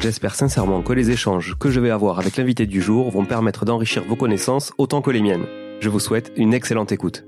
[0.00, 3.64] J'espère sincèrement que les échanges que je vais avoir avec l'invité du jour vont permettre
[3.64, 5.46] d'enrichir vos connaissances autant que les miennes.
[5.80, 7.24] Je vous souhaite une excellente écoute.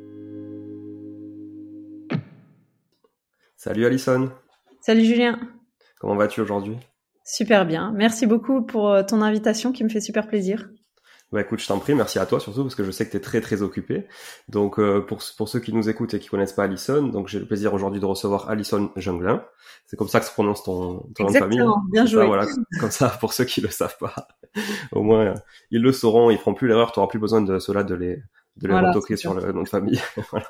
[3.56, 4.30] Salut Alison.
[4.80, 5.40] Salut Julien.
[5.98, 6.76] Comment vas-tu aujourd'hui?
[7.24, 7.92] Super bien.
[7.96, 10.68] Merci beaucoup pour euh, ton invitation qui me fait super plaisir.
[11.30, 13.18] Bah écoute, je t'en prie, merci à toi surtout parce que je sais que tu
[13.18, 14.06] es très très occupé.
[14.48, 17.38] Donc euh, pour, pour ceux qui nous écoutent et qui connaissent pas Alison, donc j'ai
[17.38, 19.44] le plaisir aujourd'hui de recevoir Alison Junglin.
[19.84, 21.62] C'est comme ça que se prononce ton, ton nom de famille.
[21.90, 22.26] bien joué.
[22.26, 22.46] voilà,
[22.80, 24.28] comme ça pour ceux qui le savent pas.
[24.92, 25.34] Au moins
[25.70, 28.22] ils le sauront, ils feront plus l'erreur, tu n'auras plus besoin de cela de les
[28.56, 30.00] de les retoquer sur le nom de famille.
[30.30, 30.48] voilà.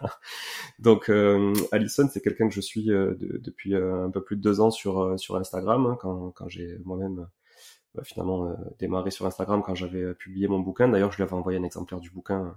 [0.79, 4.43] Donc euh, Alison, c'est quelqu'un que je suis euh, depuis euh, un peu plus de
[4.43, 7.27] deux ans sur sur Instagram hein, quand quand j'ai moi-même
[8.05, 10.89] finalement euh, démarré sur Instagram quand j'avais euh, publié mon bouquin.
[10.89, 12.51] D'ailleurs, je lui avais envoyé un exemplaire du bouquin euh,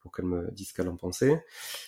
[0.00, 1.44] pour qu'elle me dise ce qu'elle en pensait.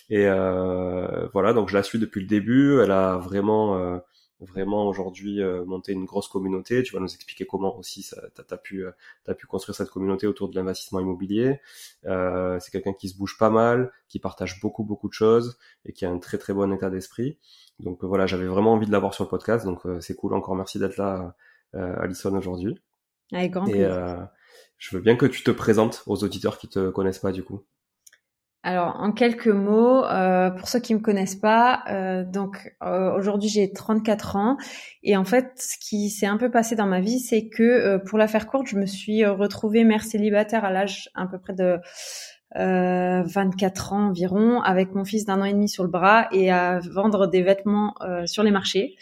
[0.09, 2.79] Et euh, voilà, donc je la suis depuis le début.
[2.79, 3.99] Elle a vraiment,
[4.39, 6.81] vraiment aujourd'hui monté une grosse communauté.
[6.83, 8.85] Tu vas nous expliquer comment aussi tu as, pu,
[9.27, 11.59] as pu construire cette communauté autour de l'investissement immobilier.
[12.05, 15.91] Euh, c'est quelqu'un qui se bouge pas mal, qui partage beaucoup, beaucoup de choses et
[15.91, 17.37] qui a un très, très bon état d'esprit.
[17.79, 19.65] Donc voilà, j'avais vraiment envie de l'avoir sur le podcast.
[19.65, 20.33] Donc c'est cool.
[20.33, 21.35] Encore merci d'être là,
[21.73, 22.79] Alison, aujourd'hui.
[23.31, 24.17] Avec grand Et euh,
[24.77, 27.63] je veux bien que tu te présentes aux auditeurs qui te connaissent pas du coup.
[28.67, 33.47] Alors, en quelques mots, euh, pour ceux qui me connaissent pas, euh, donc euh, aujourd'hui
[33.47, 34.57] j'ai 34 ans
[35.03, 37.99] et en fait, ce qui s'est un peu passé dans ma vie, c'est que euh,
[37.99, 41.53] pour la faire courte, je me suis retrouvée mère célibataire à l'âge à peu près
[41.53, 41.77] de
[42.55, 46.79] 24 ans environ, avec mon fils d'un an et demi sur le bras et à
[46.79, 48.95] vendre des vêtements sur les marchés.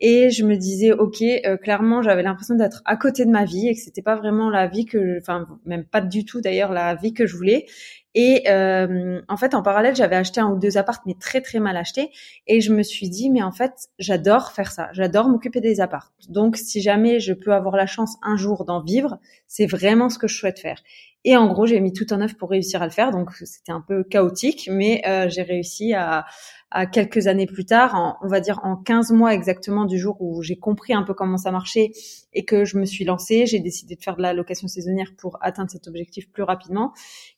[0.00, 3.68] et je me disais ok euh, clairement j'avais l'impression d'être à côté de ma vie
[3.68, 6.94] et que c'était pas vraiment la vie que enfin même pas du tout d'ailleurs la
[6.94, 7.66] vie que je voulais
[8.14, 11.58] et euh, en fait, en parallèle, j'avais acheté un ou deux appartes, mais très très
[11.58, 12.10] mal achetés.
[12.46, 14.88] Et je me suis dit, mais en fait, j'adore faire ça.
[14.92, 16.12] J'adore m'occuper des appartes.
[16.28, 19.18] Donc, si jamais je peux avoir la chance un jour d'en vivre,
[19.48, 20.80] c'est vraiment ce que je souhaite faire.
[21.24, 23.10] Et en gros, j'ai mis tout en œuvre pour réussir à le faire.
[23.10, 26.26] Donc, c'était un peu chaotique, mais euh, j'ai réussi à,
[26.74, 30.42] à quelques années plus tard, on va dire en 15 mois exactement du jour où
[30.42, 31.92] j'ai compris un peu comment ça marchait
[32.32, 35.38] et que je me suis lancée, j'ai décidé de faire de la location saisonnière pour
[35.40, 36.92] atteindre cet objectif plus rapidement.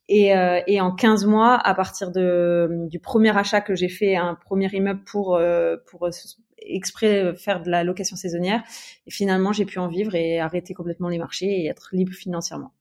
[0.08, 4.16] Et, euh, et en 15 mois, à partir de, du premier achat que j'ai fait,
[4.16, 6.08] un premier immeuble pour euh, pour
[6.58, 8.62] exprès faire de la location saisonnière,
[9.06, 12.72] et finalement j'ai pu en vivre et arrêter complètement les marchés et être libre financièrement.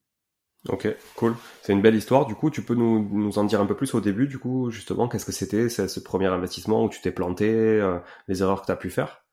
[0.69, 1.35] Ok, cool.
[1.61, 2.25] C'est une belle histoire.
[2.25, 4.71] Du coup, tu peux nous, nous en dire un peu plus au début, du coup,
[4.71, 8.65] justement, qu'est-ce que c'était ce premier investissement où tu t'es planté, euh, les erreurs que
[8.65, 9.25] tu as pu faire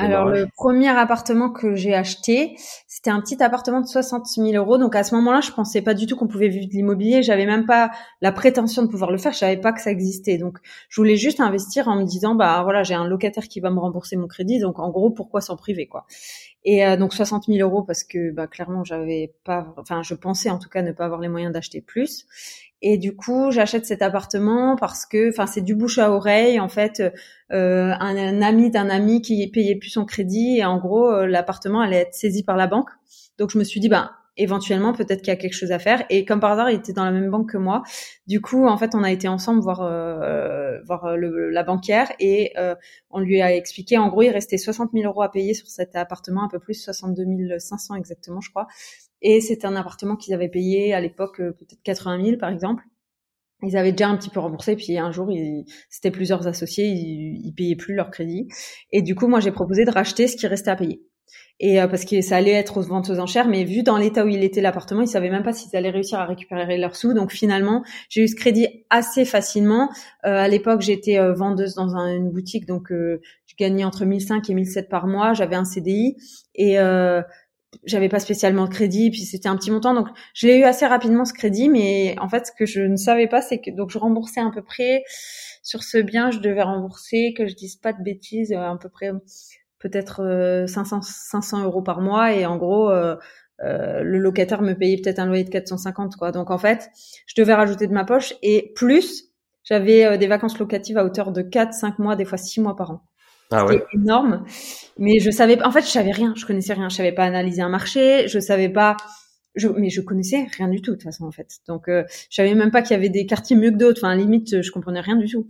[0.00, 2.56] alors le premier appartement que j'ai acheté,
[2.88, 4.78] c'était un petit appartement de 60 000 euros.
[4.78, 7.22] Donc à ce moment-là, je pensais pas du tout qu'on pouvait vivre de l'immobilier.
[7.22, 9.32] J'avais même pas la prétention de pouvoir le faire.
[9.32, 10.38] Je savais pas que ça existait.
[10.38, 13.70] Donc je voulais juste investir en me disant bah voilà j'ai un locataire qui va
[13.70, 14.58] me rembourser mon crédit.
[14.58, 16.06] Donc en gros pourquoi s'en priver quoi.
[16.68, 20.50] Et euh, donc 60 000 euros parce que bah, clairement j'avais pas, enfin je pensais
[20.50, 22.26] en tout cas ne pas avoir les moyens d'acheter plus.
[22.82, 26.60] Et du coup, j'achète cet appartement parce que, enfin, c'est du bouche à oreille.
[26.60, 27.02] En fait,
[27.52, 31.80] euh, un, ami d'un ami qui payait plus son crédit et en gros, euh, l'appartement
[31.80, 32.90] allait être saisi par la banque.
[33.38, 36.04] Donc, je me suis dit, ben, éventuellement peut-être qu'il y a quelque chose à faire.
[36.10, 37.82] Et comme par hasard il était dans la même banque que moi.
[38.26, 42.52] Du coup en fait on a été ensemble voir euh, voir le, la banquière et
[42.58, 42.74] euh,
[43.10, 45.96] on lui a expliqué en gros il restait 60 000 euros à payer sur cet
[45.96, 48.66] appartement un peu plus 62 500 exactement je crois.
[49.22, 52.84] Et c'était un appartement qu'ils avaient payé à l'époque euh, peut-être 80 000 par exemple.
[53.62, 55.30] Ils avaient déjà un petit peu remboursé, puis un jour,
[55.88, 58.48] c'était plusieurs associés, ils, ils payaient plus leur crédit.
[58.92, 61.02] Et du coup, moi, j'ai proposé de racheter ce qui restait à payer
[61.58, 64.24] et euh, parce que ça allait être aux ventes aux enchères, mais vu dans l'état
[64.24, 67.14] où il était l'appartement, ils savaient même pas s'ils allaient réussir à récupérer leurs sous.
[67.14, 69.90] Donc finalement, j'ai eu ce crédit assez facilement.
[70.26, 74.54] Euh, à l'époque, j'étais euh, vendeuse dans une boutique, donc je gagnais entre 1005 et
[74.54, 75.32] 1007 par mois.
[75.32, 76.16] J'avais un CDI
[76.54, 76.76] et
[77.84, 80.86] j'avais pas spécialement de crédit, puis c'était un petit montant, donc je l'ai eu assez
[80.86, 83.90] rapidement ce crédit, mais en fait ce que je ne savais pas, c'est que donc
[83.90, 85.02] je remboursais à peu près
[85.62, 89.10] sur ce bien, je devais rembourser, que je dise pas de bêtises, à peu près
[89.88, 93.16] peut-être 500, euh, 500 euros par mois et en gros euh,
[93.64, 96.32] euh, le locataire me payait peut-être un loyer de 450 quoi.
[96.32, 96.90] Donc en fait,
[97.26, 99.24] je devais rajouter de ma poche et plus
[99.64, 102.92] j'avais des vacances locatives à hauteur de 4, 5 mois, des fois 6 mois par
[102.92, 103.00] an.
[103.50, 103.84] Ah ouais.
[103.92, 104.44] Énorme.
[104.98, 107.62] Mais je savais en fait, je savais rien, je connaissais rien, je savais pas analyser
[107.62, 108.96] un marché, je savais pas
[109.56, 111.58] je, mais je connaissais rien du tout de toute façon en fait.
[111.66, 114.04] Donc euh, je savais même pas qu'il y avait des quartiers mieux que d'autres.
[114.04, 115.48] Enfin limite je comprenais rien du tout.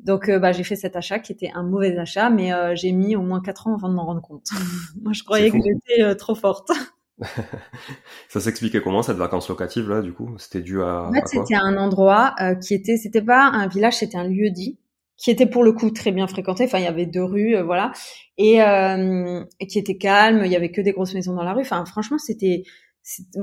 [0.00, 2.92] Donc euh, bah j'ai fait cet achat qui était un mauvais achat, mais euh, j'ai
[2.92, 4.46] mis au moins quatre ans avant de m'en rendre compte.
[5.02, 6.70] Moi je croyais que j'étais euh, trop forte.
[8.28, 10.38] ça s'expliquait comment cette vacances locative là du coup?
[10.38, 11.08] C'était dû à.
[11.08, 14.78] En fait c'était un endroit qui était, c'était pas un village, c'était un lieu dit
[15.18, 16.64] qui était pour le coup très bien fréquenté.
[16.64, 17.90] Enfin, il y avait deux rues, voilà,
[18.38, 20.42] et, euh, et, qui était calme.
[20.44, 21.62] Il y avait que des grosses maisons dans la rue.
[21.62, 22.62] Enfin, franchement, c'était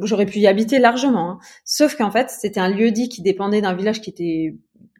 [0.01, 1.31] j'aurais pu y habiter largement.
[1.31, 1.39] Hein.
[1.63, 4.55] Sauf qu'en fait, c'était un lieu dit qui dépendait d'un village qui était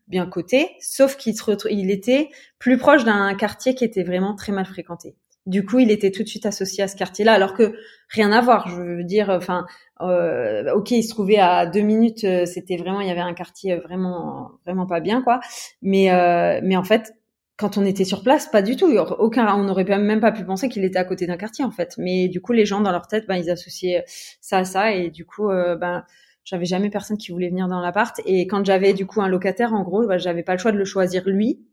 [0.07, 1.33] bien coté, sauf qu'il
[1.71, 2.29] il était
[2.59, 5.15] plus proche d'un quartier qui était vraiment très mal fréquenté.
[5.45, 7.75] Du coup, il était tout de suite associé à ce quartier-là, alors que
[8.09, 8.67] rien à voir.
[8.67, 9.67] Je veux dire, enfin,
[10.01, 12.23] euh, ok, il se trouvait à deux minutes.
[12.23, 15.39] Euh, c'était vraiment, il y avait un quartier vraiment, vraiment pas bien, quoi.
[15.83, 17.13] Mais, euh, mais en fait,
[17.57, 18.87] quand on était sur place, pas du tout.
[18.87, 21.95] On n'aurait même pas pu penser qu'il était à côté d'un quartier en fait.
[21.97, 24.03] Mais du coup, les gens dans leur tête, ben, ils associaient
[24.41, 26.03] ça à ça, et du coup, euh, ben,
[26.43, 28.19] j'avais jamais personne qui voulait venir dans l'appart.
[28.25, 30.77] Et quand j'avais du coup un locataire, en gros, ben, j'avais pas le choix de
[30.77, 31.65] le choisir lui.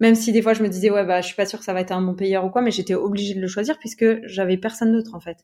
[0.00, 1.72] Même si des fois je me disais ouais bah je suis pas sûre que ça
[1.72, 4.56] va être un bon payeur ou quoi, mais j'étais obligée de le choisir puisque j'avais
[4.56, 5.38] personne d'autre en fait.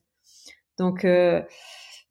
[0.77, 1.41] Donc euh,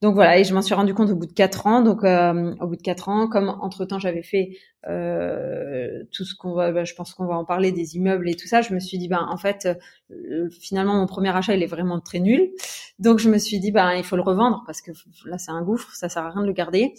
[0.03, 1.83] donc voilà, et je m'en suis rendu compte au bout de quatre ans.
[1.83, 4.57] Donc euh, au bout de quatre ans, comme entre temps j'avais fait
[4.89, 8.35] euh, tout ce qu'on va, bah, je pense qu'on va en parler des immeubles et
[8.35, 9.69] tout ça, je me suis dit ben en fait
[10.11, 12.51] euh, finalement mon premier achat il est vraiment très nul.
[12.99, 14.93] Donc je me suis dit ben il faut le revendre parce que
[15.27, 16.95] là c'est un gouffre, ça sert à rien de le garder.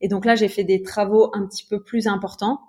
[0.00, 2.60] Et donc là j'ai fait des travaux un petit peu plus importants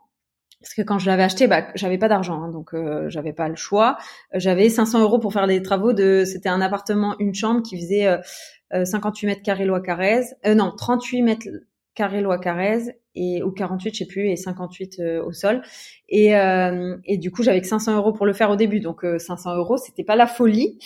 [0.60, 3.48] parce que quand je l'avais acheté, bah, j'avais pas d'argent, hein, donc euh, j'avais pas
[3.48, 3.98] le choix.
[4.34, 8.08] J'avais 500 euros pour faire des travaux de, c'était un appartement, une chambre qui faisait
[8.72, 11.48] 58 euh, mètres carrés loi Carrez, euh, non 38 mètres
[11.96, 15.62] carrés loi Carrez et ou 48 je sais plus et 58 euh, au sol.
[16.10, 16.34] Et
[17.06, 18.80] et du coup j'avais que 500 euros pour le faire au début.
[18.80, 20.78] Donc 500 euros c'était pas la folie.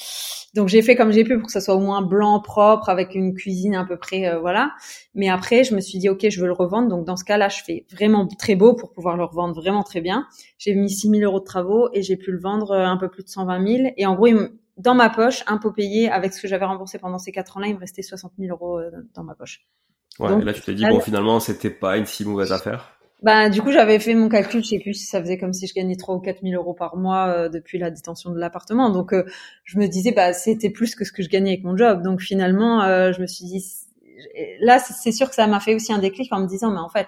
[0.54, 3.16] Donc j'ai fait comme j'ai pu pour que ça soit au moins blanc propre avec
[3.16, 4.72] une cuisine à peu près voilà.
[5.14, 6.88] Mais après je me suis dit ok je veux le revendre.
[6.88, 9.84] Donc dans ce cas là je fais vraiment très beau pour pouvoir le revendre vraiment
[9.84, 10.26] très bien.
[10.58, 13.30] J'ai mis 6000 euros de travaux et j'ai pu le vendre un peu plus de
[13.30, 14.28] 120 000 et en gros
[14.78, 17.76] dans ma poche, impôt payé, avec ce que j'avais remboursé pendant ces quatre ans-là, il
[17.76, 19.66] me restait 60 000 euros euh, dans ma poche.
[20.20, 22.98] Ouais, et là tu t'es dit, bon, finalement, c'était pas une si mauvaise affaire.
[23.22, 25.68] Bah, du coup, j'avais fait mon calcul, je sais plus si ça faisait comme si
[25.68, 28.90] je gagnais 3 ou 4 000 euros par mois euh, depuis la détention de l'appartement.
[28.90, 29.24] Donc, euh,
[29.64, 32.02] je me disais, bah, c'était plus que ce que je gagnais avec mon job.
[32.02, 33.64] Donc, finalement, je me suis dit,
[34.60, 36.90] là, c'est sûr que ça m'a fait aussi un déclic en me disant, mais en
[36.90, 37.08] fait,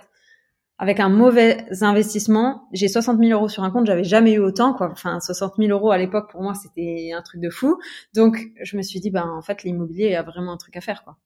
[0.77, 4.74] avec un mauvais investissement, j'ai 60 000 euros sur un compte, j'avais jamais eu autant,
[4.74, 4.89] quoi.
[4.92, 7.80] Enfin, 60 000 euros à l'époque, pour moi, c'était un truc de fou.
[8.15, 11.03] Donc, je me suis dit, ben, en fait, l'immobilier a vraiment un truc à faire,
[11.03, 11.18] quoi.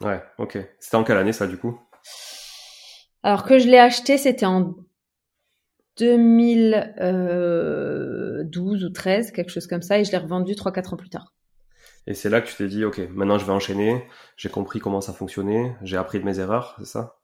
[0.00, 0.58] Ouais, ok.
[0.80, 1.80] C'était en quelle année, ça, du coup?
[3.22, 4.74] Alors, que je l'ai acheté, c'était en
[5.98, 11.32] 2012 ou 13, quelque chose comme ça, et je l'ai revendu 3-4 ans plus tard.
[12.06, 14.04] Et c'est là que tu t'es dit, ok, maintenant je vais enchaîner,
[14.36, 17.16] j'ai compris comment ça fonctionnait, j'ai appris de mes erreurs, c'est ça?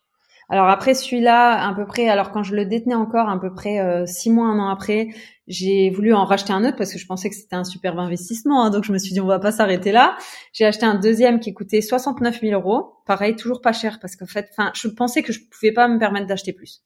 [0.51, 3.79] Alors après celui-là, à peu près, alors quand je le détenais encore, à peu près
[3.79, 5.09] euh, six mois, un an après,
[5.47, 8.65] j'ai voulu en racheter un autre parce que je pensais que c'était un superbe investissement.
[8.65, 10.17] Hein, donc je me suis dit on va pas s'arrêter là.
[10.53, 12.95] J'ai acheté un deuxième qui coûtait 69 000 euros.
[13.07, 16.01] Pareil, toujours pas cher parce qu'en fait, enfin, je pensais que je pouvais pas me
[16.01, 16.83] permettre d'acheter plus.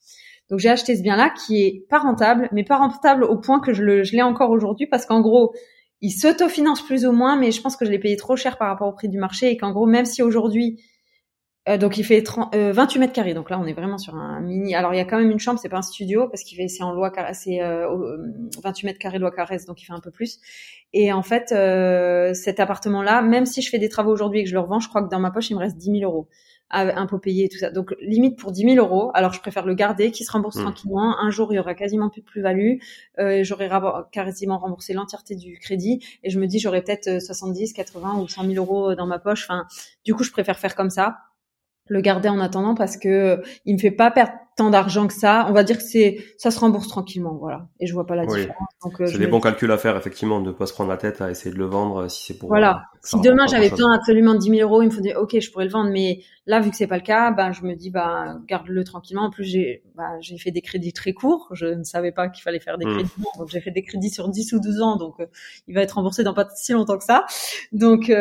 [0.50, 3.72] Donc j'ai acheté ce bien-là qui est pas rentable, mais pas rentable au point que
[3.72, 5.54] je le, je l'ai encore aujourd'hui parce qu'en gros,
[6.02, 8.68] il s'autofinance plus ou moins, mais je pense que je l'ai payé trop cher par
[8.68, 10.82] rapport au prix du marché et qu'en gros, même si aujourd'hui
[11.66, 13.34] euh, donc il fait 30, 28 euh, mètres carrés.
[13.34, 14.74] Donc là, on est vraiment sur un mini.
[14.74, 16.68] Alors il y a quand même une chambre, c'est pas un studio parce qu'il fait
[16.68, 17.86] c'est en loi c'est euh,
[18.62, 20.40] 28 mètres carrés loi caresse, donc il fait un peu plus.
[20.92, 24.50] Et en fait, euh, cet appartement-là, même si je fais des travaux aujourd'hui et que
[24.50, 26.28] je le revends, je crois que dans ma poche il me reste 10 000 euros,
[26.70, 27.70] impôts payés et tout ça.
[27.70, 29.10] Donc limite pour 10 000 euros.
[29.14, 30.62] Alors je préfère le garder, qui se rembourse mmh.
[30.62, 31.18] tranquillement.
[31.18, 32.74] Un jour il y aura quasiment plus de plus-value.
[33.42, 33.70] j'aurai
[34.12, 38.44] quasiment remboursé l'entièreté du crédit et je me dis j'aurai peut-être 70, 80 ou 100
[38.44, 39.44] 000 euros dans ma poche.
[39.44, 39.64] Enfin,
[40.04, 41.16] du coup je préfère faire comme ça
[41.86, 45.46] le garder en attendant parce que il me fait pas perdre tant d'argent que ça.
[45.48, 47.68] On va dire que c'est ça se rembourse tranquillement, voilà.
[47.80, 48.68] Et je vois pas la différence.
[48.86, 51.30] Euh, c'est des bons calculs à faire effectivement, de pas se prendre la tête à
[51.30, 52.48] essayer de le vendre euh, si c'est pour.
[52.48, 52.84] Voilà.
[53.02, 55.64] si demain j'avais besoin absolument de 10 000 euros, il me faudrait ok, je pourrais
[55.64, 58.36] le vendre, mais là vu que c'est pas le cas, ben je me dis bah
[58.46, 59.24] garde-le tranquillement.
[59.24, 61.48] En plus j'ai bah, j'ai fait des crédits très courts.
[61.52, 62.94] Je ne savais pas qu'il fallait faire des hmm.
[62.94, 65.16] crédits, donc j'ai fait des crédits sur 10 ou 12 ans, donc
[65.66, 67.26] il va être remboursé dans pas si longtemps que ça.
[67.72, 68.12] Donc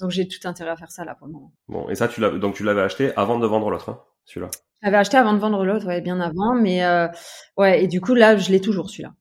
[0.00, 1.52] donc j'ai tout intérêt à faire ça là pour le moment.
[1.68, 4.50] Bon et ça tu l'as donc tu l'avais acheté avant de vendre l'autre, hein, celui-là.
[4.82, 7.08] J'avais acheté avant de vendre l'autre, ouais, bien avant, mais euh,
[7.56, 9.14] ouais, et du coup là, je l'ai toujours celui-là.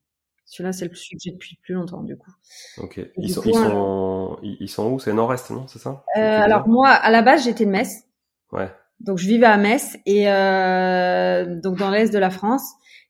[0.56, 2.32] Celui-là, c'est le j'ai depuis plus longtemps, du coup.
[2.78, 3.02] Ok.
[3.18, 5.00] Ils sont, ils, sont, ils sont, où?
[5.00, 5.68] C'est nord-est, non?
[5.68, 6.06] C'est ça?
[6.16, 8.04] Euh, Alors moi, à la base, j'étais de Metz.
[8.54, 8.72] Ouais.
[9.02, 12.64] Donc je vivais à Metz et euh, donc dans l'est de la France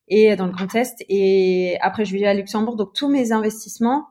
[0.08, 1.06] et dans le Grand Est.
[1.08, 2.78] Et après, je vivais à Luxembourg.
[2.78, 4.08] Donc tous mes investissements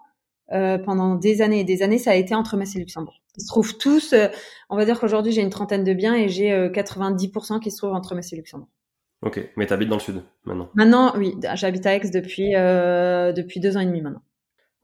[0.53, 3.21] euh, pendant des années et des années, ça a été entre Metz et Luxembourg.
[3.37, 4.29] Ils se trouvent tous, euh,
[4.71, 7.79] on va dire qu'aujourd'hui j'ai une trentaine de biens et j'ai 90% euh, qui se
[7.79, 8.69] trouvent entre Metz et Luxembourg.
[9.25, 13.59] Ok, mais tu dans le sud maintenant Maintenant, oui, j'habite à Aix depuis, euh, depuis
[13.59, 14.23] deux ans et demi maintenant.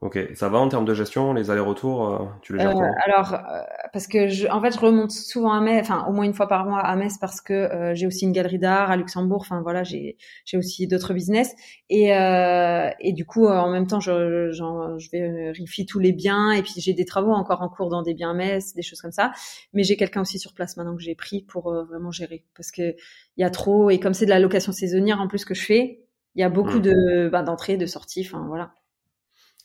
[0.03, 3.35] Ok, ça va en termes de gestion, les allers-retours, euh, tu les gères euh, Alors,
[3.35, 3.61] euh,
[3.93, 6.49] parce que je, en fait, je remonte souvent à Metz, enfin au moins une fois
[6.49, 9.43] par mois à Metz parce que euh, j'ai aussi une galerie d'art à Luxembourg.
[9.43, 10.17] Enfin voilà, j'ai
[10.47, 11.55] j'ai aussi d'autres business
[11.91, 16.73] et et du coup en même temps, je je vérifie tous les biens et puis
[16.79, 19.33] j'ai des travaux encore en cours dans des biens à Metz, des choses comme ça.
[19.75, 22.97] Mais j'ai quelqu'un aussi sur place maintenant que j'ai pris pour vraiment gérer parce que
[23.37, 25.63] il y a trop et comme c'est de la location saisonnière en plus que je
[25.63, 26.01] fais,
[26.37, 26.83] il y a beaucoup mmh.
[26.83, 28.27] de bah, d'entrées, de sorties.
[28.27, 28.73] Enfin voilà.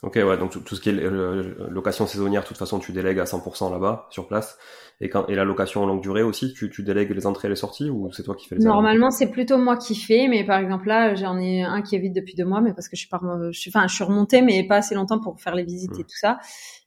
[0.03, 3.23] Ok, ouais, donc tout, ce qui est location saisonnière, de toute façon, tu délègues à
[3.23, 4.57] 100% là-bas, sur place.
[5.01, 7.55] Et, quand, et la location longue durée aussi, tu, tu délègues les entrées et les
[7.55, 10.59] sorties ou c'est toi qui fais les Normalement, c'est plutôt moi qui fais, mais par
[10.59, 13.01] exemple là, j'en ai un qui est vide depuis deux mois, mais parce que je
[13.01, 13.21] suis, par,
[13.51, 16.03] je suis, enfin, je suis remontée, mais pas assez longtemps pour faire les visites et
[16.03, 16.05] mmh.
[16.05, 16.39] tout ça.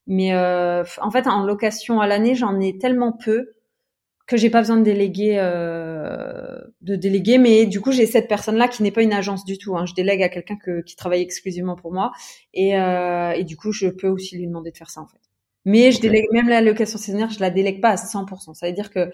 [0.07, 3.51] Mais euh, en fait, en location à l'année, j'en ai tellement peu
[4.27, 5.88] que j'ai pas besoin de déléguer euh,
[6.81, 9.59] de déléguer mais du coup j'ai cette personne là qui n'est pas une agence du
[9.59, 9.85] tout hein.
[9.85, 10.57] je délègue à quelqu'un
[10.87, 12.13] qui travaille exclusivement pour moi.
[12.55, 15.19] Et, euh, et du coup je peux aussi lui demander de faire ça en fait.
[15.65, 18.73] Mais je délègue même la location saisonnière je la délègue pas à 100% ça veut
[18.73, 19.11] dire que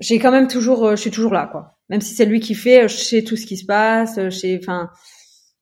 [0.00, 1.78] j'ai quand même toujours euh, je suis toujours là quoi.
[1.88, 4.58] Même si c'est lui qui fait je sais tout ce qui se passe je sais
[4.62, 4.90] enfin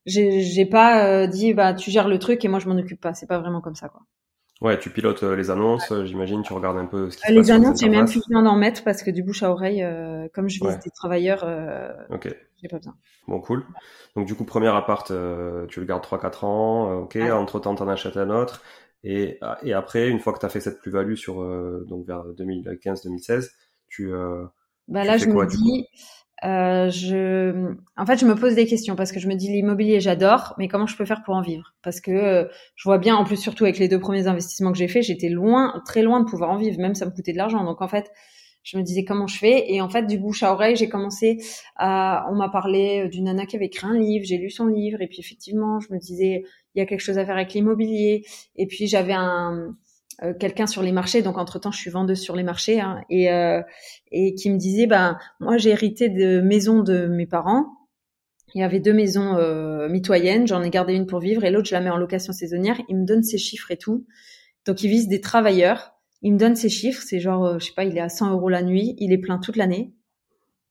[0.04, 3.00] j'ai j'ai pas euh, dit bah tu gères le truc et moi je m'en occupe
[3.00, 3.14] pas.
[3.14, 4.02] C'est pas vraiment comme ça quoi
[4.62, 7.30] Ouais, tu pilotes euh, les annonces, euh, j'imagine, tu regardes un peu ce qui se
[7.30, 7.46] les passe.
[7.46, 10.28] Les annonces, j'ai même plus besoin d'en mettre parce que du bouche à oreille, euh,
[10.32, 12.34] comme je vise des travailleurs, euh, okay.
[12.62, 12.94] j'ai pas besoin.
[13.28, 13.66] Bon, cool.
[14.14, 18.30] Donc du coup, premier appart, tu le gardes 3-4 ans, ok, entre-temps, t'en achètes un
[18.30, 18.62] autre.
[19.04, 21.36] Et, et après, une fois que tu as fait cette plus-value sur
[21.86, 23.50] donc vers 2015-2016,
[23.88, 24.10] tu,
[24.88, 25.86] bah là, je me dis,
[26.44, 30.00] euh, je, en fait, je me pose des questions parce que je me dis l'immobilier,
[30.00, 31.74] j'adore, mais comment je peux faire pour en vivre?
[31.82, 34.78] Parce que euh, je vois bien, en plus surtout avec les deux premiers investissements que
[34.78, 37.38] j'ai faits, j'étais loin, très loin de pouvoir en vivre, même ça me coûtait de
[37.38, 37.64] l'argent.
[37.64, 38.10] Donc en fait,
[38.62, 39.72] je me disais comment je fais?
[39.72, 41.38] Et en fait du bouche à oreille j'ai commencé
[41.76, 45.00] à on m'a parlé d'une nana qui avait écrit un livre j'ai lu son livre
[45.00, 46.42] et puis effectivement je me disais
[46.74, 48.24] il y a quelque chose à faire avec l'immobilier.
[48.56, 49.76] Et puis j'avais un
[50.22, 53.02] euh, quelqu'un sur les marchés donc entre temps je suis vendeuse sur les marchés hein,
[53.10, 53.62] et euh,
[54.12, 57.66] et qui me disait ben moi j'ai hérité de maisons de mes parents
[58.54, 61.68] il y avait deux maisons euh, mitoyennes j'en ai gardé une pour vivre et l'autre
[61.68, 64.06] je la mets en location saisonnière il me donne ses chiffres et tout
[64.66, 67.72] donc il vise des travailleurs il me donne ses chiffres, c'est genre, euh, je sais
[67.74, 69.94] pas, il est à 100 euros la nuit, il est plein toute l'année.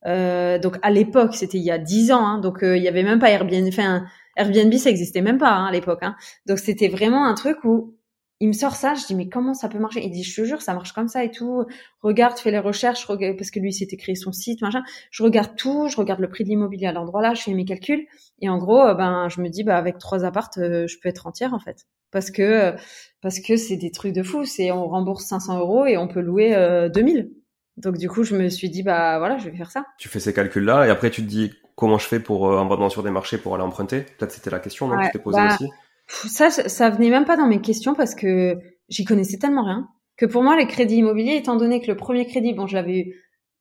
[0.06, 3.04] Euh, donc à l'époque, c'était il y a 10 ans, hein, donc il y avait
[3.04, 3.68] même pas Airbnb.
[3.68, 6.00] Enfin, Airbnb, ça existait même pas hein, à l'époque.
[6.02, 6.16] Hein.
[6.46, 7.96] Donc c'était vraiment un truc où
[8.40, 10.04] il me sort ça, je dis mais comment ça peut marcher?
[10.04, 11.66] Il dit je te jure, ça marche comme ça et tout.
[12.02, 14.84] Regarde, fais les recherches, parce que lui s'était créé son site, machin.
[15.12, 17.66] Je regarde tout, je regarde le prix de l'immobilier à l'endroit là, je fais mes
[17.66, 18.06] calculs
[18.40, 21.54] et en gros, ben je me dis bah avec trois appartes, je peux être entière
[21.54, 22.74] en fait parce que
[23.22, 24.46] parce que c'est des trucs de fou.
[24.46, 27.30] C'est on rembourse 500 euros et on peut louer euh, 2000.
[27.76, 29.86] Donc du coup, je me suis dit bah voilà, je vais faire ça.
[30.00, 32.90] Tu fais ces calculs-là et après tu te dis comment je fais pour euh, en
[32.90, 34.02] sur des marchés pour aller emprunter?
[34.18, 35.70] Peut-être c'était la question que tu t'es posée bah, aussi?
[36.08, 38.60] Ça, ça venait même pas dans mes questions parce que
[38.90, 42.26] j'y connaissais tellement rien que pour moi les crédits immobiliers, étant donné que le premier
[42.26, 43.16] crédit, bon, je l'avais eu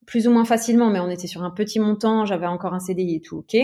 [0.05, 3.15] plus ou moins facilement, mais on était sur un petit montant, j'avais encore un CDI
[3.15, 3.57] et tout, ok.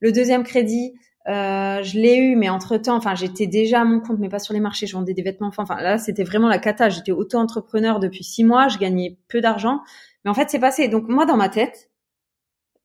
[0.00, 0.94] Le deuxième crédit,
[1.28, 4.38] euh, je l'ai eu, mais entre temps, enfin, j'étais déjà à mon compte, mais pas
[4.38, 4.86] sur les marchés.
[4.86, 5.48] Je vendais des vêtements.
[5.48, 6.88] Enfin, là, c'était vraiment la cata.
[6.88, 8.68] J'étais auto-entrepreneur depuis six mois.
[8.68, 9.80] Je gagnais peu d'argent,
[10.24, 10.88] mais en fait, c'est passé.
[10.88, 11.90] Donc moi, dans ma tête,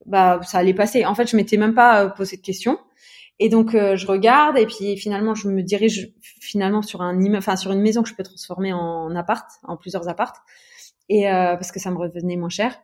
[0.06, 1.06] bah, ça allait passer.
[1.06, 2.80] En fait, je m'étais même pas euh, posé de questions.
[3.40, 7.56] Et donc, euh, je regarde, et puis finalement, je me dirige finalement sur un enfin,
[7.56, 10.38] sur une maison que je peux transformer en appart, en plusieurs appartes,
[11.10, 12.80] et parce que ça me revenait moins cher.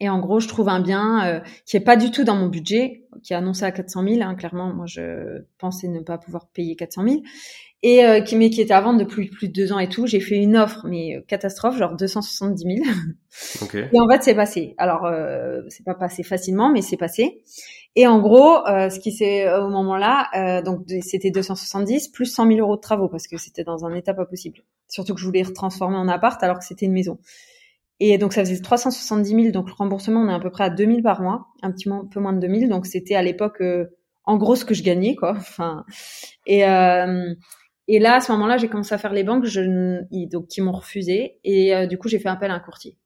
[0.00, 2.46] Et en gros, je trouve un bien euh, qui est pas du tout dans mon
[2.46, 4.22] budget, qui est annoncé à 400 000.
[4.22, 7.20] Hein, clairement, moi, je pensais ne pas pouvoir payer 400 000.
[7.82, 10.06] Et euh, qui, mais qui était à vendre depuis plus de deux ans et tout.
[10.06, 12.96] J'ai fait une offre, mais euh, catastrophe, genre 270 000.
[13.62, 13.88] Okay.
[13.92, 14.74] Et en fait, c'est passé.
[14.78, 17.42] Alors, euh, c'est pas passé facilement, mais c'est passé.
[17.96, 22.76] Et en gros, ce qui s'est au moment-là, donc c'était 270 plus 100 000 euros
[22.76, 24.60] de travaux parce que c'était dans un état pas possible.
[24.88, 27.18] Surtout que je voulais transformer en appart alors que c'était une maison.
[28.00, 30.70] Et donc ça faisait 370 000, donc le remboursement on est à peu près à
[30.70, 33.94] 2000 par mois, un petit peu moins de 2000, donc c'était à l'époque euh,
[34.24, 35.32] en gros ce que je gagnais quoi.
[35.36, 35.84] Enfin
[36.46, 37.34] et euh,
[37.88, 40.72] et là à ce moment-là j'ai commencé à faire les banques, je, donc qui m'ont
[40.72, 42.96] refusé et euh, du coup j'ai fait appel à un courtier.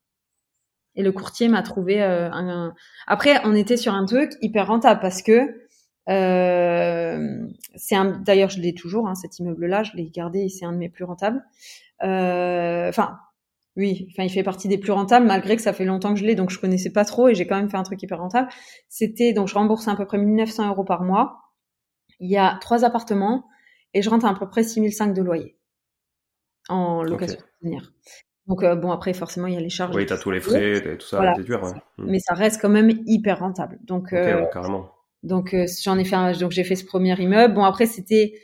[0.97, 2.75] Et le courtier m'a trouvé un,
[3.07, 5.62] Après on était sur un truc hyper rentable parce que
[6.07, 10.64] c'est un d'ailleurs je l'ai toujours hein, cet immeuble là, je l'ai gardé et c'est
[10.64, 11.42] un de mes plus rentables.
[12.01, 13.18] Enfin
[13.77, 16.25] oui, enfin il fait partie des plus rentables malgré que ça fait longtemps que je
[16.25, 18.49] l'ai, donc je connaissais pas trop et j'ai quand même fait un truc hyper rentable.
[18.88, 21.40] C'était donc je rembourse à peu près 1900 euros par mois.
[22.21, 23.47] Il y a trois appartements
[23.92, 25.57] et je rentre à, peu près 6005 de loyer
[26.68, 27.79] en location okay.
[28.46, 29.96] Donc euh, bon après forcément il y a les charges.
[29.96, 31.33] Oui, t'as tous les frais, et tout ça, voilà.
[31.35, 31.62] dur.
[31.62, 31.70] Ouais.
[31.98, 32.11] Hmm.
[32.11, 33.78] Mais ça reste quand même hyper rentable.
[33.85, 34.90] Donc euh, carrément.
[35.22, 37.54] Donc euh, j'en ai fait un, donc j'ai fait ce premier immeuble.
[37.54, 38.35] Bon après c'était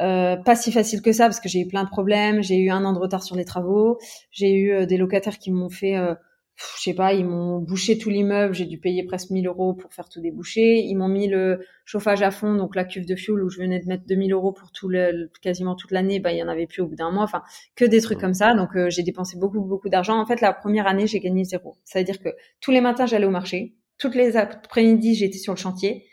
[0.00, 2.42] euh, pas si facile que ça parce que j'ai eu plein de problèmes.
[2.42, 3.98] J'ai eu un an de retard sur les travaux.
[4.30, 6.14] J'ai eu euh, des locataires qui m'ont fait, euh,
[6.56, 8.54] je sais pas, ils m'ont bouché tout l'immeuble.
[8.54, 10.78] J'ai dû payer presque 1000 euros pour faire tout déboucher.
[10.78, 13.80] Ils m'ont mis le chauffage à fond, donc la cuve de fuel où je venais
[13.80, 16.20] de mettre 2000 euros pour tout le, quasiment toute l'année.
[16.20, 17.24] Bah, il y en avait plus au bout d'un mois.
[17.24, 17.42] Enfin,
[17.74, 18.54] que des trucs comme ça.
[18.54, 20.20] Donc j'ai dépensé beaucoup beaucoup d'argent.
[20.20, 21.76] En fait, la première année, j'ai gagné zéro.
[21.84, 22.28] Ça veut dire que
[22.60, 23.74] tous les matins, j'allais au marché.
[23.98, 26.06] Toutes les après-midi, j'étais sur le chantier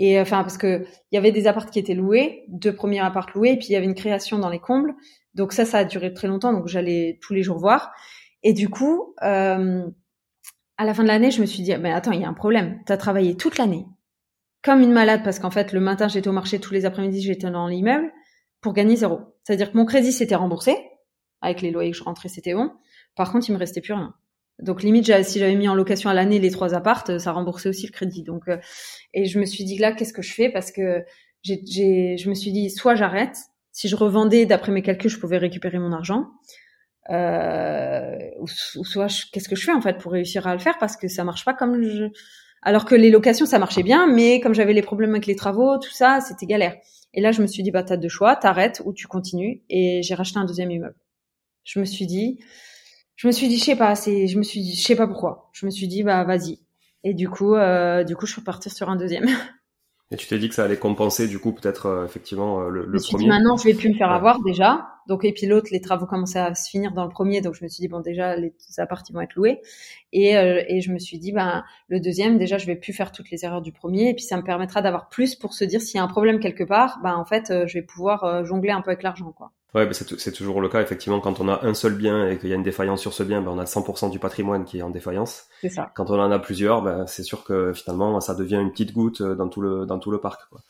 [0.00, 3.00] et euh, enfin parce que il y avait des appartes qui étaient loués, deux premiers
[3.00, 4.94] appartes loués, et puis il y avait une création dans les combles.
[5.34, 7.92] Donc ça, ça a duré très longtemps, donc j'allais tous les jours voir.
[8.42, 9.86] Et du coup, euh,
[10.78, 12.34] à la fin de l'année, je me suis dit, mais attends, il y a un
[12.34, 12.80] problème.
[12.86, 13.86] Tu as travaillé toute l'année
[14.62, 17.50] comme une malade parce qu'en fait, le matin, j'étais au marché, tous les après-midi, j'étais
[17.50, 18.12] dans l'immeuble
[18.60, 19.20] pour gagner zéro.
[19.42, 20.76] C'est-à-dire que mon crédit s'était remboursé
[21.40, 22.70] avec les loyers que je rentrais, c'était bon.
[23.16, 24.14] Par contre, il me restait plus rien.
[24.58, 27.86] Donc limite, si j'avais mis en location à l'année les trois appartes, ça remboursait aussi
[27.86, 28.22] le crédit.
[28.22, 28.58] Donc, euh,
[29.14, 30.50] et je me suis dit là, qu'est-ce que je fais?
[30.50, 31.02] Parce que
[31.42, 33.36] je me suis dit, soit j'arrête.
[33.72, 36.26] Si je revendais, d'après mes calculs, je pouvais récupérer mon argent.
[37.10, 40.96] Euh, ou, soit, qu'est-ce que je fais en fait pour réussir à le faire Parce
[40.96, 42.04] que ça marche pas comme je.
[42.62, 45.78] Alors que les locations, ça marchait bien, mais comme j'avais les problèmes avec les travaux,
[45.78, 46.76] tout ça, c'était galère.
[47.14, 49.62] Et là, je me suis dit, bah, t'as deux choix, t'arrêtes ou tu continues.
[49.70, 50.96] Et j'ai racheté un deuxième immeuble.
[51.64, 52.38] Je me suis dit,
[53.16, 55.06] je me suis dit, je sais pas, c'est, je me suis dit, je sais pas
[55.06, 55.50] pourquoi.
[55.52, 56.60] Je me suis dit, bah, vas-y.
[57.02, 59.26] Et du coup, euh, du coup, je suis partir sur un deuxième.
[60.12, 62.84] Et tu t'es dit que ça allait compenser, du coup, peut-être euh, effectivement euh, le,
[62.84, 63.24] le je premier.
[63.24, 64.88] Dit, maintenant, je vais plus me faire avoir déjà.
[65.06, 67.62] Donc, et puis l'autre, les travaux commençaient à se finir dans le premier, donc je
[67.62, 69.60] me suis dit bon, déjà les appartements vont être loués.
[70.12, 73.12] Et, euh, et je me suis dit ben le deuxième, déjà, je vais plus faire
[73.12, 75.80] toutes les erreurs du premier, et puis ça me permettra d'avoir plus pour se dire
[75.80, 78.82] s'il y a un problème quelque part, ben en fait, je vais pouvoir jongler un
[78.82, 79.52] peu avec l'argent, quoi.
[79.74, 80.82] Ouais, bah, c'est toujours le cas.
[80.82, 83.22] Effectivement, quand on a un seul bien et qu'il y a une défaillance sur ce
[83.22, 85.44] bien, ben on a 100% du patrimoine qui est en défaillance.
[85.60, 85.92] C'est ça.
[85.94, 89.22] Quand on en a plusieurs, ben, c'est sûr que finalement, ça devient une petite goutte
[89.22, 90.48] dans tout le, dans tout le parc.
[90.50, 90.60] Quoi.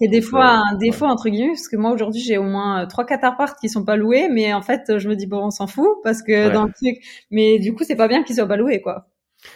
[0.00, 3.04] C'est des fois un défaut entre guillemets parce que moi aujourd'hui j'ai au moins trois
[3.04, 5.66] quatre apparts qui sont pas loués, mais en fait je me dis bon on s'en
[5.66, 6.98] fout parce que dans le truc,
[7.32, 9.08] mais du coup c'est pas bien qu'ils soient pas loués quoi.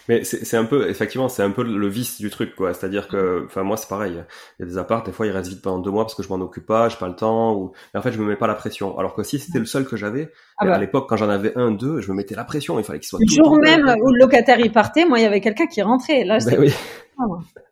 [0.09, 2.74] Mais c'est un peu, effectivement, c'est un peu le vice du truc, quoi.
[2.74, 4.22] C'est-à-dire que, enfin, moi, c'est pareil.
[4.59, 6.22] Il y a des apparts, des fois, ils restent vite pendant deux mois parce que
[6.22, 8.37] je m'en occupe pas, j'ai pas le temps, ou, et en fait, je me mets
[8.37, 8.98] pas la pression.
[8.98, 10.74] Alors que si c'était le seul que j'avais, ah bah.
[10.74, 12.78] à l'époque, quand j'en avais un, deux, je me mettais la pression.
[12.78, 15.26] Il fallait qu'il soit le jour même où le locataire y partait, moi, il y
[15.26, 16.24] avait quelqu'un qui rentrait.
[16.24, 16.72] Là, ben oui.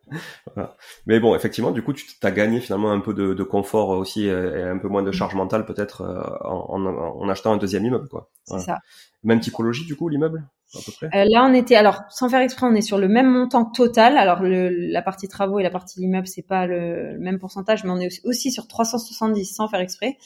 [0.55, 0.75] voilà.
[1.05, 4.25] Mais bon, effectivement, du coup, tu t'as gagné finalement un peu de, de, confort aussi
[4.25, 4.31] et
[4.63, 8.07] un peu moins de charge mentale peut-être euh, en, en, en, achetant un deuxième immeuble,
[8.07, 8.29] quoi.
[8.45, 8.79] C'est ça.
[9.23, 10.47] Même typologie du coup, l'immeuble
[11.03, 14.17] euh, là, on était alors sans faire exprès, on est sur le même montant total.
[14.17, 17.89] Alors le, la partie travaux et la partie d'immeuble, c'est pas le, même pourcentage, mais
[17.89, 20.17] on est aussi, sur 370 sans faire exprès.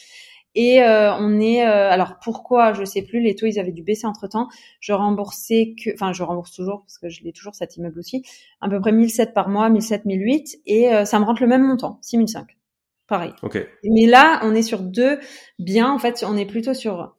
[0.56, 3.84] Et euh, on est euh, alors pourquoi je sais plus les taux ils avaient dû
[3.84, 4.48] baisser entre temps.
[4.80, 8.24] Je remboursais que enfin je rembourse toujours parce que je l'ai toujours cet immeuble aussi
[8.62, 12.00] à peu près 1007 par mois, 1007 1008 et ça me rentre le même montant
[12.02, 12.58] 6005.
[13.08, 13.34] Pareil.
[13.44, 13.60] OK.
[13.84, 15.20] Mais là, on est sur deux
[15.60, 17.14] biens en fait, on est plutôt sur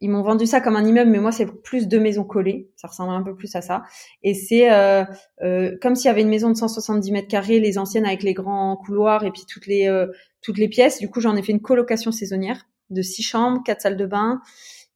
[0.00, 2.70] ils m'ont vendu ça comme un immeuble, mais moi c'est plus deux maisons collées.
[2.76, 3.82] Ça ressemble un peu plus à ça.
[4.22, 5.04] Et c'est euh,
[5.42, 8.34] euh, comme s'il y avait une maison de 170 mètres carrés, les anciennes avec les
[8.34, 10.06] grands couloirs et puis toutes les euh,
[10.42, 10.98] toutes les pièces.
[10.98, 14.40] Du coup, j'en ai fait une colocation saisonnière de six chambres, quatre salles de bain,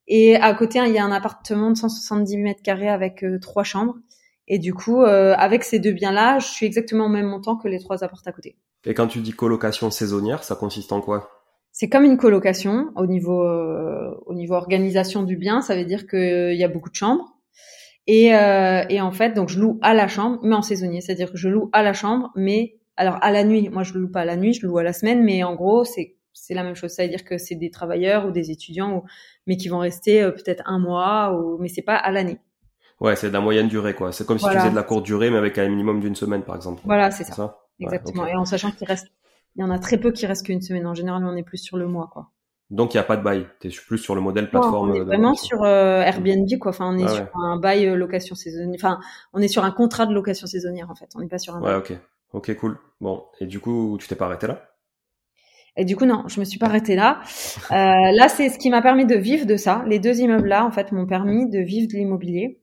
[0.07, 3.95] et à côté il y a un appartement de 170 mètres carrés avec trois chambres.
[4.47, 7.79] Et du coup, avec ces deux biens-là, je suis exactement au même montant que les
[7.79, 8.57] trois appartements à côté.
[8.85, 11.42] Et quand tu dis colocation saisonnière, ça consiste en quoi?
[11.73, 15.59] C'est comme une colocation au niveau euh, au niveau organisation du bien.
[15.61, 17.35] Ça veut dire qu'il y a beaucoup de chambres
[18.05, 21.01] et, euh, et en fait donc je loue à la chambre, mais en saisonnier.
[21.01, 23.69] C'est-à-dire que je loue à la chambre, mais alors à la nuit.
[23.69, 25.83] Moi je loue pas à la nuit, je loue à la semaine, mais en gros
[25.83, 26.91] c'est c'est la même chose.
[26.91, 29.03] Ça veut dire que c'est des travailleurs ou des étudiants, ou,
[29.47, 32.37] mais qui vont rester euh, peut-être un mois, ou, mais c'est pas à l'année.
[32.99, 34.11] Ouais, c'est de la moyenne durée, quoi.
[34.11, 36.43] C'est comme si tu faisais de la courte durée, mais avec un minimum d'une semaine,
[36.43, 36.81] par exemple.
[36.85, 37.59] Voilà, c'est ça.
[37.79, 38.27] Exactement.
[38.27, 39.07] Et en sachant qu'il reste
[39.55, 40.87] il y en a très peu qui restent qu'une semaine.
[40.87, 42.31] En général, on est plus sur le mois, quoi.
[42.69, 43.45] Donc il n'y a pas de bail.
[43.59, 44.91] Tu es plus sur le modèle plateforme.
[44.91, 46.71] on est vraiment sur euh, Airbnb, quoi.
[46.71, 48.79] Enfin, on est ah sur un bail euh, location saisonnière.
[48.79, 48.99] Enfin,
[49.31, 51.09] on est sur un contrat de location saisonnière, en fait.
[51.15, 51.61] On n'est pas sur un.
[51.61, 51.93] Ouais, ok.
[52.33, 52.79] Ok, cool.
[52.99, 54.69] Bon, et du coup, tu t'es pas arrêté là?
[55.75, 57.21] Et du coup, non, je me suis pas arrêtée là.
[57.71, 59.83] Euh, là, c'est ce qui m'a permis de vivre de ça.
[59.87, 62.59] Les deux immeubles-là, en fait, m'ont permis de vivre de l'immobilier,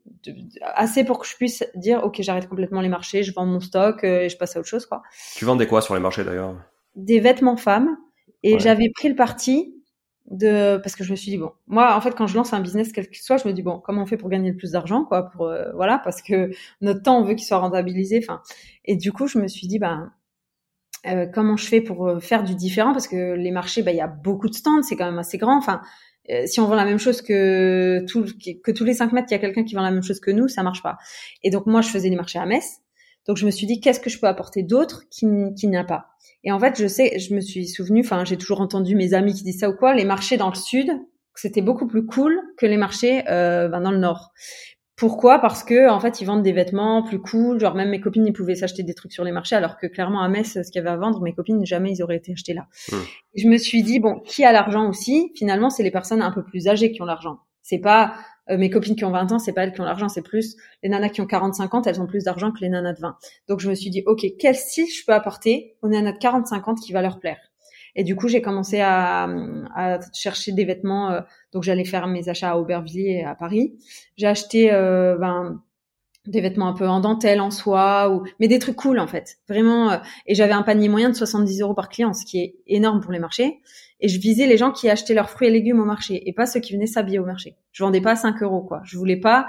[0.63, 4.05] assez pour que je puisse dire, ok, j'arrête complètement les marchés, je vends mon stock
[4.05, 5.03] et je passe à autre chose, quoi.
[5.35, 6.55] Tu vendais quoi sur les marchés d'ailleurs?
[6.97, 7.97] Des vêtements femmes.
[8.43, 9.75] Et j'avais pris le parti
[10.31, 12.61] de parce que je me suis dit bon moi en fait quand je lance un
[12.61, 14.73] business quel qu'il soit je me dis bon comment on fait pour gagner le plus
[14.73, 16.51] d'argent quoi pour euh, voilà parce que
[16.81, 18.41] notre temps on veut qu'il soit rentabilisé enfin.
[18.85, 20.13] Et du coup je me suis dit ben
[21.07, 22.93] euh, comment je fais pour euh, faire du différent?
[22.93, 25.39] Parce que les marchés ben il y a beaucoup de stands c'est quand même assez
[25.39, 25.57] grand.
[25.57, 25.83] Enfin
[26.47, 28.25] si on vend la même chose que tout,
[28.63, 30.31] que tous les 5 mètres il y a quelqu'un qui vend la même chose que
[30.31, 30.97] nous ça marche pas.
[31.43, 32.83] Et donc moi je faisais les marchés à Metz
[33.27, 35.85] donc je me suis dit qu'est-ce que je peux apporter d'autre qui, qui n'y a
[35.85, 36.07] pas?
[36.45, 39.35] Et en fait, je sais, je me suis souvenu, enfin, j'ai toujours entendu mes amis
[39.35, 40.91] qui disent ça ou quoi, les marchés dans le sud,
[41.35, 44.33] c'était beaucoup plus cool que les marchés euh, ben, dans le nord.
[44.97, 45.39] Pourquoi?
[45.39, 47.59] Parce que en fait, ils vendent des vêtements plus cool.
[47.59, 50.21] Genre même mes copines, ils pouvaient s'acheter des trucs sur les marchés, alors que clairement
[50.23, 52.53] à Metz, ce qu'il y avait à vendre, mes copines jamais ils auraient été achetés
[52.53, 52.67] là.
[52.93, 52.97] Mmh.
[53.37, 55.33] Je me suis dit bon, qui a l'argent aussi?
[55.37, 57.39] Finalement, c'est les personnes un peu plus âgées qui ont l'argent.
[57.63, 58.13] C'est pas
[58.51, 60.57] euh, mes copines qui ont 20 ans, c'est pas elles qui ont l'argent, c'est plus
[60.83, 63.17] les nanas qui ont 45 ans, elles ont plus d'argent que les nanas de 20.
[63.49, 66.71] Donc je me suis dit, ok, quel style je peux apporter aux nanas de 40-50
[66.71, 67.39] ans qui va leur plaire?
[67.97, 69.29] Et du coup, j'ai commencé à,
[70.15, 71.11] chercher des vêtements.
[71.11, 71.21] Euh,
[71.53, 73.79] donc j'allais faire mes achats à Aubervilliers et à Paris.
[74.17, 75.61] J'ai acheté euh, ben,
[76.27, 79.39] des vêtements un peu en dentelle, en soie, ou mais des trucs cool en fait,
[79.49, 80.01] vraiment.
[80.27, 83.11] et j'avais un panier moyen de 70 euros par client, ce qui est énorme pour
[83.11, 83.61] les marchés
[84.01, 86.47] et je visais les gens qui achetaient leurs fruits et légumes au marché et pas
[86.47, 87.57] ceux qui venaient s'habiller au marché.
[87.73, 88.81] Je vendais pas à 5 euros quoi.
[88.85, 89.47] Je voulais pas,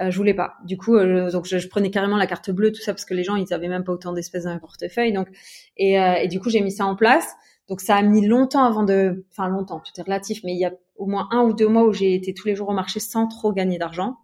[0.00, 0.54] euh, je voulais pas.
[0.64, 3.24] Du coup, euh, donc je, prenais carrément la carte bleue tout ça parce que les
[3.24, 5.12] gens ils avaient même pas autant d'espèces dans leur portefeuille.
[5.12, 5.28] Donc
[5.76, 7.34] et, euh, et du coup j'ai mis ça en place.
[7.68, 10.66] Donc ça a mis longtemps avant de, enfin longtemps, tout est relatif, mais il y
[10.66, 13.00] a au moins un ou deux mois où j'ai été tous les jours au marché
[13.00, 14.18] sans trop gagner d'argent.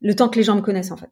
[0.00, 1.10] Le temps que les gens me connaissent en fait.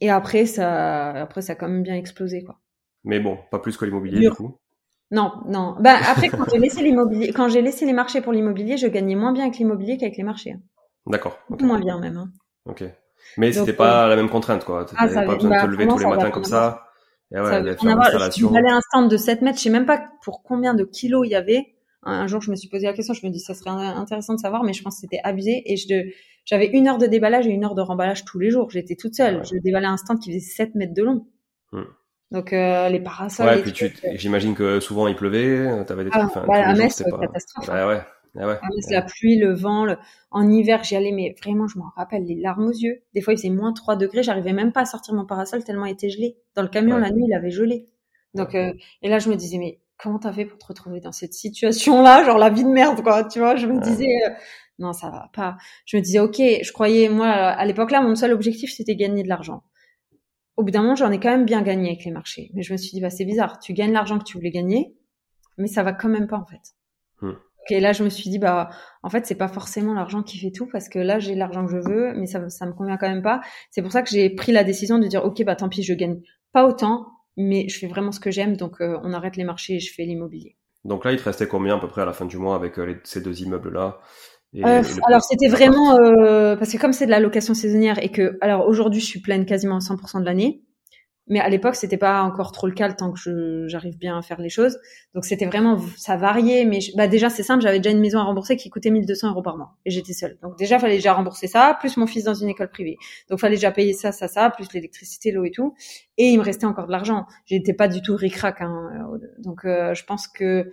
[0.00, 2.58] Et après ça, après ça a quand même bien explosé quoi.
[3.04, 4.56] Mais bon, pas plus que l'immobilier du coup.
[5.10, 5.76] Non, non.
[5.80, 9.16] Bah après, quand j'ai laissé l'immobilier, quand j'ai laissé les marchés pour l'immobilier, je gagnais
[9.16, 10.54] moins bien avec l'immobilier qu'avec les marchés.
[11.06, 11.38] D'accord.
[11.48, 12.16] Moins bien même.
[12.16, 12.30] Hein.
[12.66, 12.84] Ok.
[13.36, 14.86] Mais c'était pas la même contrainte, quoi.
[14.96, 16.84] Ah, pas besoin de te bah, lever tous les matins comme ça.
[17.32, 18.52] Et ouais, il y a l'installation.
[18.54, 19.58] un stand de 7 mètres.
[19.58, 21.74] Je sais même pas pour combien de kilos il y avait.
[22.02, 23.14] Un jour, je me suis posé la question.
[23.14, 25.62] Je me dis, ça serait intéressant de savoir, mais je pense que c'était abusé.
[25.66, 26.10] Et je,
[26.44, 28.70] j'avais une heure de déballage et une heure de remballage tous les jours.
[28.70, 29.44] J'étais toute seule.
[29.44, 31.26] Je déballais un stand qui faisait 7 mètres de long.
[31.72, 31.84] Hmm.
[32.30, 33.46] Donc euh, les parasols.
[33.46, 36.46] Ouais, puis tu, j'imagine que souvent il pleuvait, t'avais des ah, trucs.
[36.46, 37.66] Bah, à Metz, catastrophe.
[37.66, 38.00] Bah, ouais.
[38.38, 39.84] Ah ouais, mais c'est la pluie, le vent.
[39.84, 39.96] le-
[40.30, 43.02] En hiver, j'y allais, mais vraiment, je m'en rappelle, les larmes aux yeux.
[43.12, 45.86] Des fois, il faisait moins 3 degrés, j'arrivais même pas à sortir mon parasol tellement
[45.86, 46.36] il était gelé.
[46.54, 47.00] Dans le camion, Ouais.
[47.00, 47.88] la nuit, il avait gelé.
[48.34, 51.10] Donc, euh, et là, je me disais, mais comment t'as fait pour te retrouver dans
[51.10, 53.24] cette situation-là Genre la vie de merde, quoi.
[53.24, 53.80] Tu vois, je me Ouais.
[53.80, 54.30] disais, euh,
[54.78, 55.56] non, ça va pas.
[55.86, 59.24] Je me disais, ok, je croyais, moi, à l'époque là, mon seul objectif, c'était gagner
[59.24, 59.64] de l'argent.
[60.60, 62.50] Au bout d'un moment, j'en ai quand même bien gagné avec les marchés.
[62.52, 63.58] Mais je me suis dit, bah, c'est bizarre.
[63.60, 64.94] Tu gagnes l'argent que tu voulais gagner,
[65.56, 66.60] mais ça va quand même pas, en fait.
[67.22, 67.32] Hmm.
[67.70, 68.68] Et là, je me suis dit, bah,
[69.02, 71.72] en fait, c'est pas forcément l'argent qui fait tout, parce que là, j'ai l'argent que
[71.72, 73.40] je veux, mais ça, ça me convient quand même pas.
[73.70, 75.94] C'est pour ça que j'ai pris la décision de dire, ok, bah, tant pis, je
[75.94, 76.20] gagne
[76.52, 77.06] pas autant,
[77.38, 79.94] mais je fais vraiment ce que j'aime, donc euh, on arrête les marchés et je
[79.94, 80.58] fais l'immobilier.
[80.84, 82.78] Donc là, il te restait combien à peu près à la fin du mois avec
[82.78, 83.98] euh, les- ces deux immeubles-là?
[84.54, 88.02] Et, Euh, et alors c'était vraiment euh, parce que comme c'est de la location saisonnière
[88.02, 90.62] et que alors aujourd'hui je suis pleine quasiment à 100% de l'année,
[91.28, 94.22] mais à l'époque c'était pas encore trop le cas le temps que j'arrive bien à
[94.22, 94.78] faire les choses.
[95.14, 98.18] Donc c'était vraiment ça variait, mais je- bah déjà c'est simple, j'avais déjà une maison
[98.20, 100.38] à rembourser qui coûtait 1200 euros par mois et j'étais seule.
[100.42, 102.98] Donc déjà fallait déjà rembourser ça, plus mon fils dans une école privée.
[103.30, 105.74] Donc fallait déjà payer ça, ça, ça, plus l'électricité, l'eau et tout.
[106.18, 107.26] Et il me restait encore de l'argent.
[107.46, 108.60] J'étais pas du tout ric-rac.
[108.62, 108.90] Hein.
[109.38, 110.72] Donc euh, je pense que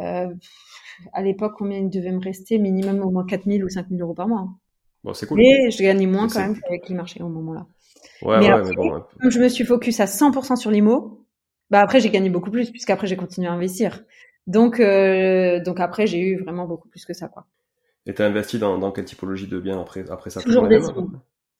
[0.00, 0.28] euh,
[1.12, 2.58] à l'époque, combien il devait me rester?
[2.58, 4.40] Minimum au moins 4000 ou 5000 euros par mois.
[4.40, 4.56] hein.
[5.04, 5.38] Bon, c'est cool.
[5.38, 7.66] Mais je gagnais moins quand même qu'avec les marchés au moment-là.
[8.22, 8.94] Ouais, mais ouais, après, mais bon.
[8.94, 9.00] ouais.
[9.20, 11.24] Comme je me suis focus à 100% sur l'IMO,
[11.70, 14.02] bah après j'ai gagné beaucoup plus puisqu'après j'ai continué à investir.
[14.46, 17.46] Donc euh, donc après j'ai eu vraiment beaucoup plus que ça quoi.
[18.06, 20.40] Et t'as investi dans, dans quelle typologie de biens après, après ça?
[20.40, 20.78] Toujours des.
[20.78, 20.92] Ouais.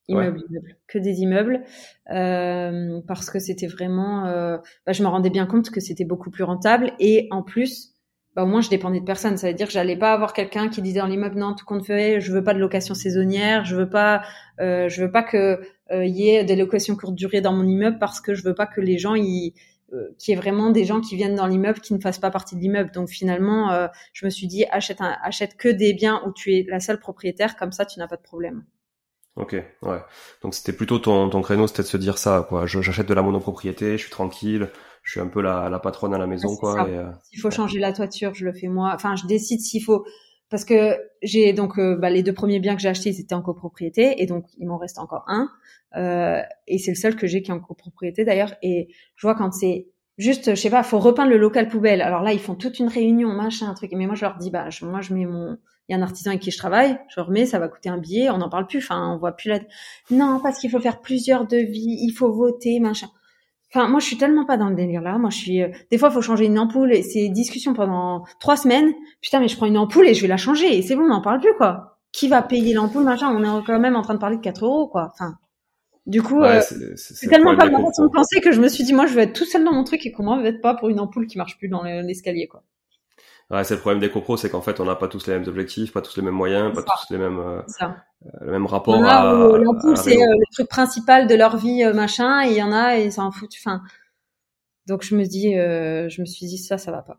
[0.08, 0.76] Immeubles, immeubles.
[0.86, 1.64] que des immeubles,
[2.12, 6.30] euh, parce que c'était vraiment, euh, bah, je me rendais bien compte que c'était beaucoup
[6.30, 7.95] plus rentable et en plus,
[8.36, 9.36] bah, au moins je dépendais de personne.
[9.38, 11.84] Ça veut dire que j'allais pas avoir quelqu'un qui disait dans l'immeuble non tout compte
[11.84, 14.22] fait, je veux pas de location saisonnière, je veux pas,
[14.60, 17.98] euh, je veux pas que euh, y ait des locations courte durée dans mon immeuble
[17.98, 19.54] parce que je veux pas que les gens y
[19.92, 22.32] euh, qu'il y ait vraiment des gens qui viennent dans l'immeuble qui ne fassent pas
[22.32, 22.90] partie de l'immeuble.
[22.90, 26.54] Donc finalement, euh, je me suis dit achète un, achète que des biens où tu
[26.54, 28.64] es la seule propriétaire, comme ça tu n'as pas de problème.
[29.36, 29.98] Ok, ouais.
[30.42, 32.66] Donc c'était plutôt ton, ton créneau, c'était de se dire ça, quoi.
[32.66, 34.70] J'achète de la monopropriété, je suis tranquille,
[35.06, 36.88] je suis un peu la, la patronne à la maison, c'est quoi.
[36.88, 38.90] Et, euh, S'il faut changer la toiture, je le fais moi.
[38.94, 40.04] Enfin, je décide s'il faut
[40.48, 43.34] parce que j'ai donc euh, bah, les deux premiers biens que j'ai achetés, ils étaient
[43.34, 45.48] en copropriété et donc il m'en reste encore un
[45.96, 48.52] Euh, et c'est le seul que j'ai qui est en copropriété d'ailleurs.
[48.62, 49.86] Et je vois quand c'est
[50.18, 52.02] juste, je sais pas, faut repeindre le local poubelle.
[52.02, 53.92] Alors là, ils font toute une réunion, machin, un truc.
[53.94, 55.56] Mais moi, je leur dis, bah, je- moi, je mets mon,
[55.88, 57.98] il y a un artisan avec qui je travaille, je remets, ça va coûter un
[57.98, 58.78] billet, on n'en parle plus.
[58.78, 59.60] Enfin, on voit plus la.
[60.10, 63.08] Non, parce qu'il faut faire plusieurs devis, il faut voter, machin.
[63.76, 65.18] Enfin, moi, je suis tellement pas dans le délire là.
[65.18, 65.62] Moi, je suis.
[65.62, 68.92] euh, Des fois, il faut changer une ampoule et c'est discussion pendant trois semaines.
[69.20, 71.08] Putain, mais je prends une ampoule et je vais la changer et c'est bon, on
[71.08, 71.98] n'en parle plus quoi.
[72.12, 73.28] Qui va payer l'ampoule, machin?
[73.34, 75.10] On est quand même en train de parler de 4 euros quoi.
[75.14, 75.34] Enfin,
[76.06, 78.40] du coup, ouais, euh, c'est- c'est c'est c'est le tellement pas ma façon de penser
[78.40, 80.12] que je me suis dit, moi, je vais être tout seul dans mon truc et
[80.12, 82.62] qu'on m'embête pas pour une ampoule qui marche plus dans le- l'escalier quoi.
[83.50, 85.46] Ouais, c'est le problème des copros, c'est qu'en fait, on n'a pas tous les mêmes
[85.46, 86.94] objectifs, pas tous les mêmes moyens, pas ça.
[87.06, 87.96] tous les mêmes, euh, ça.
[88.40, 91.92] le même rapport en à, à c'est euh, le truc principal de leur vie euh,
[91.92, 93.54] machin et il y en a et ils s'en foutent.
[93.64, 93.82] Enfin,
[94.88, 97.16] donc je me dis, euh, je me suis dit ça, ça va pas.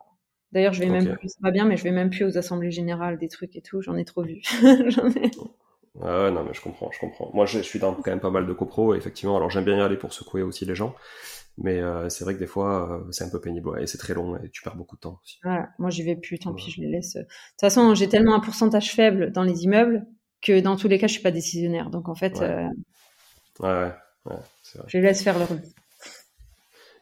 [0.52, 2.72] D'ailleurs, je vais même plus, ça va bien, mais je vais même plus aux assemblées
[2.72, 3.82] générales des trucs et tout.
[3.82, 4.42] J'en ai trop vu.
[4.88, 5.32] J'en ai-
[6.32, 7.32] non, mais je comprends, je comprends.
[7.34, 9.36] Moi, je, suis dans quand même pas mal de copros, et effectivement.
[9.36, 10.96] Alors, j'aime bien y aller pour secouer aussi les gens,
[11.58, 13.98] mais euh, c'est vrai que des fois, euh, c'est un peu pénible, ouais, et c'est
[13.98, 15.40] très long, et tu perds beaucoup de temps aussi.
[15.44, 17.16] Voilà, moi j'y vais plus, tant pis, je les laisse.
[17.16, 20.06] De toute façon, j'ai tellement un pourcentage faible dans les immeubles
[20.42, 21.90] que dans tous les cas, je suis pas décisionnaire.
[21.90, 22.44] Donc en fait, Ouais.
[22.44, 22.68] euh,
[23.60, 23.96] vrai.
[24.88, 25.74] je les laisse faire leur vie.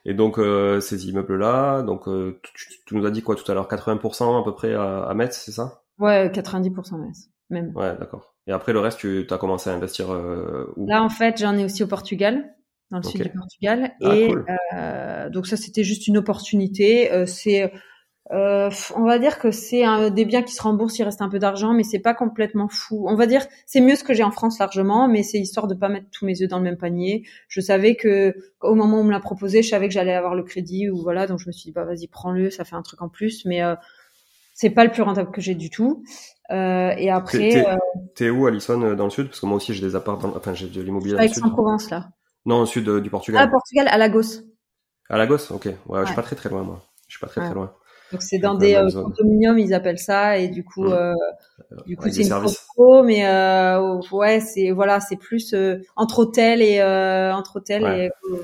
[0.04, 3.68] Et donc, euh, ces immeubles-là, donc, tu, tu nous as dit quoi tout à l'heure,
[3.68, 5.82] 80% à peu près à, à Metz, c'est ça?
[5.98, 7.12] Ouais, 90% même.
[7.50, 7.76] même.
[7.76, 8.34] Ouais, d'accord.
[8.46, 10.08] Et après, le reste, tu as commencé à investir
[10.76, 10.86] où?
[10.86, 12.54] Là, en fait, j'en ai aussi au Portugal,
[12.90, 13.92] dans le sud du Portugal.
[14.02, 14.46] Ah, et cool.
[14.74, 17.12] euh, donc ça, c'était juste une opportunité.
[17.12, 17.72] Euh, c'est,
[18.32, 21.28] euh, on va dire que c'est un- des biens qui se remboursent, il reste un
[21.28, 23.06] peu d'argent, mais c'est pas complètement fou.
[23.08, 25.74] On va dire, c'est mieux ce que j'ai en France largement, mais c'est histoire de
[25.74, 27.24] pas mettre tous mes œufs dans le même panier.
[27.48, 30.34] Je savais que au moment où on me l'a proposé, je savais que j'allais avoir
[30.34, 32.82] le crédit ou voilà, donc je me suis dit bah vas-y prends-le, ça fait un
[32.82, 33.76] truc en plus, mais euh,
[34.54, 36.04] c'est pas le plus rentable que j'ai du tout.
[36.50, 37.76] Euh, et après, T'es- t'es- euh,
[38.14, 39.26] T'es où, Alison, euh, dans le sud?
[39.28, 40.34] Parce que moi aussi, j'ai des apparts, dans...
[40.36, 41.16] enfin, j'ai de l'immobilier.
[41.18, 42.10] Aix-en-Provence là.
[42.46, 43.50] Non, au sud euh, du Ah, Portugal.
[43.50, 44.42] Portugal, à Lagos.
[45.10, 45.66] À Lagos, ok.
[45.66, 46.14] Ouais, je suis Ouais.
[46.16, 46.82] pas très très loin, moi.
[47.08, 47.46] Je suis pas très Ouais.
[47.46, 47.72] très loin.
[48.12, 50.92] Donc c'est dans des euh, condominiums, ils appellent ça, et du coup, Mm.
[50.92, 51.14] euh,
[51.86, 56.78] du coup c'est une mais euh, ouais, c'est voilà, c'est plus euh, entre hôtels et
[56.78, 58.04] euh, entre hôtels Ouais.
[58.06, 58.38] et euh,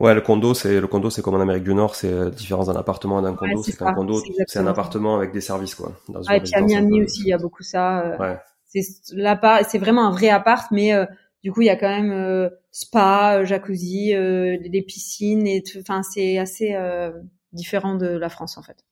[0.00, 2.66] Ouais, le condo, c'est le condo, c'est comme en Amérique du Nord, c'est euh, différence
[2.66, 3.62] d'un appartement à d'un condo.
[3.62, 5.92] c'est c'est qu'un condo, c'est un appartement avec des services, quoi.
[6.08, 8.00] Dans une et puis à Miami aussi, il y a beaucoup ça.
[8.00, 8.38] euh, Ouais.
[8.64, 8.82] C'est
[9.14, 11.06] là c'est vraiment un vrai appart, mais euh,
[11.42, 15.62] du coup il y a quand même euh, spa, euh, jacuzzi, euh, des piscines et
[15.62, 15.78] tout.
[15.80, 17.12] Enfin c'est assez euh,
[17.52, 18.84] différent de la France en fait.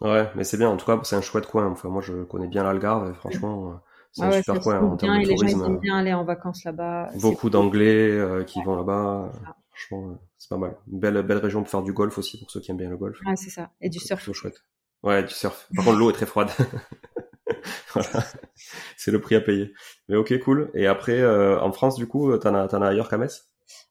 [0.00, 0.68] Ouais, mais c'est bien.
[0.68, 1.66] En tout cas, c'est un chouette coin.
[1.66, 3.10] Enfin, moi, je connais bien l'Algarve.
[3.10, 3.80] Et franchement,
[4.12, 5.58] c'est un super coin en termes de les tourisme.
[5.58, 7.10] gens aiment bien aller en vacances là-bas.
[7.20, 9.32] Beaucoup d'Anglais euh, qui vont là-bas.
[9.72, 10.76] Franchement, c'est pas mal.
[10.90, 12.96] Une belle, belle région pour faire du golf aussi pour ceux qui aiment bien le
[12.96, 13.18] golf.
[13.26, 13.70] Ouais, c'est ça.
[13.80, 14.22] Et du surf.
[14.24, 14.62] C'est chouette.
[15.02, 15.68] Ouais, du surf.
[15.74, 16.50] Par contre, l'eau est très froide.
[17.94, 18.24] voilà.
[18.96, 19.72] C'est le prix à payer.
[20.08, 20.70] Mais ok, cool.
[20.74, 23.48] Et après, euh, en France, du coup, t'en as, t'en as ailleurs qu'à Metz?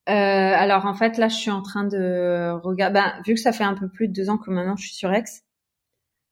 [0.10, 3.52] Euh, alors en fait là je suis en train de regarder ben, vu que ça
[3.52, 5.26] fait un peu plus de deux ans que maintenant je suis sur Aix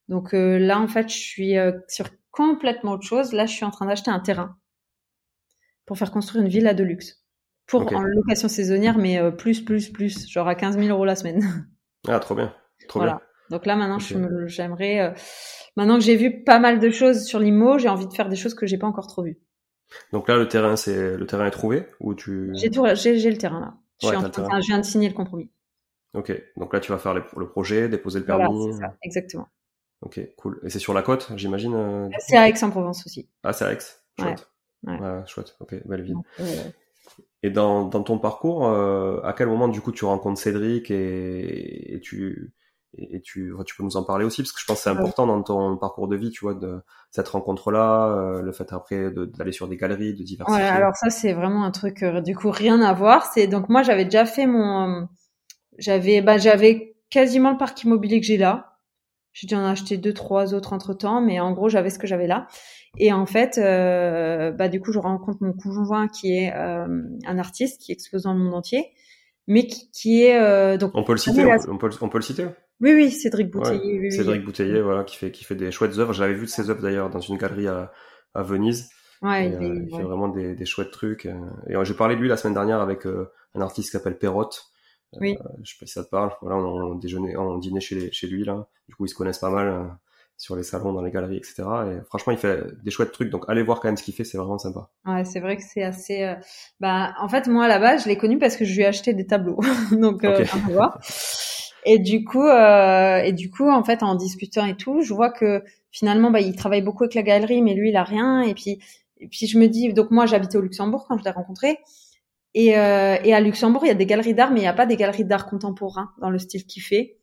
[0.07, 3.65] donc euh, là en fait je suis euh, sur complètement autre chose là je suis
[3.65, 4.57] en train d'acheter un terrain
[5.85, 7.25] pour faire construire une villa de luxe
[7.67, 11.15] pour en location saisonnière mais euh, plus plus plus genre à 15 000 euros la
[11.15, 11.67] semaine
[12.07, 12.55] Ah, trop bien.
[12.87, 13.21] Trop voilà bien.
[13.49, 13.99] Donc là maintenant
[14.47, 15.11] j'aimerais euh,
[15.77, 18.35] maintenant que j'ai vu pas mal de choses sur l'IMO j'ai envie de faire des
[18.35, 19.39] choses que j'ai pas encore trop vues
[20.11, 23.37] Donc là, le terrain, c'est le terrain est trouvé ou tu j'ai tout j'ai le
[23.37, 24.47] terrain là je, Ouais, suis en t'as le train- terrain.
[24.57, 25.49] enfin, je viens de signer le compromis
[26.13, 26.31] Ok.
[26.57, 28.71] Donc là, tu vas faire les- le projet, déposer le voilà permis.
[28.73, 29.47] c'est ça exactement
[30.01, 30.59] Ok, cool.
[30.63, 31.73] Et c'est sur la côte, j'imagine.
[31.73, 33.77] euh, c'est à Aix-en-Provence aussi Ah, c'est à Aix?
[34.19, 34.49] Chouette.
[34.83, 34.99] Ouais.
[34.99, 35.55] Ouais, chouette.
[35.59, 36.15] Ok, belle ville.
[36.39, 36.45] Euh,
[37.43, 41.95] Et dans, dans ton parcours, euh, à quel moment du coup tu rencontres Cédric et,
[41.95, 42.53] et tu
[42.97, 45.27] et tu tu peux nous en parler aussi parce que je pense que c'est important
[45.27, 46.81] dans ton parcours de vie, tu vois, de
[47.11, 50.61] cette rencontre-là, euh, le fait après de- d'aller sur des galeries, de diversifier.
[50.61, 53.25] Ouais, alors ça c'est vraiment un truc euh, du coup rien à voir.
[53.33, 55.05] C'est donc moi j'avais déjà fait mon, euh,
[55.77, 58.71] j'avais bah j'avais quasiment le parc immobilier que j'ai là.
[59.33, 62.07] J'ai dû en acheter deux trois autres entre temps, mais en gros j'avais ce que
[62.07, 62.47] j'avais là.
[62.97, 66.87] Et en fait, euh, bah du coup je rencontre mon conjoint qui est euh,
[67.25, 68.91] un artiste qui expose dans le monde entier,
[69.47, 72.17] mais qui, qui est euh, donc On peut le citer, on on peut, on peut
[72.17, 72.47] le citer.
[72.81, 73.99] Oui oui Cédric Bouteiller.
[73.99, 74.11] oui, oui.
[74.11, 76.13] Cédric Bouteiller, voilà, qui fait qui fait des chouettes œuvres.
[76.13, 77.91] J'avais vu de ses œuvres d'ailleurs dans une galerie à,
[78.33, 78.89] à Venise.
[79.21, 81.25] Ouais, Et, il est- euh, il fait vraiment des, des chouettes trucs.
[81.25, 81.33] euh.
[81.69, 84.17] Et euh, j'ai parlé de lui la semaine dernière avec euh, un artiste qui s'appelle
[84.17, 84.65] Perrotte.
[85.15, 85.37] Euh, Oui.
[85.63, 86.31] je sais pas si ça te parle.
[86.41, 88.67] Voilà, on, on déjeunait, on dînait chez, chez lui là.
[88.89, 89.97] Du coup, ils se connaissent pas mal
[90.37, 91.87] sur les salons, dans les galeries, etc.
[91.89, 93.29] Et franchement, il fait des chouettes trucs.
[93.29, 94.89] Donc, allez voir quand même ce qu'il fait, c'est vraiment sympa.
[95.05, 96.23] Ouais, c'est vrai que c'est assez.
[96.23, 96.35] euh,
[96.81, 99.25] Bah, en fait, moi là-bas, je l'ai connu parce que je lui ai acheté des
[99.25, 99.59] tableaux,
[99.93, 100.49] donc euh, Ok.
[100.53, 100.99] on peut voir.
[101.85, 105.29] Et du coup, euh, et du coup, en fait, en discutant et tout, je vois
[105.31, 108.41] que finalement, bah, il travaille beaucoup avec la galerie, mais lui, il a rien.
[108.41, 108.79] Et puis,
[109.19, 111.79] et puis je me dis, donc moi, j'habitais au Luxembourg quand je l'ai rencontré.
[112.53, 114.73] Et, euh, et à Luxembourg, il y a des galeries d'art, mais il n'y a
[114.73, 117.17] pas des galeries d'art contemporain dans le style qu'il fait.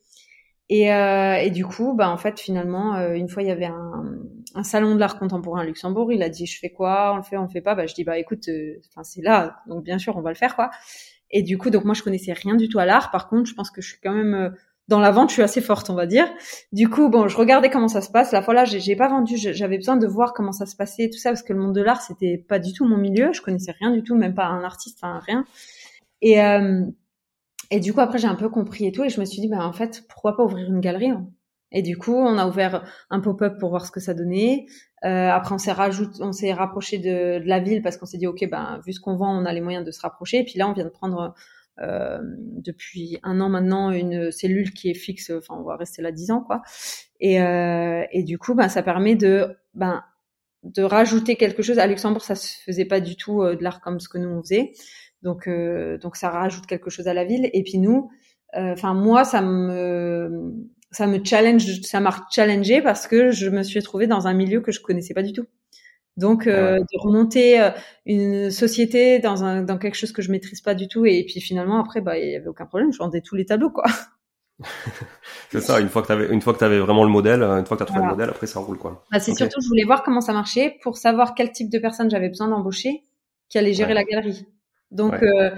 [0.68, 3.66] Et, euh, et du coup, bah en fait, finalement, euh, une fois, il y avait
[3.66, 4.04] un,
[4.54, 6.12] un salon de l'art contemporain à Luxembourg.
[6.12, 7.12] Il a dit, je fais quoi?
[7.14, 7.74] On le fait, on le fait pas?
[7.74, 10.36] Bah je dis, bah écoute, euh, enfin c'est là, donc bien sûr, on va le
[10.36, 10.70] faire, quoi.
[11.32, 13.10] Et du coup, donc moi, je connaissais rien du tout à l'art.
[13.10, 14.50] Par contre, je pense que je suis quand même euh,
[14.88, 16.28] dans la vente, je suis assez forte, on va dire.
[16.72, 18.32] Du coup, bon, je regardais comment ça se passe.
[18.32, 19.36] La fois là, j'ai pas vendu.
[19.36, 21.82] J'avais besoin de voir comment ça se passait, tout ça, parce que le monde de
[21.82, 23.32] l'art, c'était pas du tout mon milieu.
[23.32, 25.44] Je connaissais rien du tout, même pas un artiste, enfin rien.
[26.20, 26.84] Et euh,
[27.70, 29.48] et du coup, après, j'ai un peu compris et tout, et je me suis dit,
[29.48, 31.26] bah en fait, pourquoi pas ouvrir une galerie hein?
[31.72, 34.66] Et du coup, on a ouvert un pop-up pour voir ce que ça donnait.
[35.04, 38.18] Euh, après, on s'est rajoute, on s'est rapproché de, de la ville parce qu'on s'est
[38.18, 40.38] dit, ok, ben vu ce qu'on vend, on a les moyens de se rapprocher.
[40.38, 41.34] Et puis là, on vient de prendre
[41.80, 45.30] euh, depuis un an maintenant une cellule qui est fixe.
[45.30, 46.62] Enfin, on va rester là dix ans, quoi.
[47.20, 50.04] Et, euh, et du coup, ben ça permet de, ben
[50.62, 51.78] de rajouter quelque chose.
[51.78, 54.28] À Luxembourg, ça se faisait pas du tout euh, de l'art comme ce que nous
[54.28, 54.72] on faisait.
[55.22, 57.48] Donc, euh, donc ça rajoute quelque chose à la ville.
[57.52, 58.10] Et puis nous,
[58.56, 60.52] euh, enfin moi, ça me,
[60.92, 64.60] ça me challenge, ça m'a challengé parce que je me suis retrouvée dans un milieu
[64.60, 65.46] que je connaissais pas du tout.
[66.18, 66.80] Donc, euh, Ouais.
[66.80, 67.70] de remonter euh,
[68.06, 71.06] une société dans un, dans quelque chose que je maîtrise pas du tout.
[71.06, 72.92] Et puis finalement, après, bah, il y avait aucun problème.
[72.92, 73.84] Je vendais tous les tableaux, quoi.
[75.50, 75.80] C'est ça.
[75.80, 77.80] Une fois que t'avais, une fois que t'avais vraiment le modèle, euh, une fois que
[77.82, 78.12] t'as trouvé Voilà.
[78.12, 79.04] le modèle, après ça roule quoi.
[79.10, 79.38] Bah, c'est Ok.
[79.38, 82.48] surtout, je voulais voir comment ça marchait pour savoir quel type de personne j'avais besoin
[82.48, 83.02] d'embaucher
[83.48, 83.94] qui allait gérer Ouais.
[83.94, 84.46] la galerie.
[84.90, 85.24] Donc, Ouais.
[85.24, 85.50] euh,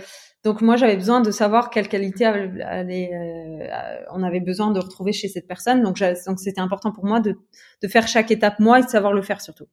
[0.44, 5.12] donc moi, j'avais besoin de savoir quelle qualité allait- euh, on avait besoin de retrouver
[5.12, 5.82] chez cette personne.
[5.82, 5.98] Donc,
[6.36, 7.36] c'était important pour moi de,
[7.82, 9.66] de faire chaque étape moi et de savoir le faire surtout.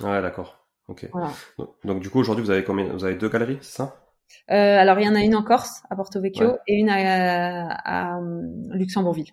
[0.00, 0.66] Ouais, d'accord.
[0.88, 1.08] Ok.
[1.12, 1.30] Voilà.
[1.58, 3.96] Donc, donc, du coup, aujourd'hui, vous avez combien Vous avez deux galeries, c'est ça?
[4.50, 6.58] Euh, alors, il y en a une en Corse, à Porto Vecchio, Ouais.
[6.66, 9.30] et une à, à, euh, Luxembourgville.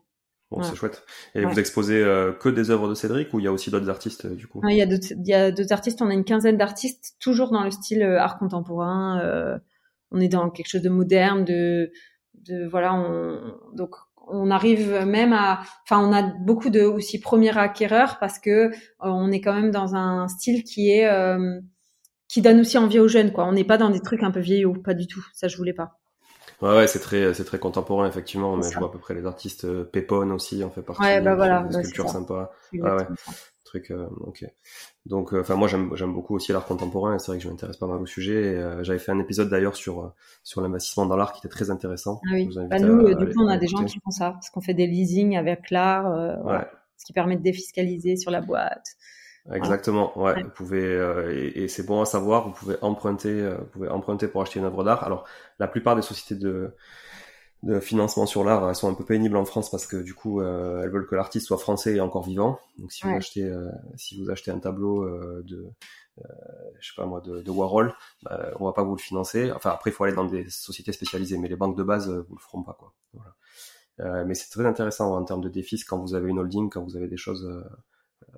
[0.50, 0.64] Bon, Ouais.
[0.64, 1.04] c'est chouette.
[1.36, 1.52] Et Ouais.
[1.52, 4.26] vous exposez euh, que des œuvres de Cédric ou il y a aussi d'autres artistes
[4.26, 4.62] euh, du coup?
[4.62, 6.02] Non, Il y a d'autres, il y a d'autres artistes.
[6.02, 9.60] On a une quinzaine d'artistes, toujours dans le style euh, art contemporain.
[10.12, 11.92] On est dans quelque chose de moderne, de,
[12.36, 12.94] de voilà.
[12.94, 13.96] On, donc
[14.28, 18.72] on arrive même à, enfin, on a beaucoup de aussi premiers acquéreurs parce que euh,
[19.02, 21.60] on est quand même dans un style qui est euh,
[22.28, 23.46] qui donne aussi envie aux jeunes, quoi.
[23.46, 25.26] On n'est pas dans des trucs un peu vieillots, pas du tout.
[25.34, 26.01] Ça, je voulais pas.
[26.62, 29.26] Ouais, ouais, c'est très, c'est très contemporain effectivement, mais je vois à peu près les
[29.26, 29.66] artistes.
[29.66, 31.02] euh, Pépone aussi en fait partie.
[31.02, 32.52] Ouais, bah voilà, Des bah, sculptures sympas.
[32.84, 33.06] Ah ouais.
[33.64, 34.46] Truc, euh, ok.
[35.06, 37.18] Donc, euh, enfin, moi, j'aime, beaucoup aussi l'art contemporain.
[37.20, 38.54] C'est vrai que je m'intéresse pas mal au sujet.
[38.54, 40.14] et, euh, j'avais fait un épisode d'ailleurs sur
[40.44, 42.20] sur l'investissement dans l'art qui était très intéressant.
[42.26, 42.44] Ah oui.
[42.44, 44.12] Je vous invite Bah, à- nous, à du coup, on a des gens qui font
[44.12, 46.04] ça parce qu'on fait des leasing avec l'art.
[46.44, 46.60] voilà.
[46.60, 46.68] Ouais.
[46.98, 48.86] ce qui permet de défiscaliser sur la boîte.
[49.52, 50.44] Exactement, ouais.
[50.44, 52.48] Vous pouvez euh, et, c'est bon à savoir.
[52.48, 55.04] Vous pouvez emprunter, euh, vous pouvez emprunter pour acheter une œuvre d'art.
[55.04, 55.26] Alors,
[55.60, 56.76] la plupart des sociétés de
[57.64, 60.42] de financement sur l'art elles sont un peu pénibles en France parce que du coup
[60.42, 62.60] elles veulent que l'artiste soit français et encore vivant.
[62.80, 63.54] Donc si vous achetez
[63.98, 65.08] si vous achetez un tableau
[65.44, 65.72] de
[66.80, 69.52] je sais pas moi, de, de Warhol, bah, on va pas vous le financer.
[69.52, 72.36] Enfin, après, il faut aller dans des sociétés spécialisées, mais les banques de base, vous
[72.36, 72.94] le feront pas, quoi.
[73.14, 73.36] Voilà.
[74.00, 76.84] Euh, mais c'est très intéressant en termes de défis quand vous avez une holding, quand
[76.84, 77.48] vous avez des choses.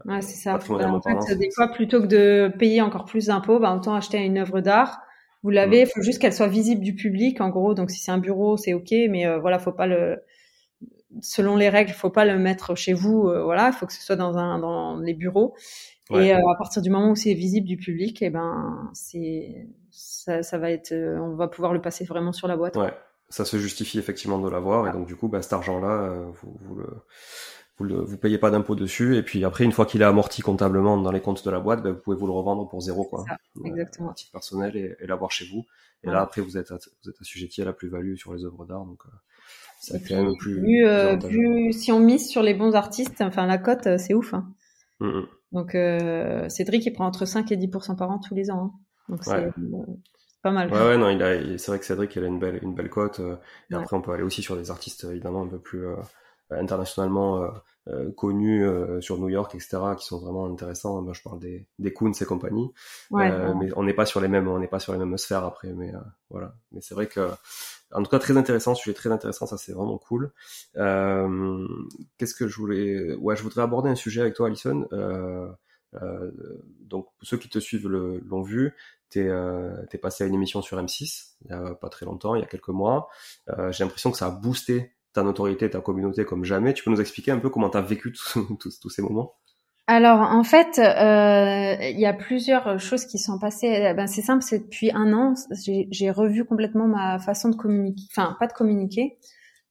[0.06, 0.56] Ouais, c'est ça.
[0.56, 0.60] en
[1.02, 4.62] fait, des fois, plutôt que de payer encore plus d'impôts, bah, autant acheter une œuvre
[4.62, 5.02] d'art.
[5.44, 7.74] Vous l'avez, il faut juste qu'elle soit visible du public, en gros.
[7.74, 10.22] Donc, si c'est un bureau, c'est ok, mais euh, voilà, faut pas le,
[11.22, 13.28] selon les règles, il faut pas le mettre chez vous.
[13.28, 15.56] Euh, voilà, il faut que ce soit dans un dans les bureaux.
[16.12, 19.68] Et euh, à partir du moment où c'est visible du public, et eh ben c'est
[19.90, 22.76] ça, ça, va être, euh, on va pouvoir le passer vraiment sur la boîte.
[22.76, 22.94] Ouais,
[23.30, 24.88] ça se justifie effectivement de l'avoir.
[24.88, 26.88] Et donc du coup, bah, cet argent-là, vous, vous le
[27.78, 30.42] vous, le, vous payez pas d'impôt dessus et puis après une fois qu'il est amorti
[30.42, 33.04] comptablement dans les comptes de la boîte, bah, vous pouvez vous le revendre pour zéro
[33.04, 34.12] quoi, ça, exactement.
[34.12, 35.66] à titre personnel et, et l'avoir chez vous.
[36.04, 38.86] Et là après vous êtes vous êtes assujetti à la plus-value sur les œuvres d'art
[38.86, 39.04] donc
[39.80, 40.62] ça quand même plus.
[40.62, 44.34] Vu, si on mise sur les bons artistes, enfin la cote c'est ouf.
[44.34, 44.48] Hein.
[45.00, 45.24] Mm.
[45.54, 48.74] Donc euh, Cédric, il prend entre 5 et 10% par an tous les ans.
[48.74, 48.80] Hein.
[49.10, 49.52] Donc c'est
[50.42, 50.72] pas mal.
[50.74, 52.90] Ouais, ouais, non, il a, c'est vrai que Cédric, il a une belle, une belle
[52.90, 53.20] cote.
[53.22, 53.38] Euh,
[53.72, 55.96] et après, on peut aller aussi sur des artistes évidemment un peu plus euh,
[56.52, 57.50] internationalement
[57.88, 58.66] euh, connus
[59.02, 61.02] sur New York, etc., qui sont vraiment intéressants.
[61.02, 62.72] Moi, je parle des, des Coons et compagnie.
[63.12, 65.44] Ouais, mais on n'est pas sur les mêmes, on n'est pas sur les mêmes sphères
[65.44, 65.74] après.
[65.74, 65.92] Mais
[66.30, 66.56] voilà.
[66.72, 67.30] Mais c'est vrai que
[67.94, 70.32] en tout cas très intéressant, sujet très intéressant, ça c'est vraiment cool.
[70.78, 71.68] Euh,
[72.18, 74.88] Qu'est-ce que je voulais Ouais, je voudrais aborder un sujet avec toi, Alison.
[74.92, 75.48] Euh,
[76.02, 76.32] euh,
[76.82, 78.74] donc ceux qui te suivent l'ont vu,
[79.10, 82.42] t'es euh, passé à une émission sur M6 il y a pas très longtemps, il
[82.42, 83.10] y a quelques mois.
[83.50, 86.74] Euh, J'ai l'impression que ça a boosté ta notoriété, ta communauté comme jamais.
[86.74, 88.14] Tu peux nous expliquer un peu comment tu as vécu
[88.60, 89.36] tous ces moments?
[89.88, 93.94] Alors en fait, euh, il y a plusieurs choses qui sont passées.
[93.96, 95.34] Ben, c'est simple, c'est depuis un an,
[95.92, 99.18] j'ai revu complètement ma façon de communiquer, enfin pas de communiquer,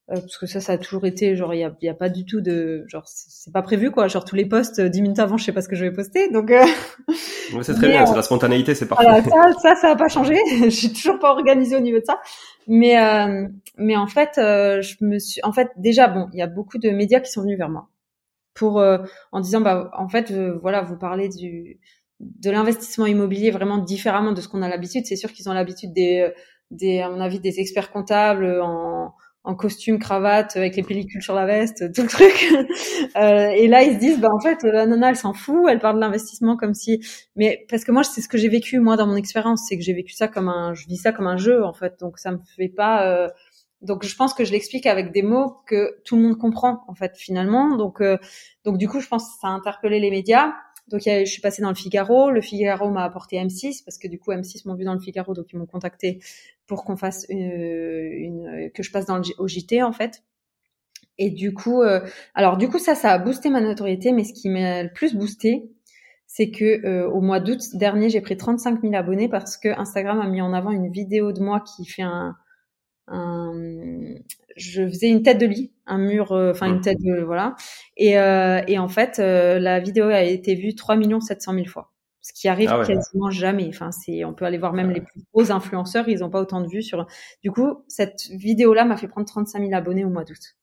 [0.08, 2.24] parce que ça, ça a toujours été genre il y a, y a, pas du
[2.26, 4.08] tout de genre c'est pas prévu quoi.
[4.08, 6.30] Genre tous les posts dix minutes avant, je sais pas ce que je vais poster,
[6.30, 6.50] donc.
[6.50, 6.64] Euh...
[7.62, 9.04] c'est très bien, c'est la spontanéité, c'est parfait.
[9.04, 10.36] Voilà, ça, ça, ça a pas changé.
[10.64, 12.20] je suis toujours pas organisée au niveau de ça,
[12.66, 16.42] mais euh, mais en fait, euh, je me suis, en fait déjà bon, il y
[16.42, 17.88] a beaucoup de médias qui sont venus vers moi
[18.54, 18.98] pour euh,
[19.32, 21.80] en disant bah en fait euh, voilà vous parlez du
[22.20, 25.92] de l'investissement immobilier vraiment différemment de ce qu'on a l'habitude c'est sûr qu'ils ont l'habitude
[25.92, 26.30] des euh,
[26.70, 31.34] des à mon avis des experts comptables en en costume cravate avec les pellicules sur
[31.34, 32.48] la veste tout le truc
[33.16, 35.80] euh, et là ils se disent bah en fait la nana elle s'en fout elle
[35.80, 37.00] parle de l'investissement comme si
[37.34, 39.82] mais parce que moi c'est ce que j'ai vécu moi dans mon expérience c'est que
[39.82, 42.30] j'ai vécu ça comme un je vis ça comme un jeu en fait donc ça
[42.30, 43.28] me fait pas euh,
[43.82, 46.94] donc je pense que je l'explique avec des mots que tout le monde comprend en
[46.94, 47.76] fait finalement.
[47.76, 48.16] Donc euh,
[48.64, 50.52] donc du coup je pense que ça a interpellé les médias.
[50.92, 52.30] Donc je suis passée dans le Figaro.
[52.30, 55.34] Le Figaro m'a apporté M6 parce que du coup M6 m'ont vu dans le Figaro
[55.34, 56.20] donc ils m'ont contacté
[56.66, 60.22] pour qu'on fasse une, que je passe dans le au JT en fait.
[61.18, 62.00] Et du coup euh,
[62.34, 65.14] alors du coup ça ça a boosté ma notoriété mais ce qui m'a le plus
[65.14, 65.70] boosté
[66.26, 70.20] c'est que euh, au mois d'août dernier j'ai pris 35 000 abonnés parce que Instagram
[70.20, 72.36] a mis en avant une vidéo de moi qui fait un
[74.56, 77.54] je faisais une tête de lit, un mur, euh, enfin une tête de voilà.
[77.96, 81.92] Et, euh, et en fait, euh, la vidéo a été vue 3 700 000 fois,
[82.20, 83.68] ce qui arrive ah quasiment jamais.
[83.68, 86.60] Enfin, c'est, on peut aller voir même les plus gros influenceurs, ils n'ont pas autant
[86.60, 87.06] de vues sur.
[87.42, 90.56] Du coup, cette vidéo-là m'a fait prendre 35 000 abonnés au mois d'août.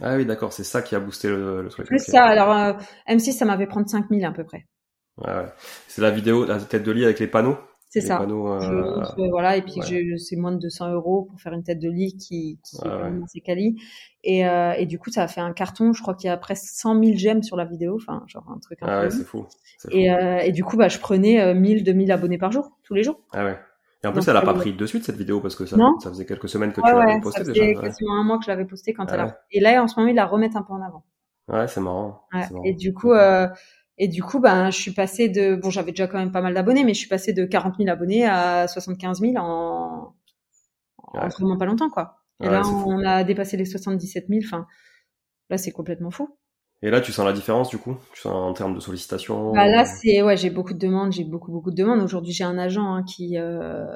[0.00, 1.86] Ah oui, d'accord, c'est ça qui a boosté le, truc.
[1.86, 2.24] Plus ça.
[2.24, 4.66] Alors M6, ça m'avait prendre 5 000 à peu près.
[5.18, 5.52] Ouais, ouais.
[5.88, 7.58] C'est la vidéo, la tête de lit avec les panneaux?
[7.92, 8.22] C'est ça.
[8.22, 9.82] Euh, voilà, et puis
[10.16, 12.78] c'est moins de 200 euros pour faire une tête de lit qui, qui
[13.38, 13.76] est quali.
[14.24, 15.92] Et, euh, et du coup, ça a fait un carton.
[15.92, 17.96] Je crois qu'il y a presque 100 000 j'aime sur la vidéo.
[17.96, 18.78] Enfin, genre un truc.
[18.80, 19.44] Ah ouais, c'est fou.
[19.90, 23.02] Et, euh, et du coup, bah, je prenais 1000, 2000 abonnés par jour, tous les
[23.02, 23.20] jours.
[23.34, 23.58] Ah ouais.
[24.02, 26.08] Et en plus, elle a pas pris de suite cette vidéo parce que ça, ça
[26.08, 27.60] faisait quelques semaines que tu l'avais postée déjà.
[27.60, 29.38] Ça faisait quasiment un mois que je l'avais postée quand elle a.
[29.50, 31.04] Et là, en ce moment, ils la remettent un peu en avant.
[31.48, 32.22] Ouais, c'est marrant.
[32.32, 32.62] marrant.
[32.64, 33.48] Et du coup, euh,
[34.02, 36.54] et du coup, ben, je suis passée de, bon, j'avais déjà quand même pas mal
[36.54, 40.12] d'abonnés, mais je suis passée de 40 000 abonnés à 75 000 en,
[40.96, 42.16] en vraiment pas longtemps, quoi.
[42.42, 44.40] Et là, on, a dépassé les 77 000.
[44.44, 44.66] Enfin,
[45.50, 46.36] là, c'est complètement fou.
[46.82, 49.52] Et là, tu sens la différence, du coup, tu sens en termes de sollicitation.
[49.52, 52.02] Bah là, c'est, ouais, j'ai beaucoup de demandes, j'ai beaucoup, beaucoup de demandes.
[52.02, 53.86] Aujourd'hui, j'ai un agent hein, qui, euh,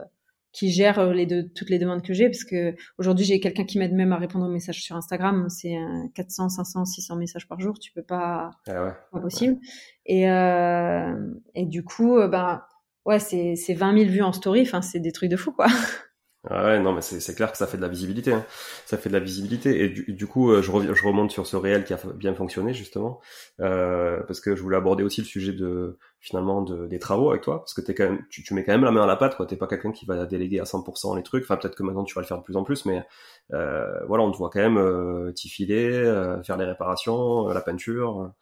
[0.57, 3.65] qui gère euh, les deux, toutes les demandes que j'ai parce que aujourd'hui j'ai quelqu'un
[3.65, 5.49] qui m'aide même à répondre aux messages sur Instagram.
[5.51, 5.77] C'est
[6.15, 7.79] 400 500 600 messages par jour.
[7.79, 9.59] Tu peux pas ah pas possible.
[10.07, 11.15] Et euh,
[11.55, 12.63] et du coup ben
[13.05, 14.63] ouais c'est c'est 20 000 vues en story.
[14.63, 15.67] Enfin c'est des trucs de fou quoi
[16.49, 18.33] Ouais, non, mais c'est clair que ça fait de la visibilité.
[18.33, 18.45] Hein.
[18.85, 19.83] Ça fait de la visibilité.
[19.83, 22.73] Et du, du coup, euh, je, je remonte sur ce réel qui a bien fonctionné
[22.73, 23.21] justement,
[23.61, 27.43] euh, parce que je voulais aborder aussi le sujet de finalement de, des travaux avec
[27.43, 29.37] toi, parce que quand même, tu, tu mets quand même la main à la pâte,
[29.37, 29.47] quoi.
[29.47, 31.43] T'es pas quelqu'un qui va déléguer à 100% les trucs.
[31.43, 33.05] Enfin, peut-être que maintenant tu vas le faire de plus en plus, mais
[33.53, 37.55] euh, voilà, on te voit quand même euh, t'y filer, euh, faire les réparations, euh,
[37.55, 38.33] la peinture.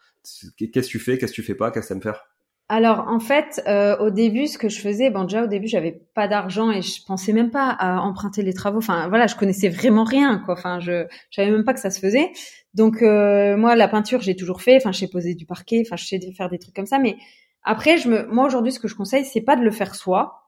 [0.59, 2.27] Qu'est-ce que tu fais, qu'est-ce que tu fais pas, qu'est-ce que t'aimes faire?
[2.69, 6.01] Alors en fait, euh, au début, ce que je faisais, bon déjà au début, j'avais
[6.15, 8.79] pas d'argent et je pensais même pas à emprunter les travaux.
[8.79, 10.55] Enfin voilà, je connaissais vraiment rien quoi.
[10.55, 12.33] Enfin je, je savais même pas que ça se faisait.
[12.73, 14.77] Donc euh, moi la peinture, j'ai toujours fait.
[14.77, 15.83] Enfin je sais poser du parquet.
[15.87, 16.99] Enfin je sais faire des trucs comme ça.
[16.99, 17.17] Mais
[17.65, 20.44] après, je me, moi aujourd'hui, ce que je conseille, c'est pas de le faire soi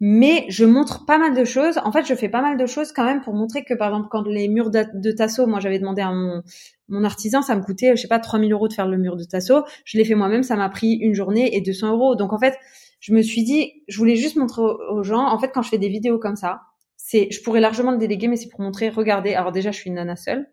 [0.00, 1.78] mais je montre pas mal de choses.
[1.84, 4.08] En fait, je fais pas mal de choses quand même pour montrer que, par exemple,
[4.10, 6.42] quand les murs de, Tasso, moi j'avais demandé à mon,
[6.88, 9.24] mon artisan, ça me coûtait, je sais pas, 3000 euros de faire le mur de
[9.24, 9.64] Tasso.
[9.84, 12.16] Je l'ai fait moi-même, ça m'a pris une journée et 200 euros.
[12.16, 12.56] Donc en fait,
[13.00, 15.78] je me suis dit, je voulais juste montrer aux gens, en fait, quand je fais
[15.78, 16.62] des vidéos comme ça,
[16.96, 19.88] c'est, je pourrais largement le déléguer, mais c'est pour montrer, regardez, alors déjà, je suis
[19.88, 20.50] une nana seule.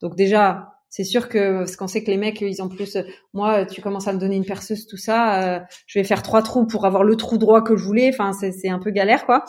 [0.00, 2.96] Donc déjà, c'est sûr que parce qu'on sait que les mecs ils ont plus
[3.32, 6.42] moi tu commences à me donner une perceuse tout ça euh, je vais faire trois
[6.42, 8.10] trous pour avoir le trou droit que je voulais.
[8.12, 9.44] Enfin c'est un peu galère quoi.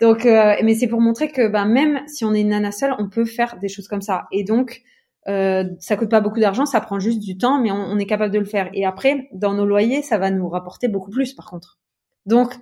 [0.00, 2.94] Donc euh, mais c'est pour montrer que ben même si on est une nana seule
[2.98, 4.26] on peut faire des choses comme ça.
[4.32, 4.82] Et donc
[5.28, 8.32] euh, ça coûte pas beaucoup d'argent ça prend juste du temps mais on, est capable
[8.32, 8.70] de le faire.
[8.72, 11.78] Et après dans nos loyers ça va nous rapporter beaucoup plus par contre.
[12.24, 12.54] Donc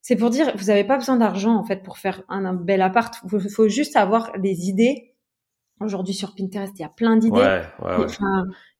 [0.00, 2.82] c'est pour dire vous avez pas besoin d'argent en fait pour faire un, un bel
[2.82, 3.14] appart.
[3.32, 5.13] Il faut juste avoir des idées
[5.80, 7.36] Aujourd'hui sur Pinterest, il y a plein d'idées.
[7.36, 8.06] Ouais, ouais, ouais.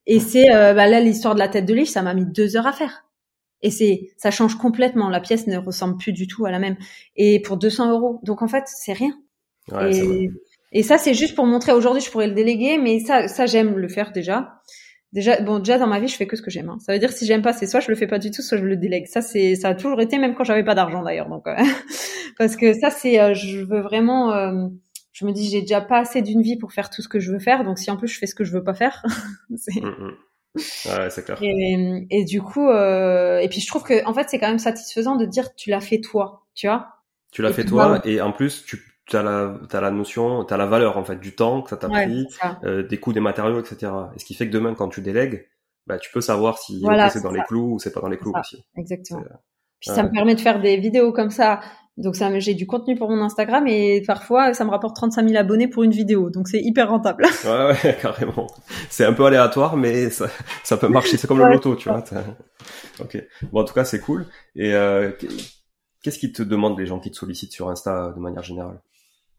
[0.06, 2.56] et c'est euh, bah là l'histoire de la tête de liche, ça m'a mis deux
[2.56, 3.04] heures à faire.
[3.62, 5.08] Et c'est ça change complètement.
[5.08, 6.76] La pièce ne ressemble plus du tout à la même.
[7.16, 9.18] Et pour 200 euros, donc en fait c'est rien.
[9.90, 10.30] et,
[10.72, 11.72] et ça c'est juste pour montrer.
[11.72, 14.60] Aujourd'hui je pourrais le déléguer, mais ça ça j'aime le faire déjà.
[15.12, 16.68] Déjà bon déjà dans ma vie je fais que ce que j'aime.
[16.68, 16.78] Hein.
[16.80, 18.58] Ça veut dire si j'aime pas c'est soit je le fais pas du tout, soit
[18.58, 19.06] je le délègue.
[19.06, 21.28] Ça c'est ça a toujours été même quand j'avais pas d'argent d'ailleurs.
[21.28, 21.54] Donc euh,
[22.38, 24.70] parce que ça c'est euh, je veux vraiment
[25.14, 27.32] je me dis j'ai déjà pas assez d'une vie pour faire tout ce que je
[27.32, 29.02] veux faire, donc si en plus je fais ce que je veux pas faire,
[29.56, 30.16] c'est mm, mm.
[30.56, 31.38] ouais, c'est clair.
[31.40, 34.58] Et, et, du coup, euh, et puis je trouve que en fait c'est quand même
[34.58, 36.88] satisfaisant de dire tu l'as fait toi, tu vois?
[37.32, 40.56] Tu l'as fait toi, et en plus tu as la as la notion, tu as
[40.56, 42.26] la valeur en fait du temps que ça t'a pris,
[42.64, 43.92] euh, des coûts des matériaux, etc.
[44.16, 45.46] Et ce qui fait que demain quand tu délègues,
[45.86, 48.32] bah tu peux savoir si c'est dans les clous ou c'est pas dans les clous
[48.36, 48.64] aussi.
[48.76, 49.22] Exactement.
[49.78, 51.60] Puis ça me permet de faire des vidéos comme ça
[51.96, 55.40] donc ça, j'ai du contenu pour mon Instagram et parfois ça me rapporte 35 000
[55.40, 56.28] abonnés pour une vidéo.
[56.28, 57.24] Donc c'est hyper rentable.
[57.44, 58.46] Ouais, ouais, carrément.
[58.88, 60.28] C'est un peu aléatoire, mais ça,
[60.64, 61.16] ça peut marcher.
[61.16, 62.02] C'est comme le loto, tu vois.
[63.00, 63.22] Ok.
[63.52, 64.26] Bon, en tout cas, c'est cool.
[64.56, 65.10] Et euh,
[66.02, 68.80] qu'est-ce qui te demandent les gens qui te sollicitent sur Insta de manière générale?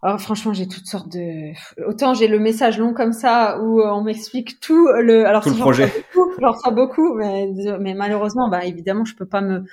[0.01, 1.51] Alors franchement, j'ai toutes sortes de.
[1.87, 5.25] Autant j'ai le message long comme ça où on m'explique tout le.
[5.25, 5.91] Alors tout le projet.
[6.39, 7.49] J'en reçois beaucoup, mais
[7.79, 9.65] mais malheureusement, bah évidemment, je peux pas me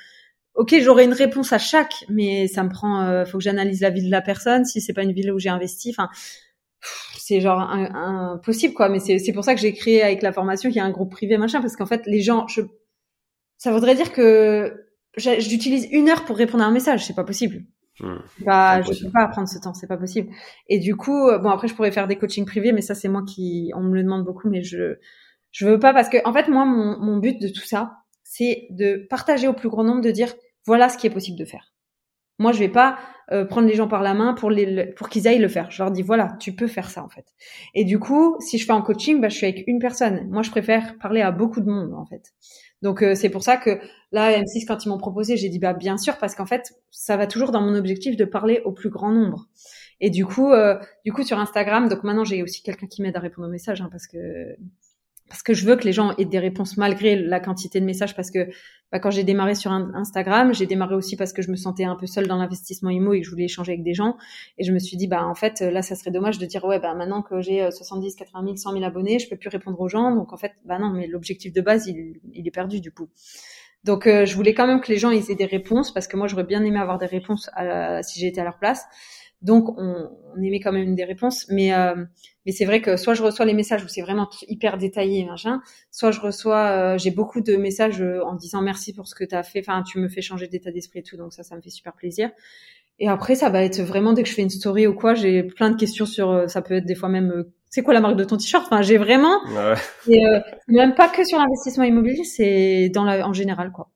[0.55, 3.91] ok, j'aurai une réponse à chaque, mais ça me prend, euh, faut que j'analyse la
[3.91, 4.65] vie de la personne.
[4.65, 6.09] Si c'est pas une ville où j'ai investi, enfin,
[7.19, 8.89] c'est genre impossible quoi.
[8.89, 11.13] Mais c'est pour ça que j'ai créé avec la formation qu'il y a un groupe
[11.13, 12.63] privé machin, parce qu'en fait, les gens, je,
[13.59, 14.87] ça voudrait dire que
[15.17, 17.65] j'utilise une heure pour répondre à un message, c'est pas possible.
[18.01, 18.17] Hmm.
[18.41, 20.31] Bah, je peux pas prendre ce temps, c'est pas possible.
[20.69, 23.23] Et du coup, bon après je pourrais faire des coachings privés, mais ça c'est moi
[23.27, 24.97] qui, on me le demande beaucoup, mais je,
[25.51, 28.02] je veux pas parce que en fait moi mon, mon but de tout ça,
[28.35, 30.33] c'est de partager au plus grand nombre, de dire
[30.65, 31.75] voilà ce qui est possible de faire.
[32.39, 32.99] Moi, je vais pas
[33.31, 35.71] euh, prendre les gens par la main pour les pour qu'ils aillent le faire.
[35.71, 37.27] Je leur dis voilà, tu peux faire ça en fait.
[37.75, 40.29] Et du coup, si je fais en coaching, bah, je suis avec une personne.
[40.31, 42.33] Moi, je préfère parler à beaucoup de monde en fait.
[42.81, 43.79] Donc euh, c'est pour ça que
[44.13, 47.19] là, M6 quand ils m'ont proposé, j'ai dit bah bien sûr parce qu'en fait, ça
[47.19, 49.47] va toujours dans mon objectif de parler au plus grand nombre.
[50.01, 53.17] Et du coup, euh, du coup sur Instagram, donc maintenant j'ai aussi quelqu'un qui m'aide
[53.17, 54.57] à répondre aux messages hein, parce que
[55.29, 58.15] parce que je veux que les gens aient des réponses malgré la quantité de messages
[58.15, 58.51] parce que
[58.91, 61.97] bah, quand j'ai démarré sur Instagram, j'ai démarré aussi parce que je me sentais un
[61.97, 64.17] peu seule dans l'investissement IMO et que je voulais échanger avec des gens
[64.59, 66.79] et je me suis dit bah en fait là ça serait dommage de dire ouais
[66.79, 69.89] bah maintenant que j'ai 70, 80 000, 100 000 abonnés, je peux plus répondre aux
[69.89, 72.93] gens donc en fait bah non mais l'objectif de base il, il, est perdu du
[72.93, 73.09] coup.
[73.85, 76.29] Donc euh, je voulais quand même que les gens aient des réponses parce que moi
[76.29, 78.85] j'aurais bien aimé avoir des réponses à, si j'étais à leur place.
[79.43, 81.95] Donc on, on émet quand même des réponses, mais euh,
[82.47, 85.61] mais c'est vrai que soit je reçois les messages où c'est vraiment hyper détaillé machin,
[85.91, 89.25] soit je reçois euh, j'ai beaucoup de messages euh, en disant merci pour ce que
[89.25, 91.57] tu as fait, enfin tu me fais changer d'état d'esprit et tout, donc ça ça
[91.57, 92.31] me fait super plaisir.
[92.99, 95.43] Et après ça va être vraiment dès que je fais une story ou quoi, j'ai
[95.43, 98.25] plein de questions sur ça peut être des fois même c'est quoi la marque de
[98.25, 98.67] ton t-shirt?
[98.67, 99.75] Enfin, j'ai vraiment ouais.
[100.09, 100.21] et,
[100.69, 103.89] même pas que sur l'investissement immobilier, c'est dans la en général quoi.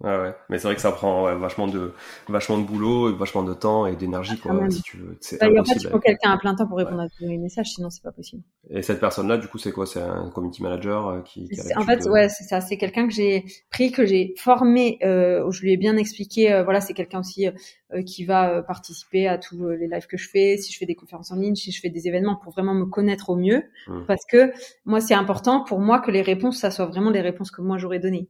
[0.00, 0.34] Ouais, ouais.
[0.48, 1.92] Mais c'est vrai que ça prend vachement de
[2.28, 4.54] vachement de boulot, vachement de temps et d'énergie, quoi.
[4.70, 7.00] Si tu veux, c'est bah, En fait, il faut quelqu'un à plein temps pour répondre
[7.00, 8.42] à tous les messages, sinon c'est pas possible.
[8.70, 9.86] Et cette personne-là, du coup, c'est quoi?
[9.86, 12.60] C'est un community manager euh, qui, qui En fait, ouais, c'est ça.
[12.60, 16.52] C'est quelqu'un que j'ai pris, que j'ai formé, euh, où je lui ai bien expliqué.
[16.52, 20.28] Euh, voilà, c'est quelqu'un aussi euh, qui va participer à tous les lives que je
[20.28, 22.74] fais, si je fais des conférences en ligne, si je fais des événements, pour vraiment
[22.74, 23.64] me connaître au mieux.
[23.88, 24.04] Mmh.
[24.06, 24.52] Parce que
[24.84, 27.78] moi, c'est important pour moi que les réponses, ça soit vraiment les réponses que moi
[27.78, 28.28] j'aurais données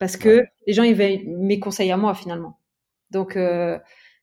[0.00, 2.58] parce que les gens ils veulent mes conseils à moi finalement.
[3.10, 3.78] Donc euh,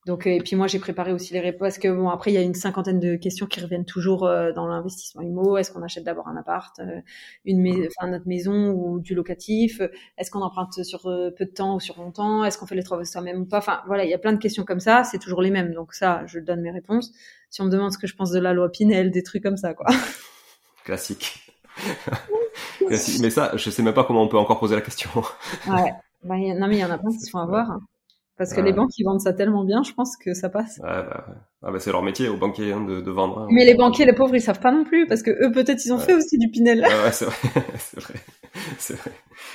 [0.07, 2.37] donc et puis moi j'ai préparé aussi les réponses parce que bon après il y
[2.37, 5.55] a une cinquantaine de questions qui reviennent toujours euh, dans l'investissement immo.
[5.55, 6.99] Est-ce qu'on achète d'abord un appart, euh,
[7.45, 9.81] une enfin notre maison ou du locatif?
[10.17, 12.43] Est-ce qu'on emprunte sur peu de temps ou sur longtemps?
[12.43, 13.59] Est-ce qu'on fait les travaux soi-même ou pas?
[13.59, 15.03] Enfin voilà il y a plein de questions comme ça.
[15.03, 15.73] C'est toujours les mêmes.
[15.73, 17.13] Donc ça je donne mes réponses.
[17.51, 19.57] Si on me demande ce que je pense de la loi Pinel, des trucs comme
[19.57, 19.85] ça quoi.
[20.83, 21.46] Classique.
[22.89, 25.09] mais ça, je sais même pas comment on peut encore poser la question.
[25.67, 25.93] ouais.
[26.23, 27.79] Bah, non, mais il y en a plein qui se font avoir.
[28.37, 30.79] Parce que les banques, ils vendent ça tellement bien, je pense que ça passe.
[30.83, 31.33] Ouais, bah, ouais.
[31.63, 33.39] Ah, bah, c'est leur métier aux banquiers hein, de, de, vendre.
[33.39, 33.47] Hein.
[33.49, 35.91] Mais les banquiers, les pauvres, ils savent pas non plus, parce que eux, peut-être, ils
[35.91, 36.81] ont fait aussi du Pinel.
[36.81, 37.35] ouais, c'est vrai.
[37.77, 38.13] c'est vrai.
[38.77, 39.11] C'est vrai.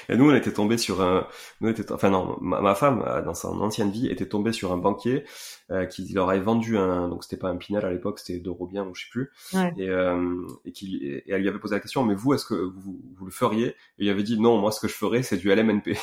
[0.09, 1.26] Et nous, on était tombé sur un,
[1.61, 4.76] nous était, enfin non, ma, femme, euh, dans son ancienne vie, était tombée sur un
[4.76, 5.24] banquier
[5.70, 8.85] euh, qui leur avait vendu un, donc c'était pas un Pinel à l'époque, c'était d'Eurobien
[8.85, 9.30] ou je sais plus,
[9.76, 12.55] et, euh, et, qui, et elle lui avait posé la question, mais vous, est-ce que
[12.55, 13.68] vous, vous le feriez?
[13.99, 15.97] Et il avait dit non, moi, ce que je ferais, c'est du LMNP.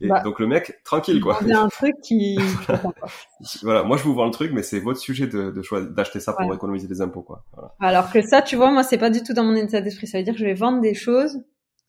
[0.00, 1.38] Et bah, donc le mec, tranquille quoi.
[1.42, 2.19] Il y a un truc qui.
[3.62, 6.32] voilà, moi je vous vends le truc, mais c'est votre sujet de, de d'acheter ça
[6.32, 7.44] pour économiser des impôts quoi.
[7.52, 7.74] Voilà.
[7.80, 10.06] Alors que ça, tu vois, moi, c'est pas du tout dans mon état d'esprit.
[10.06, 11.40] Ça veut dire que je vais vendre des choses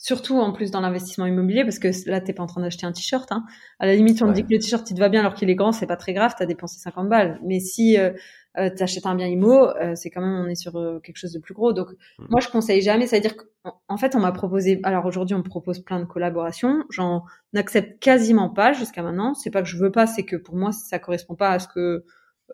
[0.01, 2.91] surtout en plus dans l'investissement immobilier parce que là t'es pas en train d'acheter un
[2.91, 3.45] t-shirt hein.
[3.79, 5.49] à la limite on te dit que le t-shirt il te va bien alors qu'il
[5.49, 7.39] est grand c'est pas très grave t'as dépensé 50 balles.
[7.45, 8.11] Mais si euh,
[8.57, 11.33] euh t'achètes un bien immo euh, c'est quand même on est sur euh, quelque chose
[11.33, 11.71] de plus gros.
[11.71, 12.25] Donc mm.
[12.31, 13.05] moi je conseille jamais.
[13.05, 16.05] C'est à dire qu'en fait on m'a proposé alors aujourd'hui on me propose plein de
[16.05, 16.83] collaborations.
[16.89, 17.23] J'en
[17.55, 19.35] accepte quasiment pas jusqu'à maintenant.
[19.35, 21.67] C'est pas que je veux pas c'est que pour moi ça correspond pas à ce
[21.67, 22.03] que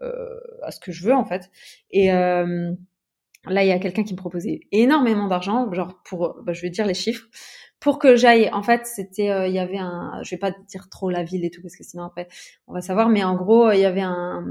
[0.01, 1.49] à ce que je veux en fait.
[1.91, 2.11] Et
[3.49, 6.69] Là, il y a quelqu'un qui me proposait énormément d'argent, genre pour, bah, je vais
[6.69, 7.27] dire les chiffres,
[7.79, 8.49] pour que j'aille.
[8.53, 11.45] En fait, c'était, euh, il y avait un, je vais pas dire trop la ville
[11.45, 12.27] et tout parce que sinon après
[12.67, 14.43] on va savoir, mais en gros, il y avait un,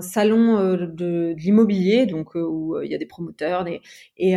[0.00, 3.82] salon euh, de, l'immobilier, donc euh, où il y a des promoteurs, et
[4.16, 4.36] il y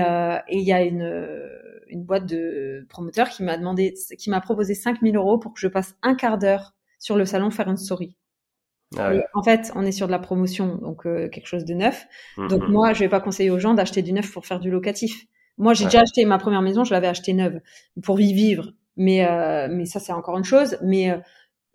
[0.73, 1.49] a une,
[1.89, 5.67] une boîte de promoteurs qui m'a demandé, qui m'a proposé 5000 euros pour que je
[5.67, 8.15] passe un quart d'heure sur le salon faire une story.
[8.97, 12.07] Ah en fait, on est sur de la promotion, donc euh, quelque chose de neuf.
[12.37, 14.71] Mm, donc moi, je vais pas conseiller aux gens d'acheter du neuf pour faire du
[14.71, 15.25] locatif.
[15.57, 17.59] Moi, j'ai déjà acheté ma première maison, je l'avais acheté neuve
[18.03, 18.71] pour y vivre.
[18.95, 20.77] Mais euh, mais ça, c'est encore une chose.
[20.83, 21.17] Mais euh,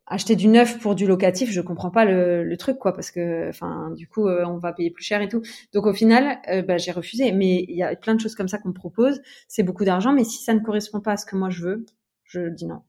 [0.07, 3.49] acheter du neuf pour du locatif, je comprends pas le, le truc, quoi, parce que
[3.49, 5.43] enfin, du coup, on va payer plus cher et tout.
[5.75, 7.33] Donc au final, bah, j'ai refusé.
[7.33, 9.21] Mais il y a plein de choses comme ça qu'on me propose.
[9.49, 11.87] C'est beaucoup d'argent, mais si ça ne correspond pas à ce que moi je veux,
[12.25, 12.83] je dis non.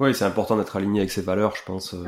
[0.00, 1.94] Oui, c'est important d'être aligné avec ses valeurs, je pense.
[1.94, 2.04] Euh,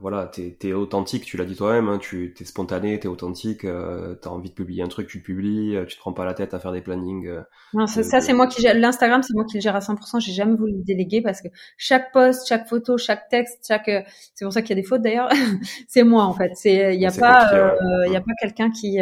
[0.00, 4.14] voilà, t'es es authentique, tu l'as dit toi-même, hein, tu t'es spontané, t'es authentique, euh,
[4.14, 6.34] t'as envie de publier un truc, tu le publies, euh, tu te prends pas la
[6.34, 7.26] tête à faire des plannings.
[7.26, 7.42] Euh,
[7.72, 10.20] non, ça, c'est moi qui gère l'Instagram, c'est moi qui le gère à 100%.
[10.20, 13.90] J'ai jamais voulu le déléguer parce que chaque post, chaque photo, chaque texte, chaque,
[14.34, 15.30] c'est pour ça qu'il y a des fautes d'ailleurs.
[15.88, 16.50] c'est moi en fait.
[16.54, 17.74] C'est, il y a pas,
[18.06, 18.98] il y a pas quelqu'un qui,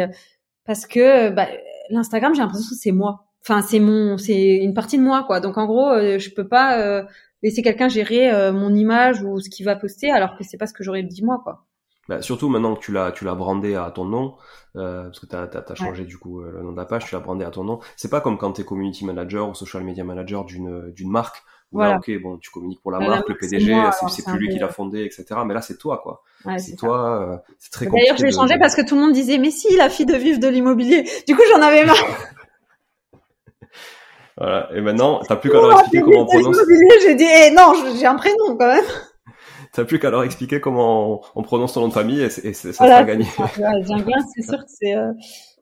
[0.65, 1.47] parce que bah,
[1.89, 3.25] l'Instagram, j'ai l'impression que c'est moi.
[3.41, 5.41] Enfin, c'est mon, c'est une partie de moi quoi.
[5.41, 7.05] Donc en gros, je peux pas
[7.43, 10.65] laisser quelqu'un gérer euh, mon image ou ce qu'il va poster alors que c'est pas
[10.65, 11.65] ce que j'aurais dit moi quoi.
[12.09, 14.35] Bah, surtout maintenant que tu l'as tu l'as brandé à ton nom
[14.75, 17.15] euh, parce que tu as, changé du coup euh, le nom de la page, tu
[17.15, 17.79] l'as brandé à ton nom.
[17.95, 21.43] C'est pas comme quand tu es community manager ou social media manager d'une d'une marque
[21.71, 23.73] où là OK, bon, tu communiques pour la marque, le PDG,
[24.09, 25.25] c'est plus lui qui l'a fondé etc.
[25.45, 26.23] mais là c'est toi quoi.
[26.57, 28.05] c'est toi euh, c'est très compliqué.
[28.05, 30.15] D'ailleurs, je l'ai changé parce que tout le monde disait mais si la fille de
[30.15, 31.05] vivre de l'immobilier.
[31.25, 31.95] Du coup, j'en avais marre.
[34.37, 34.69] Voilà.
[34.73, 36.57] Et maintenant, t'as plus qu'à leur expliquer comment on prononce.
[37.03, 38.85] J'ai dit, eh, non, j'ai un prénom quand même.
[39.73, 42.69] T'as plus qu'à leur expliquer comment on, prononce ton nom de famille et, et ça
[42.77, 43.25] voilà, sera gagné.
[44.35, 44.95] c'est sûr que c'est.
[44.95, 45.11] Euh...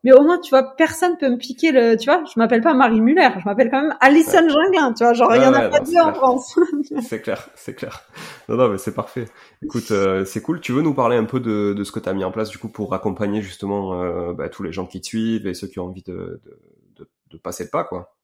[0.03, 1.95] Mais au moins, tu vois, personne peut me piquer le.
[1.95, 4.93] Tu vois, je m'appelle pas Marie Muller, je m'appelle quand même Alison ouais.
[4.97, 6.59] Tu vois, genre il y en a pas deux en France.
[7.07, 8.01] c'est clair, c'est clair.
[8.49, 9.26] Non, non, mais c'est parfait.
[9.63, 10.59] Écoute, euh, c'est cool.
[10.59, 12.49] Tu veux nous parler un peu de, de ce que tu as mis en place
[12.49, 15.67] du coup pour accompagner justement euh, bah, tous les gens qui te suivent et ceux
[15.67, 16.59] qui ont envie de, de,
[16.97, 18.15] de, de passer le pas, quoi?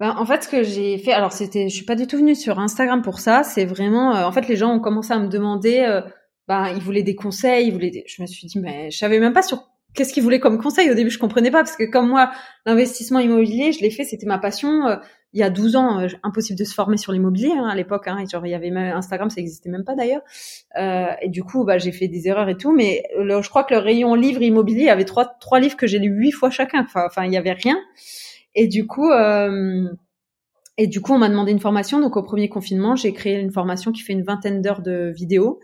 [0.00, 2.36] Ben, en fait, ce que j'ai fait, alors c'était, je suis pas du tout venue
[2.36, 3.42] sur Instagram pour ça.
[3.42, 6.02] C'est vraiment, euh, en fait, les gens ont commencé à me demander, euh,
[6.46, 7.90] ben, ils voulaient des conseils, ils voulaient.
[7.90, 8.04] Des...
[8.06, 10.88] Je me suis dit, mais je savais même pas sur qu'est-ce qu'ils voulaient comme conseil.
[10.88, 12.30] Au début, je comprenais pas parce que comme moi,
[12.64, 14.86] l'investissement immobilier, je l'ai fait, c'était ma passion.
[14.86, 14.96] Euh,
[15.34, 18.06] il y a 12 ans, impossible de se former sur l'immobilier hein, à l'époque.
[18.06, 20.22] Hein, genre, il y avait même Instagram, ça existait même pas d'ailleurs.
[21.20, 22.72] et du coup, bah, j'ai fait des erreurs et tout.
[22.72, 26.14] Mais je crois que le rayon livre immobilier, avait trois trois livres que j'ai lus
[26.14, 26.86] huit fois chacun.
[26.94, 27.76] Enfin, il y avait rien.
[28.60, 29.88] Et du coup, euh,
[30.80, 32.00] Et du coup, on m'a demandé une formation.
[32.00, 35.58] Donc, au premier confinement, j'ai créé une formation qui fait une vingtaine d'heures de vidéos.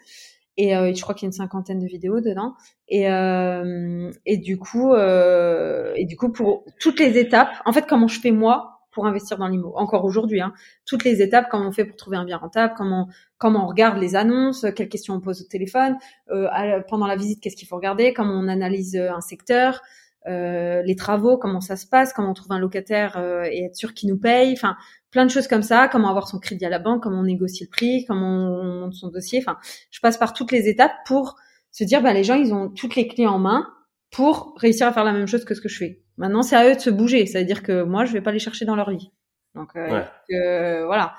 [0.56, 2.54] Et euh, je crois qu'il y a une cinquantaine de vidéos dedans.
[2.88, 7.86] Et, euh, et du coup, euh, et du coup, pour toutes les étapes, en fait,
[7.88, 10.52] comment je fais moi pour investir dans l'IMO, encore aujourd'hui, hein,
[10.86, 13.98] toutes les étapes, comment on fait pour trouver un bien rentable, comment comment on regarde
[13.98, 15.96] les annonces, quelles questions on pose au téléphone,
[16.30, 16.48] euh,
[16.88, 19.82] pendant la visite, qu'est-ce qu'il faut regarder, comment on analyse un secteur,
[20.26, 23.76] euh, les travaux, comment ça se passe, comment on trouve un locataire euh, et être
[23.76, 24.76] sûr qu'il nous paye, enfin
[25.10, 27.64] plein de choses comme ça, comment avoir son crédit à la banque, comment on négocie
[27.64, 29.58] le prix, comment on monte son dossier, enfin
[29.90, 31.36] je passe par toutes les étapes pour
[31.70, 33.68] se dire ben les gens ils ont toutes les clés en main
[34.10, 36.02] pour réussir à faire la même chose que ce que je fais.
[36.16, 38.32] Maintenant c'est à eux de se bouger, ça veut dire que moi je vais pas
[38.32, 39.10] les chercher dans leur vie.
[39.54, 41.14] Donc euh, voilà,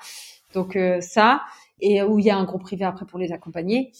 [0.52, 1.42] donc ça
[1.80, 3.92] et où il y a un groupe privé après pour les accompagner.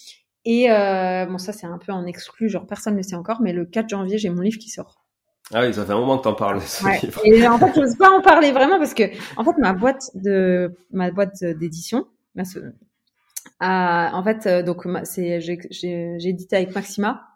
[0.47, 3.43] Et euh, bon, ça c'est un peu en exclu, genre personne ne le sait encore,
[3.43, 5.05] mais le 4 janvier, j'ai mon livre qui sort.
[5.53, 6.61] Ah oui, ça fait un moment que t'en parles.
[6.85, 7.01] Ouais.
[7.25, 9.05] Et en fait, je n'ose pas en parler vraiment parce que,
[9.37, 12.07] en fait, ma boîte de ma boîte d'édition,
[13.61, 17.27] en fait, euh, donc c'est j'ai édité avec Maxima,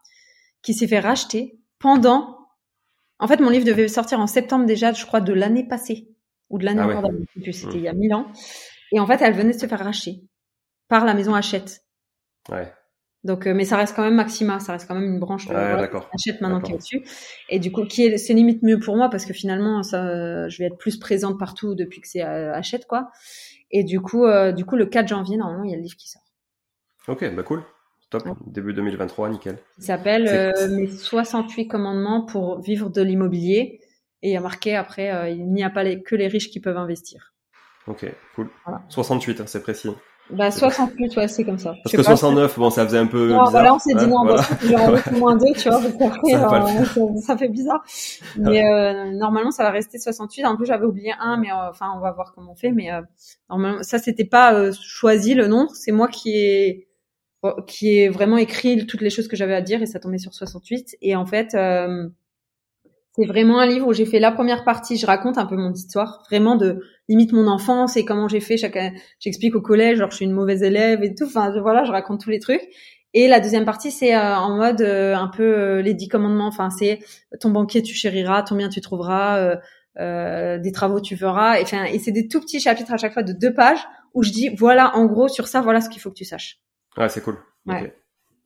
[0.62, 2.38] qui s'est fait racheter pendant.
[3.18, 6.08] En fait, mon livre devait sortir en septembre déjà, je crois, de l'année passée
[6.48, 7.52] ou de l'année ah encore ouais.
[7.52, 8.26] C'était il y a mille ans.
[8.92, 10.22] Et en fait, elle venait de se faire racheter
[10.88, 11.84] par la maison Hachette.
[12.48, 12.72] Ouais.
[13.22, 15.54] Donc, euh, mais ça reste quand même Maxima, ça reste quand même une branche de
[15.54, 16.08] ouais, d'accord.
[16.14, 17.04] achète maintenant qui est dessus.
[17.50, 20.58] Et du coup, qui est, c'est limite mieux pour moi parce que finalement, ça, je
[20.58, 23.10] vais être plus présente partout depuis que c'est euh, achète quoi.
[23.70, 25.96] Et du coup, euh, du coup, le 4 janvier normalement, il y a le livre
[25.96, 26.22] qui sort.
[27.08, 27.62] Ok, bah cool,
[28.08, 28.22] top.
[28.46, 29.58] Début 2023, nickel.
[29.78, 33.80] Il s'appelle mes 68 commandements pour vivre de l'immobilier.
[34.22, 36.60] Et il y a marqué après, il n'y a pas les, que les riches qui
[36.60, 37.32] peuvent investir.
[37.86, 38.48] Ok, cool.
[38.88, 39.90] 68, hein, c'est précis.
[40.33, 41.74] Bah 68, ouais, c'est comme ça.
[41.83, 43.51] Parce que 69, bon, ça faisait un peu non, bizarre.
[43.51, 44.43] Voilà, on s'est dit non, voilà.
[44.70, 46.64] bah, moins 2, tu vois, parce qu'après, ça,
[46.99, 47.83] euh, ça, fait bizarre.
[48.37, 50.45] Mais euh, normalement, ça va rester 68.
[50.45, 52.70] En plus, j'avais oublié un, mais euh, enfin, on va voir comment on fait.
[52.70, 53.01] Mais euh,
[53.49, 55.68] normalement, ça, c'était pas euh, choisi le nom.
[55.74, 56.87] C'est moi qui ai
[57.66, 60.35] qui ai vraiment écrit toutes les choses que j'avais à dire et ça tombait sur
[60.35, 60.99] 68.
[61.01, 61.57] Et en fait,
[63.20, 65.72] c'est vraiment un livre où j'ai fait la première partie, je raconte un peu mon
[65.72, 68.78] histoire, vraiment de limite mon enfance et comment j'ai fait chaque
[69.18, 72.20] j'explique au collège genre je suis une mauvaise élève et tout enfin voilà, je raconte
[72.20, 72.62] tous les trucs.
[73.12, 76.46] Et la deuxième partie c'est euh, en mode euh, un peu euh, les dix commandements,
[76.46, 77.00] enfin c'est
[77.40, 79.56] ton banquier tu chériras, ton bien tu trouveras,
[79.98, 83.22] des travaux tu feras et enfin et c'est des tout petits chapitres à chaque fois
[83.22, 86.10] de deux pages où je dis voilà en gros sur ça voilà ce qu'il faut
[86.10, 86.58] que tu saches.
[86.96, 87.36] Ouais, c'est cool.
[87.66, 87.94] Ouais.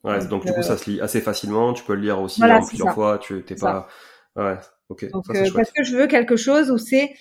[0.03, 2.67] Ouais, donc, du coup ça se lit assez facilement, tu peux le lire aussi en
[2.67, 3.89] plusieurs fois, tu t'es pas
[4.37, 4.57] Ouais,
[4.89, 5.11] ok.
[5.11, 7.15] Donc, euh, parce que je veux quelque chose où c'est,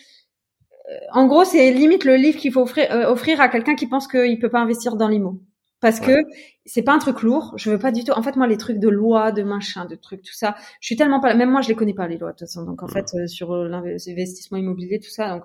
[0.90, 3.88] euh, en gros, c'est limite le livre qu'il faut offrir, euh, offrir à quelqu'un qui
[3.88, 5.42] pense qu'il peut pas investir dans l'IMO.
[5.80, 6.14] Parce que
[6.66, 7.54] c'est pas un truc lourd.
[7.58, 8.14] Je veux pas du tout.
[8.14, 10.96] En fait, moi, les trucs de loi, de machin, de trucs, tout ça, je suis
[10.96, 11.34] tellement pas.
[11.34, 12.64] Même moi, je les connais pas les lois de toute façon.
[12.64, 15.28] Donc en fait, sur l'investissement immobilier, tout ça.
[15.30, 15.44] Donc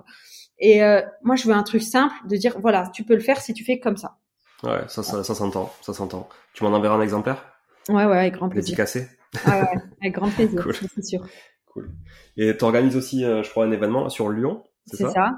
[0.61, 0.81] et
[1.25, 3.65] moi, je veux un truc simple de dire voilà, tu peux le faire si tu
[3.65, 4.19] fais comme ça.
[4.63, 6.29] Ouais, ça, ça, ça s'entend, ça s'entend.
[6.53, 7.45] Tu m'en enverras un exemplaire?
[7.89, 8.71] Ouais, ouais, avec grand plaisir.
[8.71, 9.09] Dédicacé.
[9.45, 10.65] Ah ouais, avec grand plaisir,
[10.95, 11.27] c'est sûr.
[12.37, 15.31] Et tu organises aussi, euh, je crois, un événement sur Lyon, c'est ça, ça.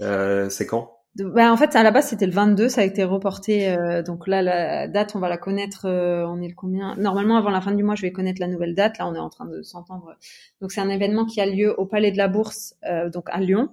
[0.00, 0.90] Euh, c'est quand?
[1.16, 3.68] Bah, en fait, à la base, c'était le 22, ça a été reporté.
[3.68, 5.86] Euh, donc là, la date, on va la connaître.
[5.86, 6.96] Euh, on est le combien?
[6.96, 8.98] Normalement, avant la fin du mois, je vais connaître la nouvelle date.
[8.98, 10.16] Là, on est en train de s'entendre.
[10.60, 12.74] Donc, c'est un événement qui a lieu au Palais de la Bourse,
[13.12, 13.68] donc à Lyon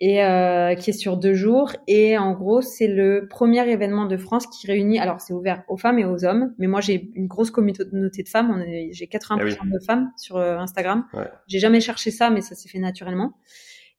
[0.00, 1.72] et euh, qui est sur deux jours.
[1.86, 4.98] Et en gros, c'est le premier événement de France qui réunit.
[4.98, 8.28] Alors, c'est ouvert aux femmes et aux hommes, mais moi, j'ai une grosse communauté de
[8.28, 8.64] femmes.
[8.90, 11.06] J'ai 80% ah de femmes sur euh, Instagram.
[11.14, 11.28] Ouais.
[11.46, 13.38] J'ai jamais cherché ça, mais ça s'est fait naturellement.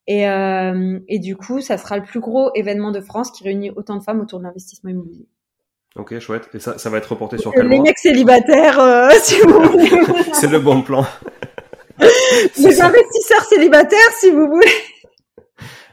[0.07, 3.71] Et, euh, et du coup, ça sera le plus gros événement de France qui réunit
[3.71, 5.27] autant de femmes autour de l'investissement immobilier.
[5.97, 6.47] Ok, chouette.
[6.53, 9.89] Et ça, ça va être reporté sur quel Les mecs célibataires, euh, si vous voulez.
[10.33, 11.05] c'est le bon plan.
[12.57, 14.71] Les investisseurs célibataires, si vous voulez.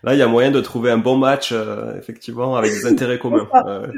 [0.04, 3.18] Là, il y a moyen de trouver un bon match, euh, effectivement, avec des intérêts
[3.18, 3.48] communs.
[3.52, 3.90] Ça,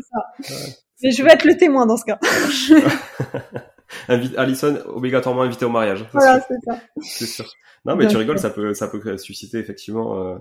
[1.02, 2.18] Mais je vais être le témoin dans ce cas.
[4.36, 6.07] Alison, obligatoirement invité au mariage.
[6.12, 6.80] Voilà, c'est ça.
[7.02, 7.46] C'est sûr.
[7.84, 10.36] Non, mais tu rigoles, ça peut, ça peut susciter effectivement euh,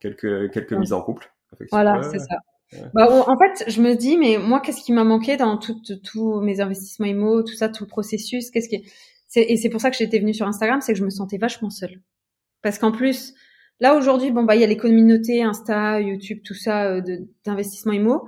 [0.00, 1.32] quelques quelques mises en couple.
[1.70, 2.36] Voilà, c'est ça.
[2.94, 6.60] Bah, en fait, je me dis, mais moi, qu'est-ce qui m'a manqué dans tous mes
[6.60, 8.84] investissements IMO, tout ça, tout le processus Qu'est-ce qui,
[9.36, 11.70] et c'est pour ça que j'étais venue sur Instagram, c'est que je me sentais vachement
[11.70, 12.00] seule.
[12.62, 13.34] Parce qu'en plus,
[13.80, 17.02] Là aujourd'hui, bon bah il y a les communautés Insta, YouTube, tout ça euh,
[17.46, 18.26] d'investissement IMO,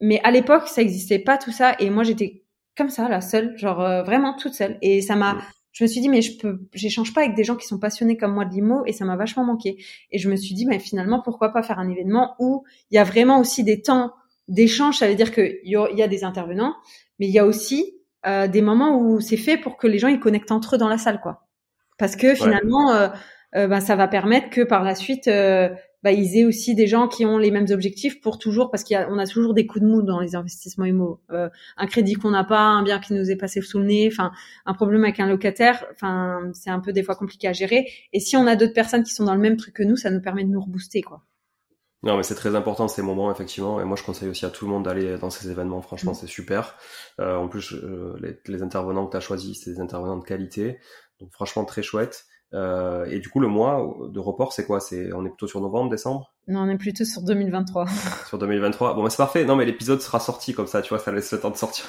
[0.00, 1.76] mais à l'époque ça existait pas tout ça.
[1.78, 2.42] Et moi j'étais
[2.76, 4.78] comme ça la seule, genre euh, vraiment toute seule.
[4.80, 5.42] Et ça m'a
[5.72, 8.16] je me suis dit mais je peux j'échange pas avec des gens qui sont passionnés
[8.16, 8.84] comme moi de l'IMO.
[8.86, 9.76] Et ça m'a vachement manqué.
[10.10, 12.98] Et je me suis dit mais finalement pourquoi pas faire un événement où il y
[12.98, 14.14] a vraiment aussi des temps
[14.48, 16.74] d'échange, ça veut dire qu'il y, y a des intervenants,
[17.18, 17.94] mais il y a aussi
[18.26, 20.88] euh, des moments où c'est fait pour que les gens ils connectent entre eux dans
[20.88, 21.46] la salle quoi.
[21.98, 23.10] Parce que finalement
[23.54, 25.28] bah, ça va permettre que par la suite,
[26.04, 29.18] bah, ils aient aussi des gens qui ont les mêmes objectifs pour toujours, parce qu'on
[29.18, 31.22] a, a toujours des coups de mou dans les investissements immo.
[31.30, 31.48] Euh,
[31.78, 34.30] un crédit qu'on n'a pas, un bien qui nous est passé sous le nez, enfin
[34.66, 37.86] un problème avec un locataire, enfin c'est un peu des fois compliqué à gérer.
[38.12, 40.10] Et si on a d'autres personnes qui sont dans le même truc que nous, ça
[40.10, 41.22] nous permet de nous rebooster, quoi.
[42.02, 43.80] Non, mais c'est très important ces moments, effectivement.
[43.80, 45.80] Et moi, je conseille aussi à tout le monde d'aller dans ces événements.
[45.80, 46.16] Franchement, mm.
[46.16, 46.76] c'est super.
[47.18, 50.24] Euh, en plus, euh, les, les, intervenants que tu as choisis, c'est des intervenants de
[50.24, 50.80] qualité.
[51.18, 52.26] Donc, franchement, très chouette.
[52.54, 54.78] Euh, et du coup, le mois de report, c'est quoi?
[54.78, 56.32] C'est on est plutôt sur novembre, décembre?
[56.46, 57.86] Non, on est plutôt sur 2023.
[58.28, 58.94] sur 2023.
[58.94, 59.44] Bon, bah, c'est parfait.
[59.44, 61.86] Non, mais l'épisode sera sorti comme ça, tu vois, ça laisse le temps de sortir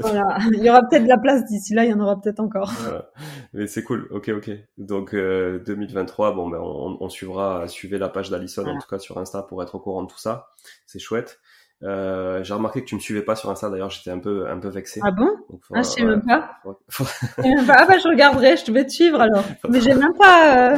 [0.00, 2.40] Voilà, il y aura peut-être de la place d'ici là, il y en aura peut-être
[2.40, 2.72] encore.
[2.80, 3.10] Voilà.
[3.52, 4.08] Mais c'est cool.
[4.10, 4.50] Ok, ok.
[4.76, 8.98] Donc euh, 2023, bon, ben on, on, suivra, suivez la page d'Alison en tout cas
[8.98, 10.48] sur Insta pour être au courant de tout ça.
[10.86, 11.38] C'est chouette.
[11.84, 13.70] Euh, j'ai remarqué que tu me suivais pas sur Insta.
[13.70, 15.00] D'ailleurs, j'étais un peu un peu vexé.
[15.04, 15.30] Ah bon?
[15.72, 16.58] Ah, je sais même pas.
[16.64, 18.56] Ah bah je regarderai.
[18.56, 19.44] Je te vais te suivre alors.
[19.68, 20.72] Mais j'ai même pas.
[20.72, 20.76] Euh...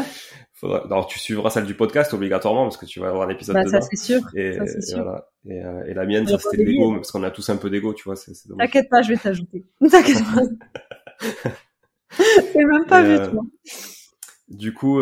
[0.53, 0.85] Faudra...
[0.85, 3.65] Alors tu suivras celle du podcast obligatoirement parce que tu vas avoir un épisode bah,
[3.65, 3.81] dedans.
[3.81, 4.21] Ça c'est sûr.
[4.35, 5.03] Et, ça, c'est sûr.
[5.03, 5.27] voilà.
[5.47, 7.95] Et, euh, et, la mienne, ça c'était l'ego, parce qu'on a tous un peu d'ego,
[7.95, 8.17] tu vois.
[8.17, 9.65] C'est, T'inquiète pas, je vais t'ajouter.
[9.91, 10.43] T'inquiète pas.
[12.11, 13.41] c'est même pas vu, toi.
[14.49, 15.01] Du coup,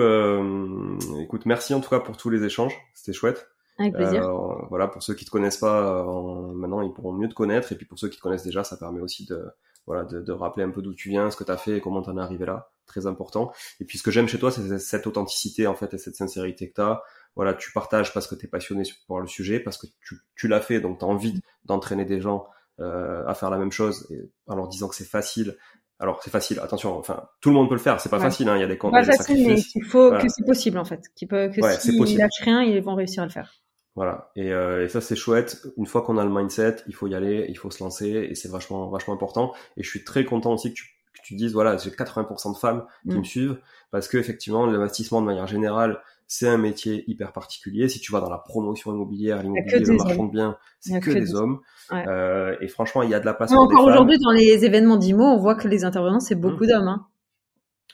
[1.21, 2.77] écoute, merci en tout cas pour tous les échanges.
[2.95, 3.49] C'était chouette.
[3.79, 4.29] Avec plaisir.
[4.29, 7.73] Euh, voilà, pour ceux qui te connaissent pas, euh, maintenant ils pourront mieux te connaître.
[7.73, 9.47] Et puis pour ceux qui te connaissent déjà, ça permet aussi de,
[9.87, 11.81] voilà, de, de rappeler un peu d'où tu viens, ce que tu as fait et
[11.81, 12.71] comment t'en es arrivé là.
[12.87, 13.53] Très important.
[13.81, 16.69] Et puis ce que j'aime chez toi, c'est cette authenticité en fait et cette sincérité
[16.69, 17.03] que tu as.
[17.37, 20.49] Voilà, tu partages parce que tu es passionné par le sujet, parce que tu, tu
[20.49, 22.47] l'as fait, donc tu as envie d'entraîner des gens
[22.81, 25.57] euh, à faire la même chose et en leur disant que c'est facile.
[26.01, 28.57] Alors c'est facile, attention, enfin tout le monde peut le faire, c'est pas facile, hein,
[28.57, 28.93] il y a des comptes.
[28.93, 32.17] Pas facile, mais il faut que c'est possible en fait, qu'il peut, que ouais, s'ils
[32.17, 33.53] lâchent rien, ils vont réussir à le faire.
[33.99, 34.31] Voilà.
[34.37, 35.67] Et, euh, et ça c'est chouette.
[35.77, 38.37] Une fois qu'on a le mindset, il faut y aller, il faut se lancer, et
[38.37, 39.53] c'est vachement vachement important.
[39.77, 40.85] Et je suis très content aussi que tu,
[41.15, 43.19] que tu dises voilà, j'ai 80% de femmes qui mm.
[43.19, 43.59] me suivent
[43.91, 47.89] parce que effectivement l'investissement de manière générale c'est un métier hyper particulier.
[47.89, 51.35] Si tu vas dans la promotion immobilière, l'immobilier, le marchand de biens, c'est que, des
[51.35, 51.61] hommes.
[51.91, 52.07] Ouais.
[52.07, 53.51] Euh, et franchement, il y a de la place.
[53.51, 56.69] pour encore aujourd'hui, dans les événements d'IMO, on voit que les intervenants, c'est beaucoup mm.
[56.69, 56.89] d'hommes.
[56.89, 57.07] Hein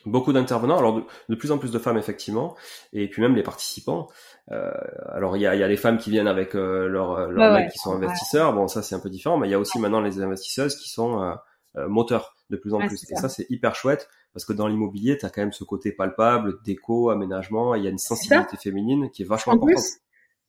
[0.06, 2.54] beaucoup d'intervenants, alors de, plus en plus de femmes effectivement,
[2.92, 4.08] et puis même les participants.
[4.50, 4.70] Euh,
[5.08, 7.70] alors il y a, y a les femmes qui viennent avec euh, leurs leur mecs
[7.70, 10.00] qui sont investisseurs, bon ça c'est un peu différent, mais il y a aussi maintenant
[10.00, 11.34] les investisseuses qui sont euh,
[11.76, 13.10] euh moteurs de plus en plus.
[13.10, 15.92] Et ça, c'est hyper chouette parce que dans l'immobilier, tu as quand même ce côté
[15.92, 19.84] palpable, déco, aménagement, il y a une sensibilité féminine qui est vachement importante.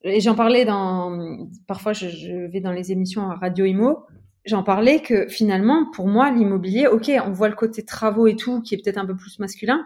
[0.03, 4.05] et j'en parlais dans, parfois je, je, vais dans les émissions à Radio Imo,
[4.45, 8.61] j'en parlais que finalement, pour moi, l'immobilier, ok, on voit le côté travaux et tout,
[8.61, 9.85] qui est peut-être un peu plus masculin,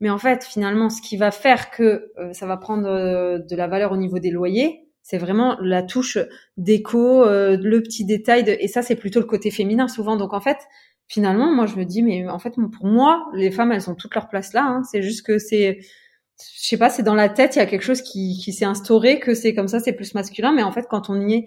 [0.00, 3.56] mais en fait, finalement, ce qui va faire que euh, ça va prendre euh, de
[3.56, 6.18] la valeur au niveau des loyers, c'est vraiment la touche
[6.56, 8.56] déco, euh, le petit détail, de...
[8.58, 10.16] et ça, c'est plutôt le côté féminin souvent.
[10.16, 10.58] Donc en fait,
[11.06, 14.14] finalement, moi, je me dis, mais en fait, pour moi, les femmes, elles ont toute
[14.14, 14.64] leur place là.
[14.64, 14.82] Hein.
[14.90, 17.82] C'est juste que c'est, je sais pas, c'est dans la tête, il y a quelque
[17.82, 20.52] chose qui, qui s'est instauré, que c'est comme ça, c'est plus masculin.
[20.52, 21.44] Mais en fait, quand on y est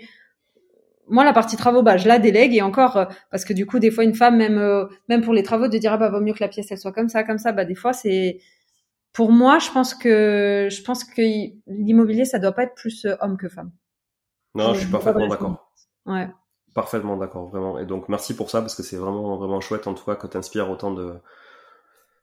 [1.10, 3.80] moi la partie travaux bah je la délègue et encore euh, parce que du coup
[3.80, 6.22] des fois une femme même euh, même pour les travaux de dire ah bah vaut
[6.22, 7.52] mieux que la pièce elle soit comme ça comme ça.
[7.52, 8.40] Bah des fois c'est
[9.14, 11.22] pour moi je pense que je pense que
[11.68, 13.72] l'immobilier ça doit pas être plus euh, homme que femme.
[14.56, 15.72] Non je suis parfaitement d'accord.
[16.06, 16.30] ouais.
[16.74, 17.80] Parfaitement d'accord vraiment.
[17.80, 20.28] Et donc merci pour ça parce que c'est vraiment vraiment chouette en tout cas que
[20.28, 21.16] tu inspires autant de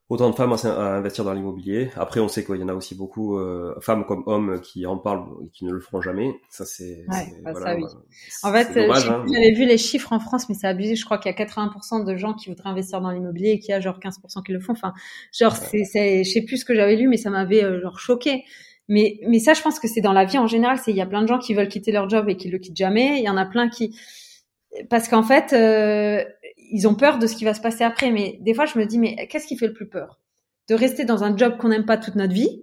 [0.09, 1.91] autant de femmes à, investir dans l'immobilier.
[1.97, 4.99] Après, on sait qu'il y en a aussi beaucoup, euh, femmes comme hommes, qui en
[4.99, 6.31] parlent et qui ne le feront jamais.
[6.51, 7.05] Ça, c'est.
[7.09, 7.85] Ouais, bah voilà, ça, oui.
[8.43, 9.25] En fait, hein.
[9.33, 10.95] j'avais vu les chiffres en France, mais c'est abusé.
[10.95, 13.71] Je crois qu'il y a 80% de gens qui voudraient investir dans l'immobilier et qu'il
[13.71, 14.73] y a genre 15% qui le font.
[14.73, 14.93] Enfin,
[15.33, 17.99] genre, c'est, c'est, je sais plus ce que j'avais lu, mais ça m'avait euh, genre
[17.99, 18.45] choqué.
[18.89, 20.79] Mais, mais ça, je pense que c'est dans la vie en général.
[20.79, 22.59] C'est il y a plein de gens qui veulent quitter leur job et qui le
[22.59, 23.19] quittent jamais.
[23.19, 23.97] Il y en a plein qui,
[24.91, 26.25] parce qu'en fait, euh,
[26.71, 28.11] ils ont peur de ce qui va se passer après.
[28.11, 30.19] Mais des fois, je me dis, mais qu'est-ce qui fait le plus peur?
[30.69, 32.63] De rester dans un job qu'on n'aime pas toute notre vie?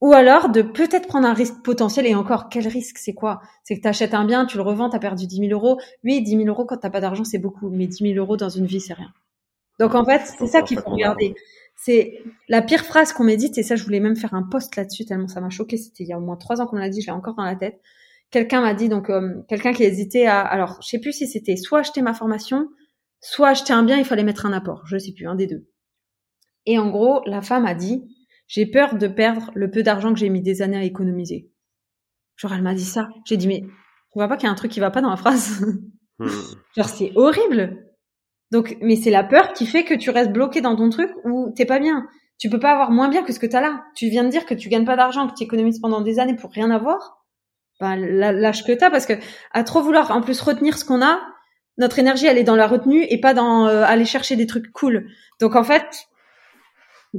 [0.00, 2.98] Ou alors de peut-être prendre un risque potentiel et encore, quel risque?
[2.98, 3.40] C'est quoi?
[3.62, 5.78] C'est que tu achètes un bien, tu le revends, tu as perdu 10 000 euros.
[6.02, 8.48] Oui, 10 000 euros quand t'as pas d'argent, c'est beaucoup, mais 10 000 euros dans
[8.48, 9.12] une vie, c'est rien.
[9.78, 11.36] Donc en fait, c'est ça qu'il faut regarder.
[11.76, 15.04] C'est la pire phrase qu'on médite, et ça, je voulais même faire un post là-dessus
[15.04, 15.76] tellement ça m'a choqué.
[15.76, 17.54] C'était il y a au moins trois ans qu'on l'a dit, j'ai encore dans la
[17.54, 17.80] tête.
[18.32, 21.56] Quelqu'un m'a dit donc euh, quelqu'un qui hésitait à, alors je sais plus si c'était
[21.56, 22.68] soit acheter ma formation,
[23.22, 24.82] soit acheter un bien, il fallait mettre un apport.
[24.86, 25.66] Je sais plus, un des deux.
[26.66, 28.04] Et en gros, la femme a dit,
[28.46, 31.50] j'ai peur de perdre le peu d'argent que j'ai mis des années à économiser.
[32.36, 33.08] Genre, elle m'a dit ça.
[33.24, 35.10] J'ai dit, mais tu vois pas qu'il y a un truc qui va pas dans
[35.10, 35.64] la phrase?
[36.18, 36.28] Hmm.
[36.76, 37.86] Genre, c'est horrible.
[38.50, 41.52] Donc, mais c'est la peur qui fait que tu restes bloqué dans ton truc où
[41.56, 42.06] t'es pas bien.
[42.38, 43.84] Tu peux pas avoir moins bien que ce que t'as là.
[43.94, 46.36] Tu viens de dire que tu gagnes pas d'argent, que tu économises pendant des années
[46.36, 47.24] pour rien avoir.
[47.80, 49.14] Ben, lâche que t'as parce que
[49.52, 51.20] à trop vouloir en plus retenir ce qu'on a,
[51.78, 54.72] notre énergie, elle est dans la retenue et pas dans euh, aller chercher des trucs
[54.72, 55.08] cool.
[55.40, 56.08] Donc en fait,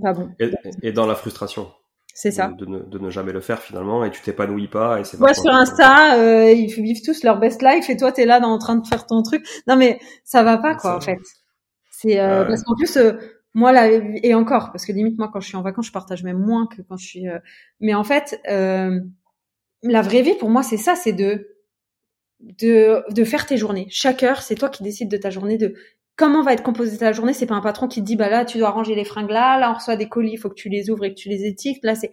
[0.01, 0.29] pas bon.
[0.81, 1.71] Et, dans la frustration.
[2.15, 2.49] C'est ça.
[2.49, 5.33] De, ne, de, ne, jamais le faire finalement et tu t'épanouis pas et c'est Ouais,
[5.33, 8.59] sur Insta, euh, ils vivent tous leur best life et toi t'es là dans, en
[8.59, 9.43] train de faire ton truc.
[9.67, 11.17] Non mais ça va pas quoi en fait.
[11.89, 13.13] C'est euh, parce qu'en plus euh,
[13.55, 16.23] moi là et encore parce que limite moi quand je suis en vacances je partage
[16.23, 17.27] même moins que quand je suis.
[17.27, 17.39] Euh,
[17.79, 18.99] mais en fait euh,
[19.81, 21.52] la vraie vie pour moi c'est ça, c'est de
[22.59, 23.87] de de faire tes journées.
[23.89, 25.75] Chaque heure c'est toi qui décides de ta journée de
[26.15, 28.45] comment va être composée ta journée C'est pas un patron qui te dit bah là
[28.45, 30.69] tu dois ranger les fringues là, là on reçoit des colis, il faut que tu
[30.69, 31.83] les ouvres et que tu les étiquetes.
[31.83, 32.11] Là c'est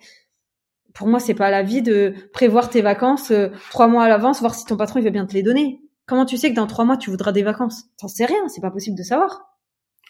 [0.94, 4.40] pour moi c'est pas la vie de prévoir tes vacances euh, trois mois à l'avance,
[4.40, 5.80] voir si ton patron il veut bien te les donner.
[6.06, 7.84] Comment tu sais que dans trois mois tu voudras des vacances?
[7.98, 9.50] T'en sais rien, c'est pas possible de savoir.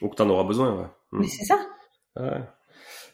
[0.00, 0.86] Ou que t'en auras besoin, ouais.
[1.12, 1.58] Mais c'est ça.
[2.18, 2.40] Ouais.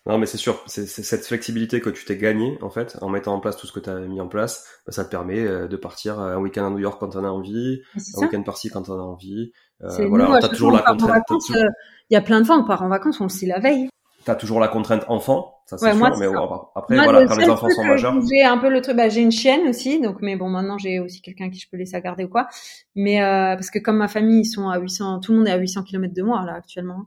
[0.07, 3.35] Non, mais c'est sûr, c'est cette flexibilité que tu t'es gagné en fait en mettant
[3.35, 5.67] en place tout ce que tu as mis en place, bah, ça te permet euh,
[5.67, 7.83] de partir un week-end à New York quand t'en as envie,
[8.17, 9.51] un week-end par-ci quand t'en as envie.
[9.83, 11.25] Euh, voilà, t'as toujours la contrainte.
[11.31, 11.69] Euh,
[12.09, 13.89] il y a plein de fois on part en vacances, on le sait la veille.
[14.25, 16.27] T'as toujours la contrainte enfant, ça c'est sûr, mais
[16.75, 18.15] après voilà, quand les enfants sont majeurs.
[18.29, 21.01] J'ai un peu le truc, bah, j'ai une chienne aussi, donc mais bon maintenant j'ai
[21.01, 22.47] aussi quelqu'un qui je peux laisser à garder ou quoi.
[22.95, 25.53] Mais euh, parce que comme ma famille ils sont à 800, tout le monde est
[25.53, 27.07] à 800 km de moi là actuellement.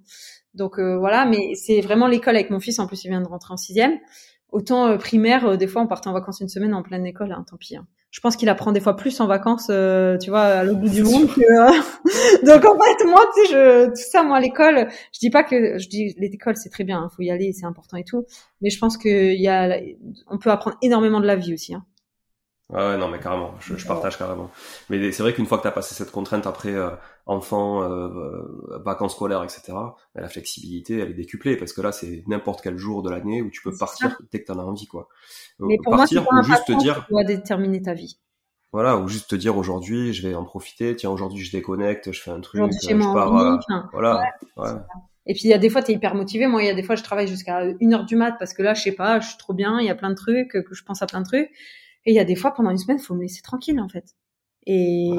[0.54, 2.80] Donc euh, voilà, mais c'est vraiment l'école avec mon fils.
[2.80, 3.98] En plus, il vient de rentrer en sixième.
[4.52, 7.32] Autant euh, primaire, euh, des fois, on partait en vacances une semaine en pleine école.
[7.32, 7.76] Hein, tant pis.
[7.76, 7.86] Hein.
[8.12, 11.04] Je pense qu'il apprend des fois plus en vacances, tu vois, à l'autre bout du
[11.04, 11.28] monde.
[11.28, 15.44] Que, Donc en fait, moi, tu sais, je, tout ça, moi, l'école, je dis pas
[15.44, 18.26] que, je dis l'école, c'est très bien, il faut y aller, c'est important et tout.
[18.62, 19.80] Mais je pense qu'il y a,
[20.28, 21.76] on peut apprendre énormément de la vie aussi.
[21.76, 21.86] Hein.
[22.70, 24.52] Ouais, non, mais carrément, je, je partage carrément.
[24.90, 26.92] Mais c'est vrai qu'une fois que tu as passé cette contrainte après euh,
[27.26, 29.62] enfant, euh, euh, vacances scolaires, etc.,
[30.14, 33.42] ben, la flexibilité, elle est décuplée parce que là, c'est n'importe quel jour de l'année
[33.42, 35.08] où tu peux partir dès que tu en as envie, quoi.
[35.62, 37.06] Euh, mais pour partir moi, ou juste te dire.
[37.08, 38.20] Tu dois déterminer ta vie.
[38.72, 40.96] Voilà, ou juste te dire aujourd'hui, je vais en profiter.
[40.96, 43.60] Tiens, aujourd'hui, je déconnecte, je fais un truc, je pars.
[43.94, 44.22] voilà.
[44.58, 44.70] Ouais,
[45.26, 46.46] Et puis il y a des fois tu es hyper motivé.
[46.46, 48.62] Moi il y a des fois je travaille jusqu'à une heure du mat parce que
[48.62, 50.60] là je sais pas, je suis trop bien, il y a plein de trucs que
[50.72, 51.50] je pense à plein de trucs.
[52.10, 53.88] Et il y a des fois, pendant une semaine, il faut me laisser tranquille, en
[53.88, 54.16] fait.
[54.66, 55.12] Et,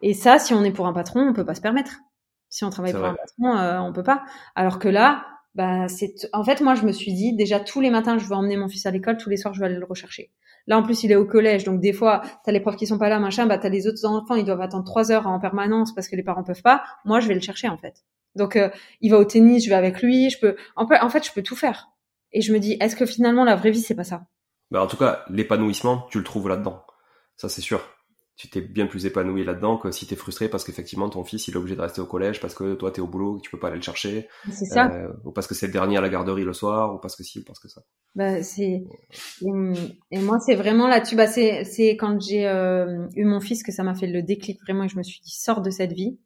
[0.00, 1.98] et ça, si on est pour un patron, on peut pas se permettre.
[2.48, 4.24] Si on travaille pour un patron, euh, on peut pas.
[4.54, 7.90] Alors que là, bah, c'est, en fait, moi, je me suis dit, déjà, tous les
[7.90, 9.84] matins, je vais emmener mon fils à l'école, tous les soirs, je vais aller le
[9.84, 10.32] rechercher.
[10.66, 12.96] Là, en plus, il est au collège, donc des fois, t'as les profs qui sont
[12.96, 15.94] pas là, machin, bah, t'as les autres enfants, ils doivent attendre trois heures en permanence
[15.94, 16.82] parce que les parents peuvent pas.
[17.04, 18.06] Moi, je vais le chercher, en fait.
[18.36, 18.70] Donc, euh,
[19.02, 21.56] il va au tennis, je vais avec lui, je peux, en fait, je peux tout
[21.56, 21.90] faire.
[22.32, 24.24] Et je me dis, est-ce que finalement, la vraie vie, c'est pas ça?
[24.70, 26.82] Bah, en tout cas, l'épanouissement, tu le trouves là-dedans.
[27.36, 27.80] Ça, c'est sûr.
[28.36, 31.54] Tu t'es bien plus épanoui là-dedans que si t'es frustré parce qu'effectivement ton fils il
[31.54, 33.68] est obligé de rester au collège parce que toi t'es au boulot tu peux pas
[33.68, 34.28] aller le chercher.
[34.52, 34.90] C'est ça.
[34.92, 37.22] Euh, ou parce que c'est le dernier à la garderie le soir ou parce que
[37.22, 37.80] si ou parce que ça.
[38.14, 38.84] Bah c'est
[39.40, 43.72] et moi c'est vraiment là-dessus bah c'est c'est quand j'ai euh, eu mon fils que
[43.72, 46.18] ça m'a fait le déclic vraiment et je me suis dit sors de cette vie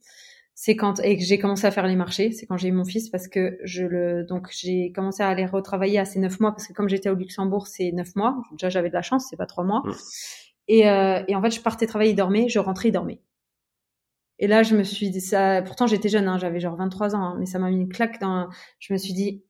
[0.63, 2.85] c'est quand et que j'ai commencé à faire les marchés, c'est quand j'ai eu mon
[2.85, 6.51] fils parce que je le donc j'ai commencé à aller retravailler à ces neuf mois
[6.51, 8.43] parce que comme j'étais au Luxembourg c'est neuf mois.
[8.53, 9.83] Déjà j'avais de la chance c'est pas trois mois.
[10.69, 13.23] Et, euh, et en fait je partais travailler il dormait je rentrais il dormait.
[14.39, 17.23] Et là je me suis dit ça pourtant j'étais jeune hein, j'avais genre 23 ans
[17.23, 18.51] hein, mais ça m'a mis une claque dans
[18.81, 19.43] je me suis dit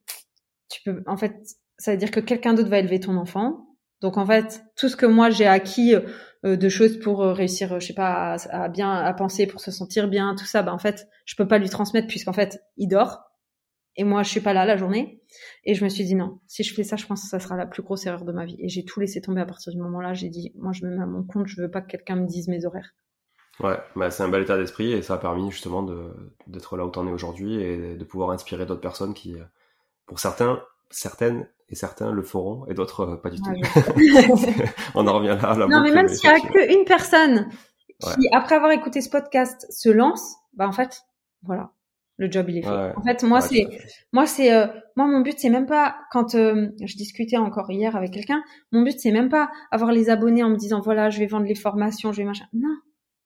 [0.68, 1.34] tu peux en fait
[1.76, 3.66] ça veut dire que quelqu'un d'autre va élever ton enfant.
[4.00, 6.02] Donc en fait tout ce que moi j'ai acquis euh,
[6.44, 10.08] de choses pour euh, réussir, je sais pas, à, bien à penser, pour se sentir
[10.08, 13.30] bien, tout ça, bah en fait, je peux pas lui transmettre puisqu'en fait, il dort
[13.96, 15.20] et moi, je suis pas là la journée.
[15.64, 17.56] Et je me suis dit non, si je fais ça, je pense que ça sera
[17.56, 18.56] la plus grosse erreur de ma vie.
[18.58, 20.14] Et j'ai tout laissé tomber à partir du moment-là.
[20.14, 22.26] J'ai dit, moi, je me mets à mon compte, je veux pas que quelqu'un me
[22.26, 22.94] dise mes horaires.
[23.58, 25.82] Ouais, bah c'est un bel état d'esprit et ça a permis justement
[26.46, 29.36] d'être là où t'en es aujourd'hui et de pouvoir inspirer d'autres personnes qui,
[30.06, 33.50] pour certains, certaines et certains le feront et d'autres euh, pas du tout.
[34.94, 35.50] On en revient là.
[35.50, 37.48] À la non, mais même s'il y a qu'une personne
[38.00, 41.02] qui, après avoir écouté ce podcast, se lance, bah en fait,
[41.42, 41.70] voilà,
[42.16, 42.92] le job il est fait.
[42.96, 43.68] En fait, moi c'est,
[44.12, 44.66] moi c'est, euh,
[44.96, 48.82] moi mon but c'est même pas quand euh, je discutais encore hier avec quelqu'un, mon
[48.82, 51.54] but c'est même pas avoir les abonnés en me disant voilà je vais vendre les
[51.54, 52.46] formations, je vais machin.
[52.52, 52.74] Non,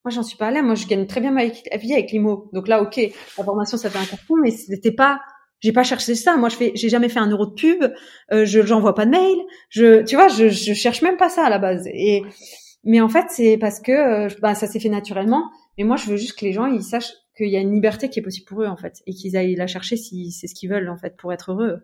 [0.05, 0.63] moi j'en suis pas là.
[0.63, 2.51] Moi je gagne très bien ma vie avec l'IMO.
[2.53, 3.01] Donc là ok,
[3.39, 5.21] la formation ça fait un carton, mais c'était pas
[5.65, 6.37] j'ai pas cherché ça.
[6.37, 7.83] Moi, je fais, j'ai jamais fait un euro de pub.
[8.33, 9.39] Euh, je, j'envoie pas de mail.
[9.71, 11.87] Je, tu vois, je, je cherche même pas ça à la base.
[11.87, 12.23] Et,
[12.85, 15.51] mais en fait, c'est parce que, euh, bah, ça s'est fait naturellement.
[15.79, 18.11] Mais moi, je veux juste que les gens, ils sachent qu'il y a une liberté
[18.11, 20.55] qui est possible pour eux, en fait, et qu'ils aillent la chercher si c'est ce
[20.55, 21.79] qu'ils veulent, en fait, pour être heureux.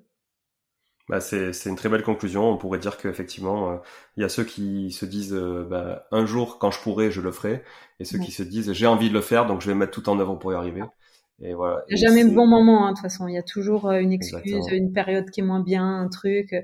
[1.09, 2.51] Bah, c'est, c'est une très belle conclusion.
[2.51, 3.77] On pourrait dire qu'effectivement, euh,
[4.19, 7.23] il y a ceux qui se disent euh, bah, un jour, quand je pourrai, je
[7.23, 7.65] le ferai,
[7.99, 10.09] et ceux qui se disent j'ai envie de le faire, donc je vais mettre tout
[10.11, 10.83] en œuvre pour y arriver.
[11.43, 11.85] Et voilà.
[11.89, 13.27] Il n'y a jamais de bon moment, hein, de toute façon.
[13.29, 16.55] Il y a toujours euh, une excuse, une période qui est moins bien, un truc.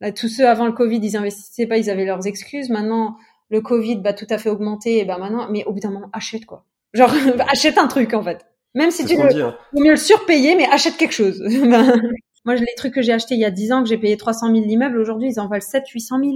[0.00, 2.70] Là, tous ceux avant le Covid, ils investissaient pas, ils avaient leurs excuses.
[2.70, 3.16] Maintenant,
[3.50, 4.98] le Covid, bah, tout à fait augmenté.
[4.98, 6.64] Et ben maintenant, mais au bout d'un moment, achète quoi.
[6.94, 7.12] Genre,
[7.48, 8.46] achète un truc en fait.
[8.74, 9.56] Même si tu le, hein.
[9.74, 11.42] mieux le surpayer, mais achète quelque chose.
[12.44, 14.52] Moi, les trucs que j'ai achetés il y a 10 ans, que j'ai payé 300
[14.52, 16.32] 000 l'immeuble, aujourd'hui, ils en valent 7 800 000.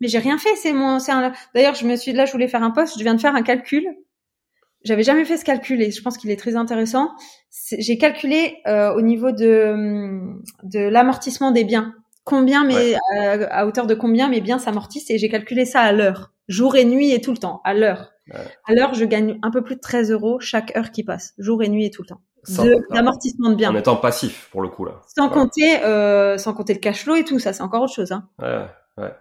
[0.00, 0.56] Mais j'ai rien fait.
[0.56, 1.32] C'est mon, c'est un...
[1.54, 2.98] D'ailleurs, je me suis là, je voulais faire un poste.
[2.98, 3.86] Je viens de faire un calcul.
[4.84, 7.10] J'avais jamais fait ce calcul et je pense qu'il est très intéressant.
[7.78, 10.18] J'ai calculé euh, au niveau de
[10.62, 11.94] de l'amortissement des biens.
[12.24, 15.92] Combien, mais euh, à, hauteur de combien mes biens s'amortissent et j'ai calculé ça à
[15.92, 18.12] l'heure, jour et nuit et tout le temps, à l'heure.
[18.64, 21.62] À l'heure, je gagne un peu plus de 13 euros chaque heure qui passe, jour
[21.62, 22.20] et nuit et tout le temps.
[22.90, 23.70] D'amortissement de, biens.
[23.70, 25.00] En étant passif pour le coup là.
[25.06, 28.12] Sans compter, euh, sans compter le cash flow et tout, ça c'est encore autre chose.
[28.12, 28.28] Hein.
[28.40, 28.66] Ouais,
[28.98, 29.12] ouais.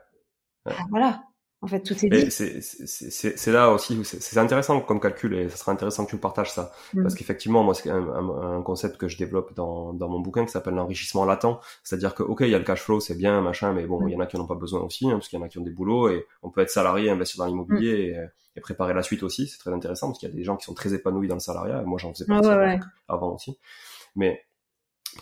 [0.65, 1.21] Ah, voilà.
[1.63, 2.31] En fait, tout est dit.
[2.31, 6.51] C'est là aussi, c'est intéressant comme calcul et ça sera intéressant que tu me partages
[6.51, 6.71] ça.
[6.93, 7.03] Mm.
[7.03, 10.51] Parce qu'effectivement, moi, c'est un, un, concept que je développe dans, dans mon bouquin qui
[10.51, 11.59] s'appelle l'enrichissement latent.
[11.83, 14.09] C'est-à-dire que, ok, il y a le cash flow, c'est bien, machin, mais bon, mm.
[14.09, 15.45] il y en a qui n'en ont pas besoin aussi, hein, parce qu'il y en
[15.45, 18.21] a qui ont des boulots et on peut être salarié, investir dans l'immobilier mm.
[18.55, 19.47] et, et, préparer la suite aussi.
[19.47, 21.41] C'est très intéressant parce qu'il y a des gens qui sont très épanouis dans le
[21.41, 21.81] salariat.
[21.81, 22.41] Et moi, j'en faisais pas
[23.07, 23.55] avant aussi.
[24.15, 24.43] Mais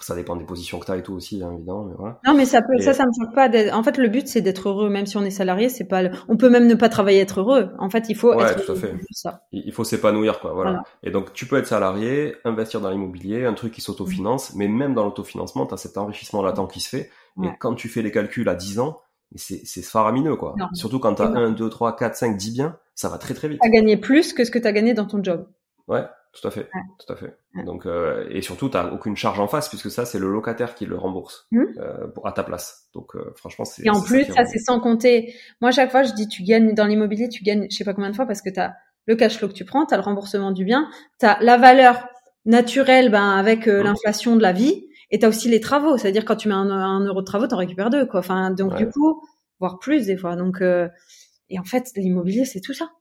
[0.01, 1.85] ça dépend des positions que tu as et tout aussi, hein, évidemment.
[1.85, 2.19] Mais voilà.
[2.25, 3.49] Non, mais ça peut, ça, ça me choque pas.
[3.75, 5.69] En fait, le but, c'est d'être heureux, même si on est salarié.
[5.69, 7.69] C'est pas, on peut même ne pas travailler, être heureux.
[7.79, 8.33] En fait, il faut.
[8.33, 8.93] Ouais, être tout à fait.
[9.11, 9.43] Ça.
[9.51, 10.53] Il faut s'épanouir, quoi.
[10.53, 10.83] Voilà.
[11.03, 14.93] Et donc, tu peux être salarié, investir dans l'immobilier, un truc qui s'autofinance, mais même
[14.93, 17.09] dans l'autofinancement, tu as cet enrichissement latent qui se fait.
[17.43, 19.01] Et quand tu fais les calculs à 10 ans,
[19.35, 20.55] c'est, c'est faramineux, quoi.
[20.73, 23.47] Surtout quand tu as 1, 2, 3, 4, 5, 10 biens, ça va très très
[23.47, 23.59] vite.
[23.61, 25.47] Tu as gagné plus que ce que tu as gagné dans ton job.
[25.87, 26.69] Ouais, tout à fait,
[26.99, 27.35] tout à fait.
[27.65, 30.85] Donc euh, et surtout t'as aucune charge en face puisque ça c'est le locataire qui
[30.85, 31.63] le rembourse mmh.
[31.79, 32.87] euh, à ta place.
[32.93, 33.83] Donc euh, franchement c'est.
[33.83, 35.33] Et en plus ça, c'est sans compter.
[35.59, 38.11] Moi chaque fois je dis tu gagnes dans l'immobilier tu gagnes je sais pas combien
[38.11, 38.73] de fois parce que t'as
[39.07, 42.07] le cash flow que tu prends, t'as le remboursement du bien, t'as la valeur
[42.45, 43.81] naturelle ben avec mmh.
[43.81, 45.97] l'inflation de la vie et t'as aussi les travaux.
[45.97, 48.19] C'est-à-dire quand tu mets un, euro de travaux t'en récupères deux quoi.
[48.19, 49.23] Enfin donc du coup
[49.59, 50.35] voire plus des fois.
[50.35, 52.91] Donc et en fait l'immobilier c'est tout ça.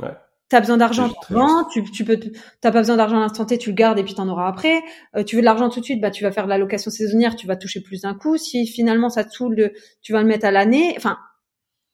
[0.00, 0.14] Ouais.
[0.52, 1.10] T'as besoin d'argent,
[1.72, 2.20] tu, tu peux,
[2.60, 4.82] t'as pas besoin d'argent à l'instant T, tu le gardes et puis t'en auras après.
[5.16, 6.90] Euh, tu veux de l'argent tout de suite, bah tu vas faire de la location
[6.90, 8.36] saisonnière, tu vas toucher plus d'un coup.
[8.36, 9.72] Si finalement ça te saoule,
[10.02, 10.92] tu vas le mettre à l'année.
[10.98, 11.16] Enfin,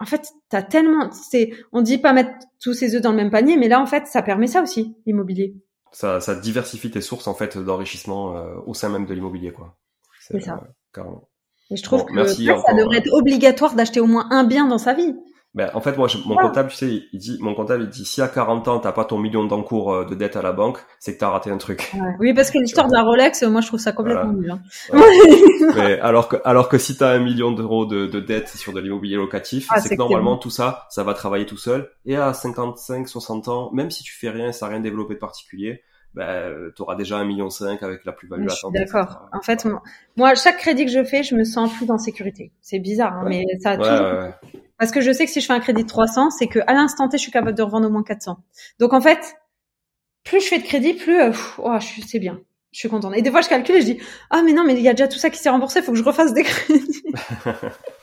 [0.01, 3.31] en fait, t'as tellement, c'est, on dit pas mettre tous ses œufs dans le même
[3.31, 5.55] panier, mais là en fait, ça permet ça aussi, l'immobilier.
[5.93, 9.79] Ça, ça diversifie tes sources en fait d'enrichissement euh, au sein même de l'immobilier, quoi.
[10.21, 10.55] C'est ça.
[10.55, 11.29] Euh, carrément.
[11.71, 14.95] Et je trouve que ça devrait être obligatoire d'acheter au moins un bien dans sa
[14.95, 15.15] vie.
[15.55, 18.21] Ben, en fait, moi, mon comptable, tu sais, il dit, mon comptable, il dit, si
[18.21, 21.15] à 40 ans, t'as pas ton million d'encours euh, de dette à la banque, c'est
[21.15, 21.91] que t'as raté un truc.
[22.21, 24.51] Oui, parce que l'histoire de la Rolex, moi, je trouve ça complètement nul.
[24.51, 24.61] Hein.
[25.75, 28.81] Mais alors que, alors que si t'as un million d'euros de, de dette sur de
[28.81, 31.91] l'immobilier locatif, ah, c'est que normalement, tout ça, ça va travailler tout seul.
[32.05, 35.19] Et à 55, 60 ans, même si tu fais rien, ça n'a rien développé de
[35.19, 35.83] particulier,
[36.15, 39.29] ben, tu auras déjà un million cinq avec la plus-value D'accord.
[39.33, 39.67] En fait,
[40.17, 42.53] moi, chaque crédit que je fais, je me sens plus en sécurité.
[42.61, 44.35] C'est bizarre, hein, mais ça a ouais,
[44.79, 46.75] parce que je sais que si je fais un crédit de 300, c'est que à
[46.75, 48.37] l'instant T, je suis capable de revendre au moins 400.
[48.79, 49.37] Donc en fait,
[50.25, 52.41] plus je fais de crédit, plus euh, oh, c'est bien.
[52.71, 53.15] Je suis contente.
[53.17, 54.01] Et des fois, je calcule et je dis
[54.31, 55.93] ah mais non, mais il y a déjà tout ça qui s'est remboursé, il faut
[55.93, 57.03] que je refasse des crédits.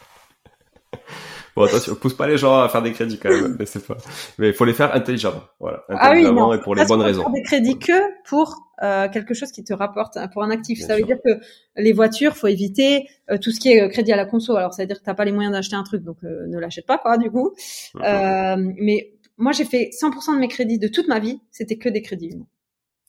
[1.56, 3.98] Bon, attention, pousse pas les gens à faire des crédits quand même, mais c'est pas.
[4.38, 7.22] Mais il faut les faire intelligemment, voilà, intelligemment ah oui, et pour les bonnes raisons.
[7.22, 10.82] Faire des crédits que pour euh, quelque chose qui te rapporte pour un actif.
[10.82, 11.32] ça veut dire que
[11.78, 14.56] les voitures, faut éviter euh, tout ce qui est euh, crédit à la conso.
[14.58, 16.86] Alors ça veut dire que t'as pas les moyens d'acheter un truc, donc ne l'achète
[16.86, 17.54] pas quoi, du coup.
[17.96, 18.76] Mm-hmm.
[18.80, 22.02] mais moi, j'ai fait 100% de mes crédits de toute ma vie, c'était que des
[22.02, 22.42] crédits.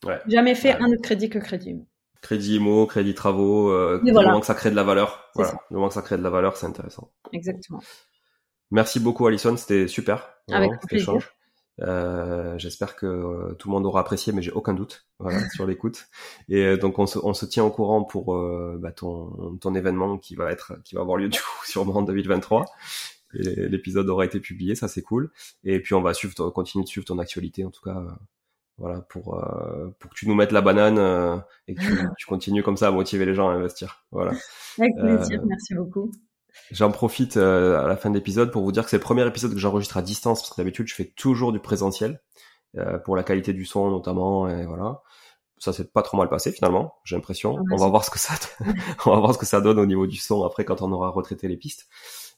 [0.04, 0.18] Ouais.
[0.26, 1.76] Jamais fait un autre crédit que crédit.
[2.20, 5.30] Crédit IMO, crédit travaux, euh, du moment que ça crée de la valeur.
[5.34, 7.10] Voilà, du moment que ça crée de la valeur, c'est intéressant.
[7.32, 7.80] Exactement.
[8.70, 10.28] Merci beaucoup Alison, c'était super.
[10.50, 11.18] Avec plaisir.
[11.82, 15.66] Euh, J'espère que euh, tout le monde aura apprécié, mais j'ai aucun doute voilà, sur
[15.66, 16.08] l'écoute.
[16.48, 19.74] Et euh, donc on se, on se, tient au courant pour euh, bah, ton, ton
[19.74, 22.66] événement qui va être, qui va avoir lieu du coup sûrement en 2023.
[23.32, 25.30] L'épisode aura été publié, ça c'est cool.
[25.62, 28.02] Et puis on va suivre, continuer de suivre ton actualité en tout cas.
[28.78, 29.44] voilà pour
[29.98, 31.86] pour que tu nous mettes la banane et que tu,
[32.18, 34.04] tu, continues comme ça à motiver les gens à investir.
[34.10, 34.32] Voilà.
[34.78, 36.10] Avec plaisir, merci beaucoup.
[36.70, 39.26] J'en profite euh, à la fin de l'épisode pour vous dire que c'est le premier
[39.26, 42.20] épisode que j'enregistre à distance parce que d'habitude je fais toujours du présentiel
[42.76, 45.02] euh, pour la qualité du son notamment et voilà.
[45.58, 47.56] Ça s'est pas trop mal passé finalement, j'ai l'impression.
[47.58, 48.34] Ah, on va voir ce que ça
[49.06, 51.08] on va voir ce que ça donne au niveau du son après quand on aura
[51.10, 51.86] retraité les pistes.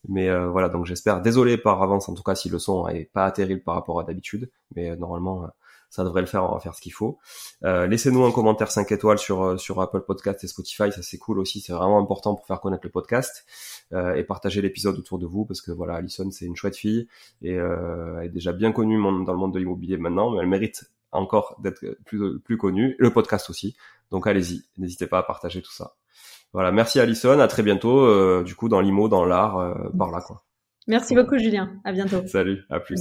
[0.09, 3.11] Mais euh, voilà, donc j'espère désolé par avance en tout cas si le son est
[3.13, 5.49] pas terrible par rapport à d'habitude, mais normalement
[5.91, 7.19] ça devrait le faire, on va faire ce qu'il faut.
[7.65, 11.19] Euh, Laissez-nous un commentaire 5 étoiles sur euh, sur Apple Podcast et Spotify, ça c'est
[11.19, 13.45] cool aussi, c'est vraiment important pour faire connaître le podcast
[13.93, 17.09] euh, et partager l'épisode autour de vous parce que voilà, Alison c'est une chouette fille
[17.43, 20.49] et euh, elle est déjà bien connue dans le monde de l'immobilier maintenant, mais elle
[20.49, 23.77] mérite encore d'être plus plus connue, le podcast aussi.
[24.11, 25.95] Donc allez-y, n'hésitez pas à partager tout ça.
[26.53, 30.11] Voilà, merci Alison, à très bientôt euh, du coup dans l'IMO, dans l'art, euh, par
[30.11, 30.45] là quoi.
[30.87, 32.27] Merci beaucoup Julien, à bientôt.
[32.27, 33.01] Salut, à plus.